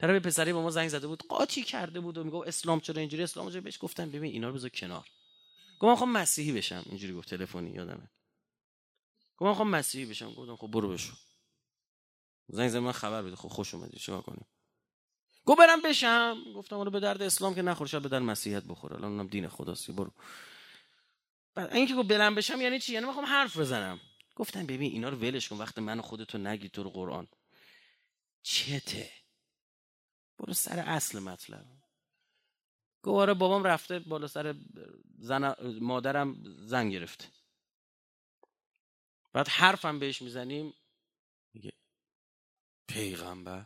طرف 0.00 0.22
پسری 0.22 0.52
با 0.52 0.62
ما 0.62 0.70
زنگ 0.70 0.88
زده 0.88 1.06
بود 1.06 1.22
قاطی 1.28 1.62
کرده 1.62 2.00
بود 2.00 2.18
و 2.18 2.24
میگه 2.24 2.36
اسلام 2.36 2.80
چرا 2.80 3.00
اینجوری؟ 3.00 3.22
اسلام 3.22 3.50
چرا 3.50 3.60
بهش 3.60 3.78
گفتم 3.80 4.10
ببین 4.10 4.32
اینا 4.32 4.48
رو 4.48 4.54
بذار 4.54 4.70
کنار. 4.70 5.08
گفتم 5.78 5.96
خب 5.96 6.06
مسیحی 6.06 6.52
بشم. 6.52 6.82
اینجوری 6.86 7.12
گفت 7.12 7.30
تلفنی 7.30 7.70
یادمه. 7.70 8.10
گفتم 9.36 9.54
خب 9.54 9.70
مسیحی 9.70 10.06
بشم. 10.06 10.34
گفتم 10.34 10.56
خب 10.56 10.66
برو 10.66 10.88
بشو. 10.88 11.12
زنگ 12.48 12.68
زد 12.68 12.76
من 12.76 12.92
خبر 12.92 13.22
بده. 13.22 13.36
خب 13.36 13.48
خوش 13.48 13.74
اومدی. 13.74 13.98
چیکار 13.98 14.22
کنیم؟ 14.22 14.46
گفت 15.44 15.58
برم 15.58 15.82
بشم. 15.82 16.44
گفتم 16.56 16.76
اونو 16.76 16.90
به 16.90 17.00
درد 17.00 17.22
اسلام 17.22 17.54
که 17.54 17.62
نخوره 17.62 17.90
شاید 17.90 18.02
به 18.02 18.08
درد 18.08 18.22
مسیحیت 18.22 18.64
بخوره. 18.64 18.96
الان 18.96 19.12
اونم 19.12 19.26
دین 19.26 19.48
خداست. 19.48 19.90
برو. 19.90 20.12
بعد 21.54 21.72
اینکه 21.72 21.94
گفت 21.94 22.08
برم 22.08 22.34
بشم 22.34 22.60
یعنی 22.60 22.78
چی؟ 22.78 22.92
یعنی 22.92 23.06
می‌خوام 23.06 23.26
حرف 23.26 23.56
بزنم. 23.56 24.00
گفتم 24.36 24.66
ببین 24.66 24.92
اینا 24.92 25.08
رو 25.08 25.16
ولش 25.16 25.48
کن. 25.48 25.56
وقتی 25.56 25.80
من 25.80 26.00
خودتو 26.00 26.38
نگی 26.38 26.68
تو 26.68 26.82
قرآن. 26.82 27.28
چته؟ 28.42 29.10
برو 30.38 30.54
سر 30.54 30.78
اصل 30.78 31.18
مطلب. 31.18 31.66
گواره 33.02 33.34
بابام 33.34 33.64
رفته 33.64 33.98
بالا 33.98 34.26
سر 34.26 34.54
زن 35.18 35.54
مادرم 35.80 36.36
زن 36.44 36.90
گرفته. 36.90 37.28
بعد 39.32 39.48
حرفم 39.48 39.98
بهش 39.98 40.22
می‌زنیم. 40.22 40.74
پیغمبر. 42.88 43.64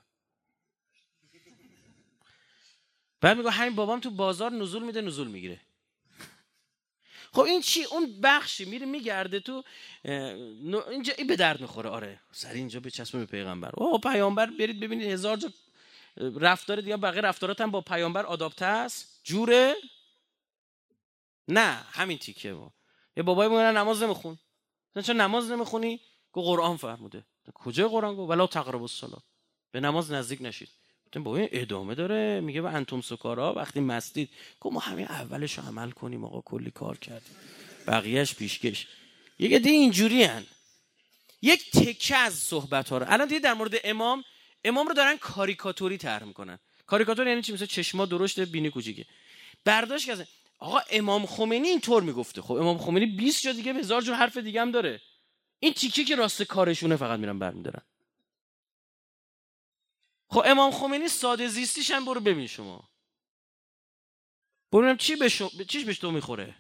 بعد 3.21 3.37
میگه 3.37 3.51
همین 3.51 3.75
بابام 3.75 4.01
تو 4.01 4.11
بازار 4.11 4.53
نزول 4.53 4.83
میده 4.83 5.01
نزول 5.01 5.29
می‌گیره. 5.29 5.61
خب 7.33 7.41
این 7.41 7.61
چی؟ 7.61 7.85
اون 7.85 8.21
بخشی 8.21 8.65
میره 8.65 8.87
میگرده 8.87 9.41
تو 9.41 9.65
اینجا 10.91 11.13
این 11.19 11.27
به 11.27 11.37
درد 11.37 11.61
می‌خوره. 11.61 11.91
آره 11.91 12.21
سر 12.33 12.53
اینجا 12.53 12.81
به 12.81 12.91
چسب 12.91 13.19
به 13.19 13.27
پیغمبر. 13.27 13.71
او 13.75 13.99
پیامبر 13.99 14.47
برید 14.47 14.81
ببینید 14.81 15.11
هزار 15.11 15.37
جا 15.37 15.53
رفتار 16.17 16.81
دیگه 16.81 16.97
بقیه 16.97 17.21
رفتارات 17.21 17.61
هم 17.61 17.71
با 17.71 17.81
پیامبر 17.81 18.27
آداپته 18.27 18.65
است. 18.65 19.21
جوره؟ 19.25 19.75
نه 21.49 21.73
همین 21.73 22.19
تیکه 22.19 22.55
با 22.55 22.73
یه 23.17 23.23
بابای 23.23 23.49
میگن 23.49 23.77
نماز 23.77 24.03
نمیخون. 24.03 24.39
چون 25.05 25.21
نماز 25.21 25.51
نمی‌خونی؟ 25.51 26.01
گو 26.33 26.43
قرآن 26.43 26.77
فرموده. 26.77 27.25
کجا 27.55 27.89
قرآن 27.89 28.15
گو 28.15 28.27
ولا 28.27 28.47
تقربوا 28.47 28.81
الصلاه 28.81 29.23
به 29.73 29.81
نماز 29.81 30.13
نزدیک 30.13 30.39
نشید. 30.43 30.69
گفتم 31.07 31.23
بابا 31.23 31.49
ادامه 31.53 31.95
داره. 31.95 32.41
میگه 32.41 32.63
به 32.63 32.75
انتم 32.75 33.01
سکارا 33.01 33.55
وقتی 33.55 33.81
مستید. 33.81 34.31
گو 34.61 34.71
ما 34.71 34.81
همین 34.81 35.07
اولش 35.07 35.59
عمل 35.59 35.91
کنیم 35.91 36.25
آقا 36.25 36.41
کلی 36.41 36.71
کار 36.71 36.99
کردیم. 36.99 37.37
بقیهش 37.87 38.35
پیشکش. 38.35 38.87
یه 39.39 39.59
دی 39.59 39.71
اینجوری 39.71 40.25
هن. 40.25 40.47
یک 41.43 41.71
تکه 41.71 42.17
از 42.17 42.35
صحبت 42.35 42.89
ها 42.89 42.99
رو. 42.99 43.07
الان 43.09 43.29
دیگه 43.29 43.41
در 43.41 43.55
مورد 43.55 43.75
امام 43.85 44.25
امام 44.65 44.89
رو 44.89 44.95
دارن 44.95 45.17
کاریکاتوری 45.17 45.99
طرح 45.99 46.25
می‌کنن. 46.25 46.59
کاریکاتور 46.87 47.27
یعنی 47.27 47.43
چی؟ 47.43 47.53
مثلا 47.53 47.67
چشما 47.67 48.07
درشت 48.07 48.41
بینی 48.41 48.71
کوچیکه. 48.71 49.07
برداشت 49.65 50.07
کردن 50.07 50.27
آقا 50.59 50.81
امام 50.91 51.27
خمینی 51.27 51.69
اینطور 51.69 52.03
می‌گفته. 52.03 52.43
خب 52.43 52.53
امام 52.53 52.79
خمینی 52.79 53.07
20 53.07 53.43
جا 53.43 53.53
دیگه 53.53 53.75
هزار 53.75 54.03
جور 54.03 54.15
حرف 54.15 54.37
دیگه 54.37 54.61
هم 54.61 54.71
داره. 54.71 55.01
این 55.63 55.73
تیکه 55.73 56.05
که 56.05 56.17
راست 56.17 56.43
کارشونه 56.43 56.97
فقط 56.97 57.21
میرن 57.21 57.39
برمیدارن. 57.39 57.83
خب 60.29 60.43
امام 60.47 60.71
خمینی 60.71 61.09
ساده 61.09 61.49
زیستیش 61.49 61.91
هم 61.91 62.05
برو 62.05 62.21
ببین 62.21 62.47
شما. 62.47 62.89
برو 64.73 64.97
چی 64.97 65.17
به 65.17 65.31
چیش 65.69 65.85
بهش 65.85 65.99
تو 65.99 66.11
می‌خوره؟ 66.11 66.57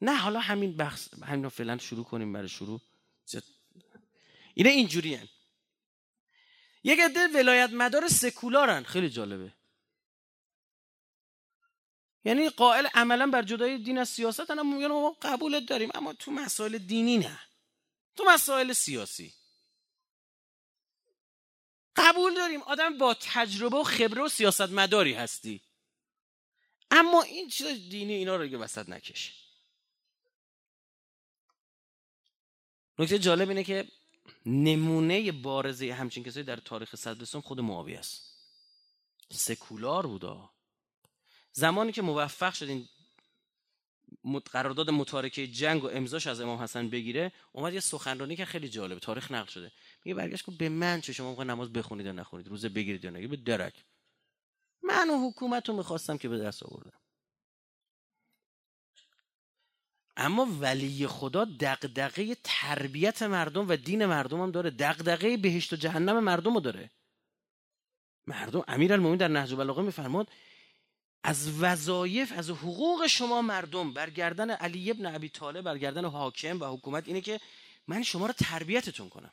نه 0.00 0.16
حالا 0.16 0.40
همین 0.40 0.76
بحث 0.76 1.14
همین 1.24 1.48
فعلا 1.48 1.78
شروع 1.78 2.04
کنیم 2.04 2.32
برای 2.32 2.48
شروع. 2.48 2.80
اینه 4.54 4.70
اینجوری 4.70 5.14
هن. 5.14 5.28
یک 6.84 7.00
عده 7.00 7.26
ولایت 7.26 7.70
مدار 7.70 8.08
سکولارن. 8.08 8.82
خیلی 8.82 9.10
جالبه. 9.10 9.54
یعنی 12.24 12.48
قائل 12.48 12.86
عملا 12.94 13.26
بر 13.26 13.42
جدای 13.42 13.78
دین 13.78 13.98
از 13.98 14.08
سیاست 14.08 14.50
اما 14.50 14.76
میگن 14.76 14.86
ما 14.86 15.16
قبولت 15.22 15.66
داریم 15.66 15.90
اما 15.94 16.12
تو 16.12 16.30
مسائل 16.30 16.78
دینی 16.78 17.18
نه. 17.18 17.47
تو 18.18 18.24
مسائل 18.24 18.72
سیاسی. 18.72 19.34
قبول 21.96 22.34
داریم 22.34 22.62
آدم 22.62 22.98
با 22.98 23.14
تجربه 23.14 23.76
و 23.76 23.82
خبره 23.82 24.22
و 24.22 24.28
سیاست 24.28 24.60
مداری 24.60 25.14
هستی. 25.14 25.62
اما 26.90 27.22
این 27.22 27.48
چیز 27.48 27.88
دینی 27.88 28.14
اینا 28.14 28.36
رو 28.36 28.42
دیگه 28.42 28.58
وسط 28.58 28.88
نکش. 28.88 29.44
نکته 32.98 33.18
جالب 33.18 33.48
اینه 33.48 33.64
که 33.64 33.88
نمونه 34.46 35.32
بارزه 35.32 35.92
همچین 35.92 36.24
کسایی 36.24 36.46
در 36.46 36.56
تاریخ 36.56 36.96
صدر 36.96 37.40
خود 37.40 37.60
معاویه 37.60 37.98
است. 37.98 38.22
سکولار 39.32 40.06
بودا. 40.06 40.50
زمانی 41.52 41.92
که 41.92 42.02
موفق 42.02 42.54
شدین 42.54 42.88
قرارداد 44.36 44.90
متارکه 44.90 45.46
جنگ 45.46 45.84
و 45.84 45.86
امضاش 45.86 46.26
از 46.26 46.40
امام 46.40 46.58
حسن 46.58 46.88
بگیره 46.88 47.32
اومد 47.52 47.74
یه 47.74 47.80
سخنرانی 47.80 48.36
که 48.36 48.44
خیلی 48.44 48.68
جالبه 48.68 49.00
تاریخ 49.00 49.30
نقل 49.32 49.50
شده. 49.50 49.72
میگه 50.04 50.14
برگشت 50.14 50.44
که 50.44 50.50
به 50.50 50.68
من 50.68 51.00
چه 51.00 51.12
شما 51.12 51.44
نماز 51.44 51.72
بخونید 51.72 52.06
یا 52.06 52.12
نخونید 52.12 52.48
روزه 52.48 52.68
بگیرید 52.68 53.04
یا 53.04 53.10
نگیرید 53.10 53.30
به 53.30 53.36
درک. 53.36 53.84
من 54.82 55.10
و 55.10 55.28
حکومت 55.28 55.68
رو 55.68 55.76
می‌خواستم 55.76 56.18
که 56.18 56.28
به 56.28 56.38
دست 56.38 56.62
آوردم. 56.62 56.98
اما 60.16 60.46
ولی 60.60 61.06
خدا 61.06 61.44
دقدقه 61.44 62.36
تربیت 62.44 63.22
مردم 63.22 63.68
و 63.68 63.76
دین 63.76 64.06
مردم 64.06 64.40
هم 64.40 64.50
داره. 64.50 64.70
دقدقه 64.70 65.36
بهشت 65.36 65.72
و 65.72 65.76
جهنم 65.76 66.24
مردم 66.24 66.54
رو 66.54 66.60
داره. 66.60 66.90
مردم 68.26 68.64
امیر 68.68 68.92
المومین 68.92 69.18
در 69.18 69.28
نهج 69.28 69.52
البلاغه 69.52 69.82
میفرماد 69.82 70.28
از 71.22 71.60
وظایف 71.60 72.32
از 72.32 72.50
حقوق 72.50 73.06
شما 73.06 73.42
مردم. 73.42 73.92
برگردن 73.92 74.50
علی 74.50 74.90
ابن 74.90 75.14
ابی 75.14 75.28
طالب 75.28 75.64
برگردن 75.64 76.04
حاکم 76.04 76.60
و 76.60 76.64
حکومت 76.64 77.08
اینه 77.08 77.20
که 77.20 77.40
من 77.86 78.02
شما 78.02 78.26
رو 78.26 78.32
تربیتتون 78.32 79.08
کنم. 79.08 79.32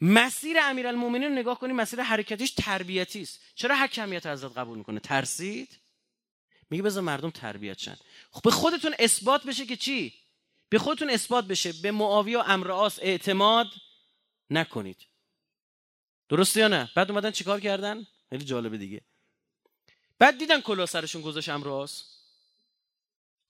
مسیر 0.00 0.56
امیرالمومنین 0.60 1.28
رو 1.28 1.34
نگاه 1.34 1.58
کنید 1.58 1.76
مسیر 1.76 2.00
حرکتیش 2.00 2.50
تربیتی 2.50 3.22
است. 3.22 3.40
چرا 3.54 3.76
حکمیت 3.76 4.26
حضرت 4.26 4.58
قبول 4.58 4.78
می‌کنه؟ 4.78 5.00
ترسید؟ 5.00 5.78
میگه 6.70 6.82
بذار 6.82 7.02
مردم 7.02 7.30
تربیت 7.30 7.78
شن. 7.78 7.96
خب 8.30 8.42
به 8.42 8.50
خودتون 8.50 8.94
اثبات 8.98 9.44
بشه 9.44 9.66
که 9.66 9.76
چی؟ 9.76 10.14
به 10.68 10.78
خودتون 10.78 11.10
اثبات 11.10 11.44
بشه. 11.44 11.72
به 11.72 11.90
معاویه 11.90 12.38
و 12.38 12.42
امرآس 12.46 12.98
اعتماد 13.02 13.66
نکنید. 14.50 14.96
درسته 16.28 16.60
یا 16.60 16.68
نه؟ 16.68 16.90
بعد 16.94 17.10
اومدن 17.10 17.30
چیکار 17.30 17.60
کردن؟ 17.60 18.06
خیلی 18.30 18.44
جالبه 18.44 18.78
دیگه. 18.78 19.00
بعد 20.18 20.38
دیدن 20.38 20.60
کلا 20.60 20.86
سرشون 20.86 21.22
گذاشت 21.22 21.48
امراض. 21.48 22.02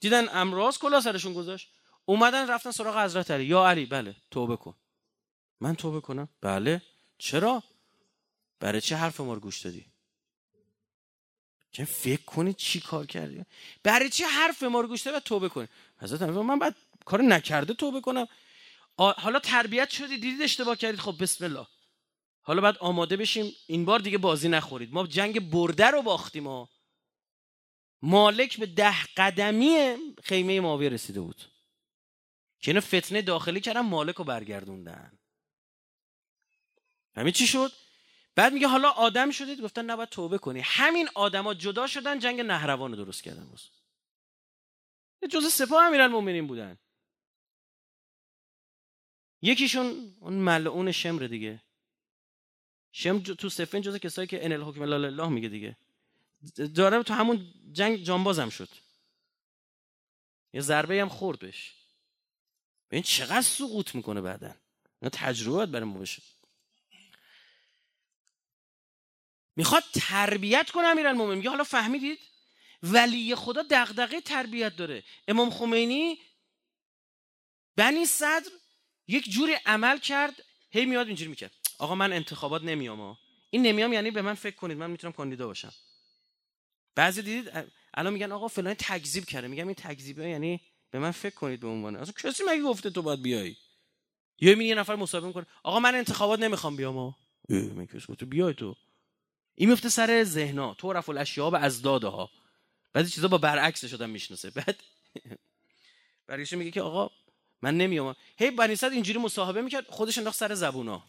دیدن 0.01 0.29
امراض 0.29 0.79
کلا 0.79 1.01
سرشون 1.01 1.35
گذاشت. 1.35 1.68
اومدن 2.05 2.51
رفتن 2.51 2.70
سراغ 2.70 3.05
حضرت 3.05 3.31
علی. 3.31 3.45
یا 3.45 3.68
علی 3.68 3.87
بله 3.87 4.16
توبه 4.31 4.57
کن. 4.57 4.74
من 5.61 5.76
توبه 5.76 6.01
کنم؟ 6.01 6.29
بله. 6.41 6.83
چرا؟ 7.18 7.62
برای 8.61 8.81
چه 8.81 8.97
حرف 8.97 9.20
ما 9.20 9.35
رو 9.35 9.41
گوش 9.41 9.61
دادی؟ 9.61 9.87
چه 11.70 11.85
فکر 11.85 12.22
کنی 12.22 12.55
چی 12.55 12.81
کار 12.81 13.07
کردی؟ 13.07 13.45
برای 13.83 14.11
چه 14.11 14.26
حرف 14.26 14.62
ما 14.62 14.81
رو 14.81 14.89
گوش 14.89 15.03
دادی؟ 15.03 15.20
توبه 15.20 15.49
کنی. 15.49 15.68
حضرت 15.99 16.22
علی 16.22 16.33
من 16.33 16.59
بعد 16.59 16.76
کار 17.05 17.22
نکرده 17.22 17.74
توبه 17.74 18.01
کنم. 18.01 18.26
حالا 18.99 19.39
تربیت 19.39 19.91
شدی 19.91 20.18
دیدید 20.18 20.43
اشتباه 20.43 20.76
کردید؟ 20.76 21.01
خب 21.01 21.22
بسم 21.22 21.45
الله. 21.45 21.66
حالا 22.49 22.61
بعد 22.61 22.78
آماده 22.78 23.16
بشیم 23.16 23.53
این 23.66 23.84
بار 23.84 23.99
دیگه 23.99 24.18
بازی 24.18 24.49
نخورید. 24.49 24.92
ما 24.92 25.07
جنگ 25.07 25.51
برده 25.51 25.86
رو 25.86 26.03
باختیم 26.03 26.46
و 26.46 26.66
مالک 28.03 28.61
به 28.61 28.66
ده 28.66 29.05
قدمی 29.16 29.96
خیمه 30.24 30.61
ماویه 30.61 30.88
رسیده 30.88 31.20
بود. 31.20 31.42
که 32.61 32.70
اینو 32.70 32.80
فتنه 32.80 33.22
داخلی 33.22 33.61
کردن 33.61 33.80
مالک 33.80 34.14
رو 34.14 34.24
برگردوندن. 34.24 35.18
همین 37.16 37.32
چی 37.32 37.46
شد؟ 37.46 37.72
بعد 38.34 38.53
میگه 38.53 38.68
حالا 38.68 38.90
آدم 38.90 39.30
شدید؟ 39.30 39.61
گفتن 39.61 39.84
نباید 39.84 40.09
توبه 40.09 40.38
کنی. 40.38 40.61
همین 40.64 41.09
آدما 41.14 41.55
جدا 41.55 41.86
شدن 41.86 42.18
جنگ 42.18 42.40
نهروان 42.40 42.90
رو 42.90 43.05
درست 43.05 43.22
کردن 43.22 43.49
باز. 43.49 43.64
جز 45.30 45.53
سپاه 45.53 45.84
امیرالمومنین 45.84 46.46
بودن. 46.46 46.78
یکیشون 49.42 50.16
اون 50.20 50.34
ملعون 50.34 50.92
شمر 50.92 51.22
دیگه. 51.22 51.68
شم 52.93 53.22
تو 53.22 53.49
سفین 53.49 53.82
جزء 53.82 53.99
کسایی 53.99 54.28
که 54.28 54.45
ان 54.45 54.53
الحکم 54.53 54.82
الله 54.82 55.28
میگه 55.28 55.49
دیگه. 55.49 55.76
داره 56.74 57.03
تو 57.03 57.14
همون 57.14 57.55
جنگ 57.72 58.03
جانبازم 58.05 58.49
شد. 58.49 58.68
یه 60.53 60.61
ضربه 60.61 61.01
هم 61.01 61.09
خورد 61.09 61.39
بهش. 61.39 61.74
این 62.91 63.03
چقدر 63.03 63.43
سقوط 63.43 63.95
می‌کنه 63.95 64.20
بعدن 64.20 64.57
اینا 65.03 65.11
تجربه 65.12 65.57
باید 65.57 65.70
برای 65.70 65.84
ما 65.84 65.99
بشه 65.99 66.22
می‌خواد 69.57 69.84
تربیت 69.95 70.70
کنه 70.70 70.86
امیرالمومنین. 70.86 71.39
میگه 71.39 71.51
حالا 71.51 71.64
فهمیدید؟ 71.64 72.18
ولی 72.82 73.34
خدا 73.34 73.62
دغدغه 73.70 74.20
تربیت 74.20 74.76
داره. 74.76 75.05
امام 75.28 75.51
خمینی 75.51 76.18
بنی 77.76 78.07
صدر 78.07 78.51
یک 79.09 79.30
جوری 79.30 79.53
عمل 79.66 79.99
کرد 79.99 80.45
هی 80.70 80.84
میاد 80.86 81.07
اینجوری 81.07 81.30
می‌کرد. 81.30 81.53
آقا 81.79 81.95
من 81.95 82.12
انتخابات 82.12 82.62
نمیام 82.62 83.18
این 83.51 83.62
نمیام 83.62 83.93
یعنی 83.93 84.11
به 84.11 84.22
من 84.22 84.35
فکر 84.35 84.57
کنید 84.57 84.79
من 84.79 84.91
می‌تونم 84.91 85.12
کاندیدا 85.12 85.47
باشم. 85.47 85.72
بعضی 86.95 87.22
دیدید 87.22 87.68
الان 87.95 88.12
میگن 88.12 88.33
آقا 88.33 88.49
فلان 88.49 88.74
تکذیب 88.74 89.24
کرده. 89.24 89.49
میگم 89.49 89.66
این 89.66 89.74
تکذیبه 89.74 90.29
یعنی 90.29 90.61
به 90.91 90.99
من 90.99 91.11
فکر 91.11 91.35
کنید 91.35 91.61
به 91.61 91.68
عنوان. 91.68 91.97
اصلا 91.97 92.12
کسی 92.12 92.43
مگه 92.49 92.62
گفته 92.62 92.91
تو 92.91 93.03
باید 93.03 93.22
بیای؟ 93.22 93.57
می 94.41 94.64
یه 94.64 94.74
نفر 94.74 94.97
مصاحبه 94.97 95.26
می‌کنه. 95.26 95.47
آقا 95.62 95.81
من 95.81 95.95
انتخابات 95.95 96.41
نمی‌خوام 96.41 96.76
بیام 96.76 96.97
ها 96.97 97.16
من 97.49 97.87
کسی 97.87 98.16
تو 98.16 98.26
بیای 98.26 98.55
تو. 98.55 98.76
این 99.55 99.68
میفته 99.68 99.89
سر 99.89 100.24
ذهنا 100.24 100.74
تو 100.74 100.93
رفع 100.93 101.12
الاشیاء 101.12 101.55
از 101.55 101.83
داده 101.83 102.07
ها. 102.07 102.31
بعضی 102.93 103.11
چیزا 103.11 103.29
با 103.29 103.39
برعکس 103.39 103.85
شدن 103.85 104.11
می‌شناسه. 104.11 104.51
بعد 104.51 104.76
برگشت 106.26 106.55
میگه 106.55 106.70
که 106.70 106.83
آقا 106.83 107.11
من 107.62 107.76
نمیام 107.76 108.16
هی 108.37 108.51
بنی 108.51 108.76
اینجوری 108.83 109.18
مصاحبه 109.18 109.62
می‌کرد 109.62 109.87
خودش 109.89 110.18
انداخت 110.18 110.37
سر 110.37 110.55
زبونا 110.55 111.05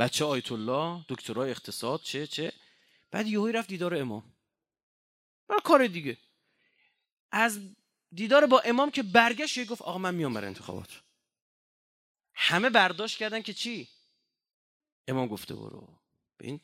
بچه 0.00 0.24
آیت 0.24 0.52
الله 0.52 1.04
دکترای 1.08 1.50
اقتصاد 1.50 2.02
چه 2.02 2.26
چه. 2.26 2.52
بعد 3.10 3.26
یهوی 3.26 3.52
رفت 3.52 3.68
دیدار 3.68 3.94
امام. 3.94 4.32
کار 5.64 5.86
دیگه. 5.86 6.18
از 7.32 7.60
دیدار 8.12 8.46
با 8.46 8.60
امام 8.60 8.90
که 8.90 9.02
برگشت 9.02 9.56
یه 9.56 9.64
گفت 9.64 9.82
آقا 9.82 9.98
من 9.98 10.14
میام 10.14 10.34
برای 10.34 10.46
انتخابات. 10.46 11.02
همه 12.34 12.70
برداشت 12.70 13.18
کردن 13.18 13.42
که 13.42 13.54
چی؟ 13.54 13.88
امام 15.08 15.28
گفته 15.28 15.54
برو. 15.54 15.98
به 16.36 16.46
این 16.46 16.60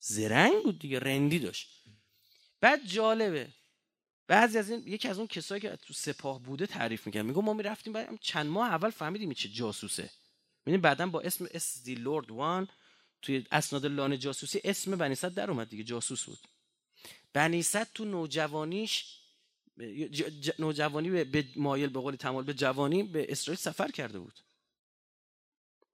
زرنگ 0.00 0.62
بود 0.62 0.78
دیگه 0.78 0.98
رندی 0.98 1.38
داشت. 1.38 1.84
بعد 2.60 2.86
جالبه. 2.86 3.52
بعضی 4.26 4.58
از 4.58 4.70
این 4.70 4.88
یکی 4.88 5.08
از 5.08 5.18
اون 5.18 5.26
کسایی 5.26 5.60
که 5.60 5.76
تو 5.76 5.94
سپاه 5.94 6.42
بوده 6.42 6.66
تعریف 6.66 7.06
می‌کنه 7.06 7.22
میگه 7.22 7.40
ما 7.40 7.52
می‌رفتیم 7.52 7.92
بعد 7.92 8.18
چند 8.20 8.46
ماه 8.46 8.68
اول 8.68 8.90
فهمیدیم 8.90 9.32
چه 9.32 9.48
جاسوسه. 9.48 10.10
ببین 10.66 10.80
بعدا 10.80 11.06
با 11.06 11.20
اسم 11.20 11.46
اس 11.50 11.82
دی 11.82 11.94
لورد 11.94 12.30
وان 12.30 12.68
توی 13.22 13.46
اسناد 13.52 13.86
لانه 13.86 14.18
جاسوسی 14.18 14.60
اسم 14.64 14.96
بنی 14.96 15.14
در 15.14 15.50
اومد 15.50 15.68
دیگه 15.68 15.84
جاسوس 15.84 16.24
بود. 16.24 16.38
بنی 17.32 17.62
تو 17.94 18.04
نوجوانیش 18.04 19.20
نوجوانی 20.58 21.24
به 21.24 21.44
مایل 21.56 21.88
به 21.88 22.00
قول 22.00 22.16
تمال 22.16 22.44
به 22.44 22.54
جوانی 22.54 23.02
به 23.02 23.26
اسرائیل 23.28 23.58
سفر 23.58 23.90
کرده 23.90 24.18
بود. 24.18 24.40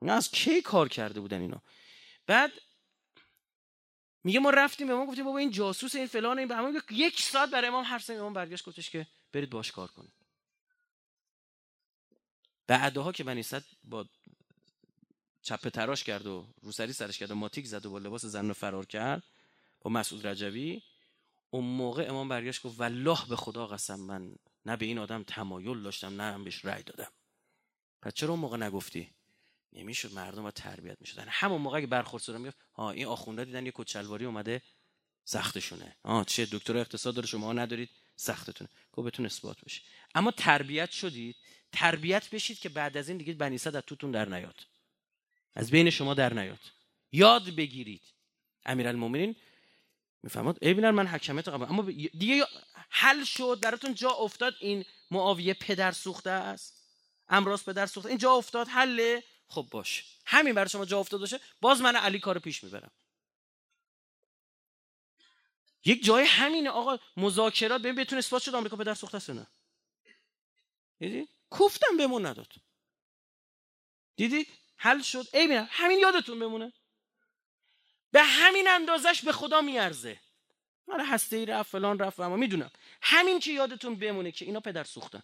نه 0.02 0.12
از 0.12 0.30
کی 0.30 0.62
کار 0.62 0.88
کرده 0.88 1.20
بودن 1.20 1.40
اینا؟ 1.40 1.62
بعد 2.26 2.52
میگه 4.24 4.40
ما 4.40 4.50
رفتیم 4.50 4.86
به 4.86 4.94
ما 4.94 5.06
گفتیم 5.06 5.24
بابا 5.24 5.38
این 5.38 5.50
جاسوس 5.50 5.94
این 5.94 6.06
فلان 6.06 6.38
این 6.38 6.48
به 6.48 6.82
یک 6.90 7.22
ساعت 7.22 7.50
برای 7.50 7.68
امام 7.68 7.84
حرف 7.84 8.04
زدیم 8.04 8.20
امام 8.20 8.32
برگشت 8.32 8.64
گفتش 8.64 8.90
که 8.90 9.06
برید 9.32 9.50
باش 9.50 9.72
کار 9.72 9.90
کنید. 9.90 10.12
بعدها 12.66 13.12
که 13.12 13.24
بنی 13.24 13.44
با 13.84 14.08
چپه 15.42 15.70
تراش 15.70 16.04
کرد 16.04 16.26
و 16.26 16.46
روسری 16.62 16.92
سرش 16.92 17.18
کرد 17.18 17.30
و 17.30 17.34
ماتیک 17.34 17.66
زد 17.66 17.86
و 17.86 17.90
با 17.90 17.98
لباس 17.98 18.24
زن 18.24 18.52
فرار 18.52 18.86
کرد 18.86 19.22
با 19.80 19.90
مسعود 19.90 20.26
رجوی 20.26 20.82
اون 21.50 21.64
موقع 21.64 22.06
امام 22.08 22.28
برگشت 22.28 22.62
گفت 22.62 22.80
والله 22.80 23.26
به 23.28 23.36
خدا 23.36 23.66
قسم 23.66 24.00
من 24.00 24.34
نه 24.66 24.76
به 24.76 24.86
این 24.86 24.98
آدم 24.98 25.22
تمایل 25.22 25.82
داشتم 25.82 26.20
نه 26.20 26.32
هم 26.32 26.44
بهش 26.44 26.64
رأی 26.64 26.82
دادم. 26.82 27.12
پس 28.02 28.14
چرا 28.14 28.30
اون 28.30 28.38
موقع 28.38 28.56
نگفتی؟ 28.56 29.10
نمی‌شد 29.72 30.12
مردم 30.12 30.42
با 30.42 30.50
تربیت 30.50 30.96
می‌شدن. 31.00 31.26
همون 31.28 31.60
موقع 31.60 31.80
که 31.80 31.86
برخورد 31.86 32.22
شدن 32.22 32.40
می‌گفت 32.40 32.56
ها 32.74 32.90
این 32.90 33.06
آخونده 33.06 33.44
دیدن 33.44 33.66
یه 33.66 33.72
کچلواری 33.74 34.24
اومده 34.24 34.62
سختشونه. 35.24 35.96
آ 36.02 36.24
چه 36.24 36.48
دکتر 36.52 36.76
اقتصاد 36.76 37.14
داره 37.14 37.26
شما 37.26 37.52
ندارید 37.52 37.90
سختتونه. 38.16 38.70
گفت 38.92 39.06
بتون 39.06 39.26
اثبات 39.26 39.60
بشه. 39.64 39.82
اما 40.14 40.30
تربیت 40.30 40.90
شدید. 40.90 41.36
تربیت 41.72 42.30
بشید 42.30 42.58
که 42.58 42.68
بعد 42.68 42.96
از 42.96 43.08
این 43.08 43.18
دیگه 43.18 43.32
بنی 43.32 43.54
از 43.54 43.62
توتون 43.62 44.10
در 44.10 44.28
نیاد. 44.28 44.66
از 45.54 45.70
بین 45.70 45.90
شما 45.90 46.14
در 46.14 46.34
نیاد. 46.34 46.58
یاد 47.12 47.50
بگیرید. 47.50 48.02
امیرالمومنین 48.64 49.36
می‌فهمید 50.22 50.58
ای 50.62 50.74
من 50.74 51.06
حکمیت 51.06 51.48
قبول 51.48 51.68
اما 51.68 51.82
دیگه 51.90 52.46
حل 52.90 53.24
شد 53.24 53.58
براتون 53.62 53.94
جا 53.94 54.10
افتاد. 54.10 54.54
این 54.60 54.84
معاویه 55.10 55.54
پدر 55.54 55.92
سوخته 55.92 56.30
است. 56.30 56.82
امراض 57.28 57.64
پدر 57.64 57.86
سوخته. 57.86 58.08
این 58.08 58.18
جا 58.18 58.32
افتاد 58.32 58.68
حله؟ 58.68 59.24
خب 59.48 59.68
باش. 59.70 60.04
همین 60.26 60.54
برای 60.54 60.68
شما 60.68 60.84
جا 60.84 60.98
افتاد 60.98 61.20
باشه. 61.20 61.40
باز 61.60 61.80
من 61.80 61.96
علی 61.96 62.18
کار 62.18 62.38
پیش 62.38 62.64
می‌برم. 62.64 62.90
یک 65.84 66.04
جای 66.04 66.24
همینه 66.24 66.70
آقا. 66.70 66.98
مذاکرات 67.16 67.80
ببین 67.80 67.94
بتون 67.94 68.18
اثبات 68.18 68.42
شد 68.42 68.54
آمریکا 68.54 68.76
پدر 68.76 68.94
سوخته 68.94 69.16
است 69.16 69.30
نه. 69.30 69.46
دیدی؟ 70.98 71.28
کوفتم 71.50 71.96
بهمون 71.96 72.26
نداد. 72.26 72.52
دیدی؟ 74.16 74.46
حل 74.82 75.02
شد. 75.02 75.26
ای 75.34 75.54
همین 75.54 75.98
یادتون 75.98 76.38
بمونه. 76.38 76.72
به 78.10 78.22
همین 78.22 78.68
اندازش 78.68 79.22
به 79.24 79.32
خدا 79.32 79.60
میارزه. 79.60 80.20
آره 80.88 81.06
هسته 81.06 81.36
ای 81.36 81.46
رفت 81.46 81.70
فلان 81.70 81.98
رفت. 81.98 82.20
اما 82.20 82.36
می‌دونم. 82.36 82.70
همین 83.02 83.40
که 83.40 83.52
یادتون 83.52 83.96
بمونه 83.96 84.32
که 84.32 84.44
اینا 84.44 84.60
پدر 84.60 84.84
سوختن. 84.84 85.22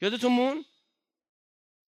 یادتون 0.00 0.32
مون؟ 0.32 0.64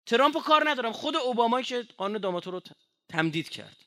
ترامپ 0.06 0.44
کار 0.44 0.70
ندارم. 0.70 0.92
خود 0.92 1.16
اوباما 1.16 1.62
که 1.62 1.88
قانون 1.98 2.22
داماتو 2.22 2.52
رو 2.52 2.62
تمدید 3.10 3.50
کرد. 3.50 3.78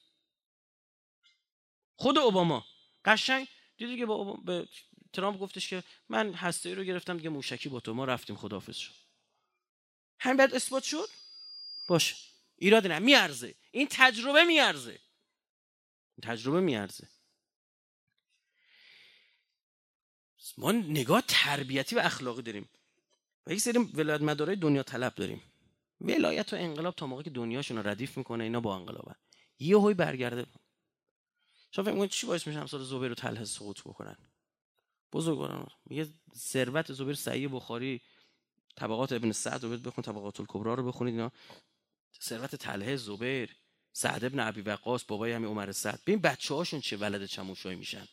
خود 1.96 2.18
اوباما. 2.18 2.66
قشنگ. 3.04 3.48
دیدی 3.76 3.96
که 3.96 4.06
با 4.06 4.32
به 4.32 4.68
ترامپ 5.12 5.38
گفتش 5.40 5.68
که 5.68 5.82
من 6.08 6.34
هسته 6.34 6.68
ای 6.68 6.74
رو 6.74 6.84
گرفتم 6.84 7.16
دیگه 7.16 7.28
موشکی 7.28 7.68
با 7.68 7.80
تو. 7.80 7.94
ما 7.94 8.04
رفتیم 8.04 8.36
خداحافظ 8.36 8.76
شد 8.76 8.94
همین 10.20 10.36
بعد 10.36 10.54
اثبات 10.54 10.84
شد؟ 10.84 11.08
باشه. 11.88 12.34
ایراد 12.57 12.86
نه 12.86 12.98
میارزه. 12.98 13.55
این 13.70 13.88
تجربه 13.90 14.44
میارزه. 14.44 14.98
تجربه 16.22 16.61
میارزه. 16.61 17.09
ما 20.59 20.72
نگاه 20.72 21.22
تربیتی 21.28 21.96
و 21.96 21.98
اخلاقی 21.98 22.42
داریم. 22.42 22.68
و 23.46 23.52
یک 23.52 23.61
سری 23.61 23.78
ولایت 23.78 24.20
مدارای 24.20 24.57
دنیا 24.57 24.82
طلب 24.82 25.14
داریم. 25.14 25.42
ولایت 26.00 26.52
و 26.52 26.57
انقلاب 26.57 26.94
تا 26.94 27.07
موقعی 27.07 27.24
که 27.24 27.30
دنیاشون 27.30 27.78
ردیف 27.78 28.18
می‌کنه 28.18 28.44
اینا 28.44 28.61
با 28.61 28.76
انقلابن. 28.76 29.14
یه 29.59 29.78
هوی 29.78 29.94
برگرده. 29.94 30.46
شما 31.70 31.84
فکر 31.84 32.07
چی 32.07 32.26
باعث 32.26 32.46
میشه 32.46 32.59
همسال 32.59 32.84
زبیر 32.84 33.09
رو 33.09 33.14
تله 33.14 33.44
سقوط 33.44 33.80
بکنن؟ 33.80 34.16
بزرگواران 35.12 35.66
میگه 35.86 36.09
ثروت 36.36 36.92
زبیر 36.92 37.14
سعی 37.14 37.48
بخاری 37.48 38.00
طبقات 38.76 39.12
ابن 39.12 39.32
سعد 39.32 39.64
رو 39.64 39.76
بخون 39.76 40.05
طبقات 40.05 40.40
الکبرا 40.40 40.74
رو 40.74 40.86
بخونید 40.86 41.14
اینا. 41.14 41.32
ثروت 42.20 42.56
تله 42.56 42.96
زبیر 42.96 43.56
سعد 43.92 44.24
ابن 44.24 44.40
عبی 44.40 44.60
وقاص 44.60 45.04
بابای 45.08 45.32
همین 45.32 45.48
عمر 45.48 45.72
سعد. 45.72 46.00
ببین 46.06 46.20
بچه 46.20 46.54
هاشون 46.54 46.80
چه 46.80 46.96
ولد 46.96 47.26
چموشایی 47.26 47.76
میشن. 47.76 48.08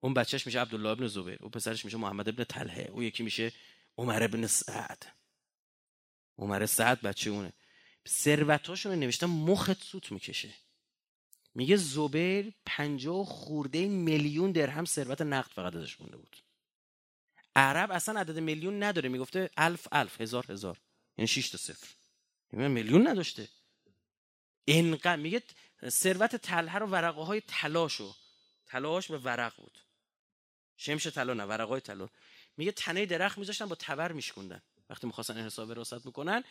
اون 0.00 0.14
بچهش 0.14 0.46
میشه 0.46 0.60
عبدالله 0.60 0.88
ابن 0.88 1.06
زبیر 1.06 1.38
اون 1.40 1.50
پسرش 1.50 1.84
میشه 1.84 1.96
محمد 1.96 2.28
ابن 2.28 2.44
طلحه 2.44 2.82
اون 2.82 3.02
یکی 3.02 3.22
میشه 3.22 3.52
عمر 3.98 4.22
ابن 4.22 4.46
سعد. 4.46 5.06
عمر 6.38 6.66
سعد 6.66 7.00
بچه 7.00 7.30
اونه. 7.30 7.52
ثروتاشون 8.08 8.92
رو 8.92 8.98
نوشتن 8.98 9.26
مخت 9.26 9.82
سوت 9.82 10.12
می‌کشه. 10.12 10.54
میگه 11.54 11.76
زبیر 11.76 12.52
پنجاه 12.66 13.24
خورده 13.26 13.88
میلیون 13.88 14.52
درهم 14.52 14.84
ثروت 14.84 15.22
نقد 15.22 15.50
فقط 15.50 15.74
ازش 15.76 16.00
مونده 16.00 16.16
بود. 16.16 16.36
عرب 17.56 17.90
اصلا 17.90 18.20
عدد 18.20 18.38
میلیون 18.38 18.82
نداره 18.82 19.08
می‌گفته 19.08 19.50
الف 19.56 19.88
الف 19.92 20.20
هزار 20.20 20.52
هزار. 20.52 20.80
یعنی 21.18 21.26
6 21.26 21.50
تا 21.50 21.58
صفر. 21.58 21.88
میلیون 22.52 23.08
نداشته. 23.08 23.48
انقدر 24.66 25.16
میگه 25.16 25.42
ثروت 25.88 26.36
تله 26.36 26.74
رو 26.74 26.86
ورقه 26.86 27.22
های 27.22 27.40
تلاشو 27.40 28.14
تلاش 28.66 29.10
به 29.10 29.18
ورق 29.18 29.56
بود. 29.56 29.78
شمش 30.76 31.06
طلا 31.06 31.34
نه 31.34 31.44
ورقه 31.44 31.68
های 31.68 31.80
طلا 31.80 32.08
میگه 32.56 32.72
تنه 32.72 33.06
درخت 33.06 33.38
میذاشتن 33.38 33.66
با 33.66 33.74
تبر 33.74 34.12
میشکوندن. 34.12 34.62
وقتی 34.90 35.06
می‌خواستن 35.06 35.46
حساب 35.46 35.68
وراثت 35.68 36.06
می‌کنن 36.06 36.44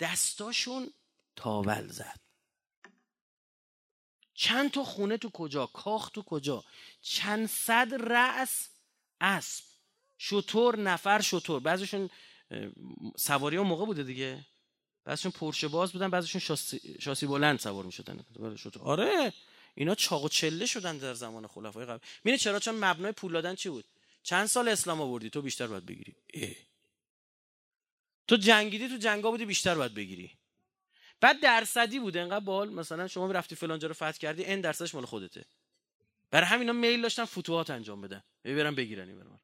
دستاشون 0.00 0.90
تاول 1.36 1.88
زد. 1.88 2.20
چند 4.34 4.70
تا 4.70 4.84
خونه 4.84 5.16
تو 5.16 5.30
کجا؟ 5.30 5.66
کاخ 5.66 6.10
تو 6.10 6.22
کجا؟ 6.22 6.64
چند 7.02 7.48
صد 7.48 7.94
رأس 7.94 8.68
اسب. 9.20 9.64
شطور 10.18 10.78
نفر 10.78 11.20
شطور. 11.20 11.60
بعضیشون 11.60 12.10
سواری 13.16 13.56
اون 13.56 13.66
موقع 13.66 13.86
بوده 13.86 14.02
دیگه. 14.02 14.46
بعضیشون 15.04 15.32
پرشه 15.32 15.68
باز 15.68 15.92
بودن 15.92 16.10
بعضیشون 16.10 16.40
شاسی, 16.40 16.96
شاسی 17.00 17.26
بلند 17.26 17.58
سوار 17.58 17.84
می‌شدن. 17.84 18.24
آره. 18.80 19.32
اینا 19.74 19.94
چاق 19.94 20.24
و 20.24 20.28
چله 20.28 20.66
شدن 20.66 20.98
در 20.98 21.14
زمان 21.14 21.46
خلفای 21.46 21.86
قبل. 21.86 21.98
میره 22.24 22.38
چرا؟ 22.38 22.58
چون 22.58 22.74
مبنای 22.74 23.12
پول 23.12 23.32
دادن 23.32 23.54
چی 23.54 23.68
بود؟ 23.68 23.84
چند 24.22 24.46
سال 24.46 24.68
اسلام 24.68 25.00
آوردی؟ 25.00 25.30
تو 25.30 25.42
بیشتر 25.42 25.66
باید 25.66 25.86
بگیری. 25.86 26.14
اه. 26.34 26.50
تو 28.28 28.36
جنگیدی 28.36 28.88
تو 28.88 28.96
جنگا 28.96 29.30
بودی 29.30 29.44
بیشتر 29.44 29.74
باید 29.74 29.94
بگیری. 29.94 30.30
بعد 31.20 31.40
درصدی 31.40 31.98
بود. 31.98 32.16
انقدر 32.16 32.44
بال 32.44 32.72
مثلا 32.72 33.08
شما 33.08 33.30
رفتی 33.30 33.54
فلان 33.54 33.78
جا 33.78 33.88
رو 33.88 33.94
فتح 33.94 34.12
کردی 34.12 34.44
این 34.44 34.60
درصدش 34.60 34.94
مال 34.94 35.04
خودته. 35.04 35.44
برای 36.30 36.46
همینا 36.46 36.72
میل 36.72 37.02
داشتن 37.02 37.24
فتوحات 37.24 37.70
انجام 37.70 38.00
بدن. 38.00 38.22
برن 38.44 38.74
بگیرن 38.74 39.08
این 39.08 39.38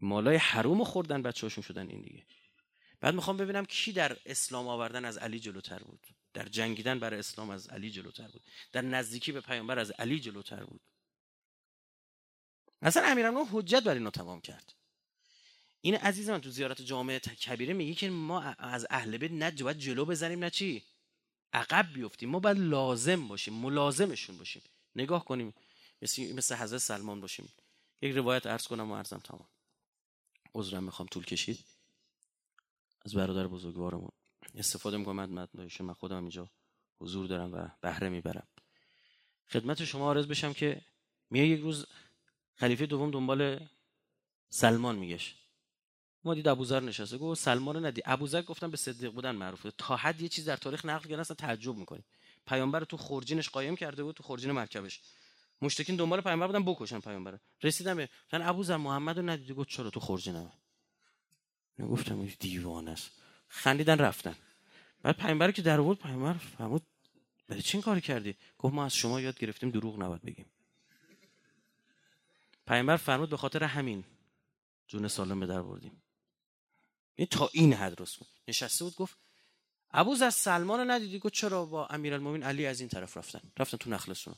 مالای 0.00 0.36
حروم 0.36 0.84
خوردن 0.84 1.22
بچه‌هاشون 1.22 1.64
شدن 1.64 1.88
این 1.88 2.00
دیگه. 2.00 2.22
بعد 3.00 3.14
می‌خوام 3.14 3.36
ببینم 3.36 3.64
کی 3.64 3.92
در 3.92 4.16
اسلام 4.26 4.68
آوردن 4.68 5.04
از 5.04 5.18
علی 5.18 5.40
جلوتر 5.40 5.78
بود. 5.78 6.06
در 6.34 6.48
جنگیدن 6.48 6.98
برای 6.98 7.18
اسلام 7.18 7.50
از 7.50 7.68
علی 7.68 7.90
جلوتر 7.90 8.28
بود. 8.28 8.42
در 8.72 8.82
نزدیکی 8.82 9.32
به 9.32 9.40
پیامبر 9.40 9.78
از 9.78 9.90
علی 9.90 10.20
جلوتر 10.20 10.64
بود. 10.64 10.80
اصلا 12.82 13.02
امیرالمومنین 13.06 13.48
حجت 13.52 13.82
بر 13.82 13.94
اینا 13.94 14.10
تمام 14.10 14.40
کرد. 14.40 14.74
این 15.80 15.94
عزیز 15.94 16.30
من 16.30 16.40
تو 16.40 16.50
زیارت 16.50 16.82
جامعه 16.82 17.18
کبیره 17.18 17.74
میگه 17.74 17.94
که 17.94 18.10
ما 18.10 18.42
از 18.42 18.86
اهل 18.90 19.16
بیت 19.16 19.32
نه 19.32 19.50
باید 19.50 19.78
جلو 19.78 20.04
بزنیم 20.04 20.38
نه 20.38 20.50
چی؟ 20.50 20.82
عقب 21.52 21.92
بیفتیم. 21.94 22.28
ما 22.28 22.38
باید 22.38 22.58
لازم 22.58 23.28
باشیم 23.28 23.54
ملازمشون 23.54 24.38
باشیم. 24.38 24.62
نگاه 24.96 25.24
کنیم 25.24 25.54
مثل 26.02 26.32
مثل 26.32 26.54
حضرت 26.54 26.80
سلمان 26.80 27.20
باشیم. 27.20 27.52
یک 28.02 28.16
روایت 28.16 28.46
عرض 28.46 28.66
کنم 28.66 28.90
و 28.90 28.96
عرضم 28.96 29.18
تمام. 29.18 29.48
عذرم 30.54 30.84
می‌خوام 30.84 31.08
طول 31.08 31.24
کشید. 31.24 31.64
از 33.08 33.14
برادر 33.14 33.46
بزرگوارمون. 33.46 34.10
استفاده 34.54 34.96
می‌کنم 34.96 35.30
مدنایش 35.30 35.80
من 35.80 35.94
خودم 35.94 36.16
اینجا 36.16 36.50
حضور 37.00 37.26
دارم 37.26 37.54
و 37.54 37.68
بهره 37.80 38.08
می‌برم. 38.08 38.46
خدمت 39.50 39.84
شما 39.84 40.12
عرض 40.12 40.26
بشم 40.26 40.52
که 40.52 40.80
میاد 41.30 41.46
یک 41.46 41.60
روز 41.60 41.86
خلیفه 42.54 42.86
دوم 42.86 43.10
دنبال 43.10 43.60
سلمان 44.48 44.96
میگش 44.96 45.34
ما 46.24 46.34
دید 46.34 46.48
ابوذر 46.48 46.80
نشسته. 46.80 47.18
گفت 47.18 47.40
سلمان 47.40 47.86
ندی. 47.86 48.02
ابوذر 48.04 48.42
گفتن 48.42 48.70
به 48.70 48.76
صدیق 48.76 49.12
بودن 49.12 49.30
معروفه. 49.30 49.70
تا 49.78 49.96
حد 49.96 50.20
یه 50.20 50.28
چیز 50.28 50.44
در 50.44 50.56
تاریخ 50.56 50.84
نقل 50.84 51.08
کردن 51.08 51.20
اصلا 51.20 51.36
تعجب 51.36 51.76
می‌کنی. 51.76 52.04
پیامبر 52.46 52.84
تو 52.84 52.96
خورجینش 52.96 53.48
قایم 53.48 53.76
کرده 53.76 54.04
بود 54.04 54.14
تو 54.14 54.22
خورجین 54.22 54.52
مرکبش. 54.52 55.00
مشتکین 55.62 55.96
دنبال 55.96 56.20
پیامبر 56.20 56.46
بودن 56.46 56.64
بکشن 56.64 57.00
پیامبر. 57.00 57.38
رسیدم 57.62 57.96
به 57.96 58.08
ابو 58.32 58.48
ابوذر 58.48 58.76
محمد 58.76 59.18
رو 59.18 59.28
ندیدی 59.30 59.54
گفت 59.54 59.68
چرا 59.68 59.90
تو 59.90 60.00
خورجینم 60.00 60.52
گفتم 61.86 62.26
دیوانه 62.26 62.90
است. 62.90 63.10
خندیدن 63.48 63.98
رفتن. 63.98 64.36
بعد 65.02 65.16
پیامبر 65.16 65.50
که 65.50 65.62
در 65.62 65.80
آورد 65.80 65.98
پیامبر 65.98 66.32
فرمود 66.32 66.82
برای 67.48 67.62
چی 67.62 67.76
این 67.76 67.82
کاری 67.82 68.00
کردی؟ 68.00 68.36
گفت 68.58 68.74
ما 68.74 68.84
از 68.84 68.94
شما 68.94 69.20
یاد 69.20 69.38
گرفتیم 69.38 69.70
دروغ 69.70 70.02
نباید 70.02 70.22
بگیم. 70.22 70.46
پیامبر 72.66 72.96
فرمود 72.96 73.30
به 73.30 73.36
خاطر 73.36 73.64
همین 73.64 74.04
جون 74.88 75.08
سالم 75.08 75.40
به 75.40 75.46
در 75.46 75.62
بردیم. 75.62 76.02
این 77.14 77.26
تا 77.26 77.50
این 77.52 77.72
حد 77.72 78.00
رسول 78.00 78.28
نشسته 78.48 78.84
بود 78.84 78.94
گفت 78.96 79.16
ابوز 79.90 80.22
از 80.22 80.34
سلمان 80.34 80.90
ندیدی؟ 80.90 81.18
گفت 81.18 81.34
چرا 81.34 81.64
با 81.64 81.86
امیرالمومنین 81.86 82.42
علی 82.42 82.66
از 82.66 82.80
این 82.80 82.88
طرف 82.88 83.16
رفتن؟ 83.16 83.40
رفتن 83.58 83.76
تو 83.76 83.90
نخلشون 83.90 84.34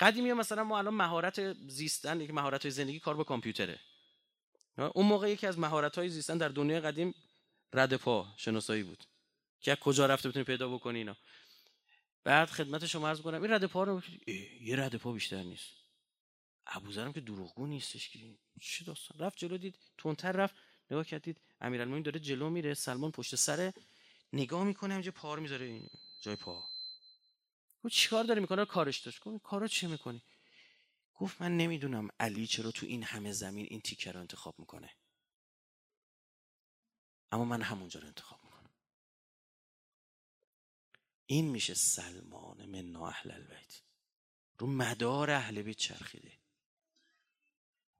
قدیمی 0.00 0.32
مثلا 0.32 0.64
ما 0.64 0.78
الان 0.78 0.94
مهارت 0.94 1.52
زیستن 1.52 2.20
یک 2.20 2.30
مهارت 2.30 2.68
زندگی 2.68 3.00
کار 3.00 3.14
با 3.14 3.24
کامپیوتره. 3.24 3.78
اون 4.84 5.06
موقع 5.06 5.30
یکی 5.30 5.46
از 5.46 5.58
مهارت 5.58 5.98
های 5.98 6.08
زیستن 6.08 6.38
در 6.38 6.48
دنیای 6.48 6.80
قدیم 6.80 7.14
رد 7.72 7.96
پا 7.96 8.26
شناسایی 8.36 8.82
بود. 8.82 9.04
که 9.60 9.76
کجا 9.76 10.06
رفته 10.06 10.28
بتونی 10.28 10.44
پیدا 10.44 10.68
بکنی 10.68 10.98
اینا. 10.98 11.16
بعد 12.24 12.50
خدمت 12.50 12.86
شما 12.86 13.08
عرض 13.08 13.20
کنم 13.20 13.42
این 13.42 13.52
رد 13.52 13.64
پا 13.64 13.84
رو 13.84 14.02
یه 14.60 14.76
رد 14.76 14.96
پا 14.96 15.12
بیشتر 15.12 15.42
نیست. 15.42 15.70
ابوذرم 16.66 17.12
که 17.12 17.20
دروغگو 17.20 17.66
نیستش 17.66 18.08
که. 18.08 18.18
چه 18.60 18.84
داستان؟ 18.84 19.18
رفت 19.18 19.38
جلو 19.38 19.58
دید 19.58 19.78
تونتر 19.98 20.32
رفت. 20.32 20.54
نگاه 20.90 21.04
کردید 21.04 21.40
امیرالمومنین 21.60 22.02
داره 22.02 22.20
جلو 22.20 22.50
میره 22.50 22.74
سلمان 22.74 23.10
پشت 23.10 23.34
سر 23.34 23.72
نگاه 24.32 24.64
می‌کنه 24.64 24.94
اینجا 24.94 25.12
پا 25.12 25.34
رو 25.34 25.42
می‌ذاره. 25.42 25.66
این 25.66 25.90
جای 26.20 26.36
پا. 26.36 26.64
گفت 27.84 27.94
چیکار 27.94 28.24
داره 28.24 28.40
می‌کنه 28.40 28.64
کارش 28.64 28.98
داشت. 28.98 29.20
گفت 29.20 29.42
کارا 29.42 29.68
چه 29.68 29.88
می‌کنی؟ 29.88 30.22
گفت 31.20 31.42
من 31.42 31.56
نمی‌دونم 31.56 32.08
علی 32.20 32.46
چرا 32.46 32.70
تو 32.70 32.86
این 32.86 33.02
همه 33.02 33.32
زمین 33.32 33.66
این 33.70 33.80
تیکر 33.80 34.12
رو 34.12 34.20
انتخاب 34.20 34.58
می‌کنه. 34.58 34.90
اما 37.32 37.44
من 37.44 37.62
همونجا 37.62 38.00
رو 38.00 38.06
انتخاب 38.06 38.44
می‌کنم. 38.44 38.70
این 41.26 41.48
میشه 41.48 41.74
سلمان 41.74 42.66
من 42.66 42.96
اهل 42.96 43.30
البیت. 43.30 43.80
رو 44.58 44.66
مدار 44.66 45.30
اهل 45.30 45.62
بیت 45.62 45.76
چرخیده. 45.76 46.32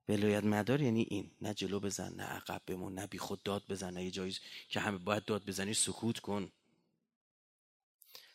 ولایت 0.09 0.43
مدار 0.43 0.81
یعنی 0.81 1.01
این. 1.01 1.31
نه 1.41 1.53
جلو 1.53 1.79
بزن 1.79 2.13
نه 2.13 2.23
عقب 2.23 2.61
بمون 2.65 2.93
نه 2.93 3.07
بی 3.07 3.17
خود 3.17 3.43
داد 3.43 3.67
بزن 3.69 3.93
نه 3.93 4.05
یه 4.05 4.11
جایی 4.11 4.37
که 4.69 4.79
همه 4.79 4.97
باید 4.97 5.25
داد 5.25 5.45
بزنی 5.45 5.73
سکوت 5.73 6.19
کن. 6.19 6.51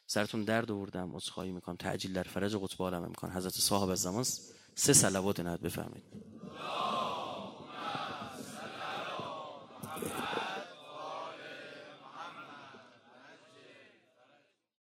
سرتون 0.06 0.44
درد 0.44 0.70
آوردم 0.70 1.16
عذرخواهی 1.16 1.50
می‌کنم. 1.50 1.76
تعجیل 1.76 2.12
در 2.12 2.22
فرج 2.22 2.56
قطب 2.56 2.82
عالم 2.82 3.08
می‌کنم 3.08 3.36
حضرت 3.36 3.52
صاحب 3.52 3.88
از 3.88 4.00
زمان 4.00 4.24
سه 4.78 4.92
صلوات 4.92 5.40
نهت 5.40 5.60
بفهمید 5.60 6.02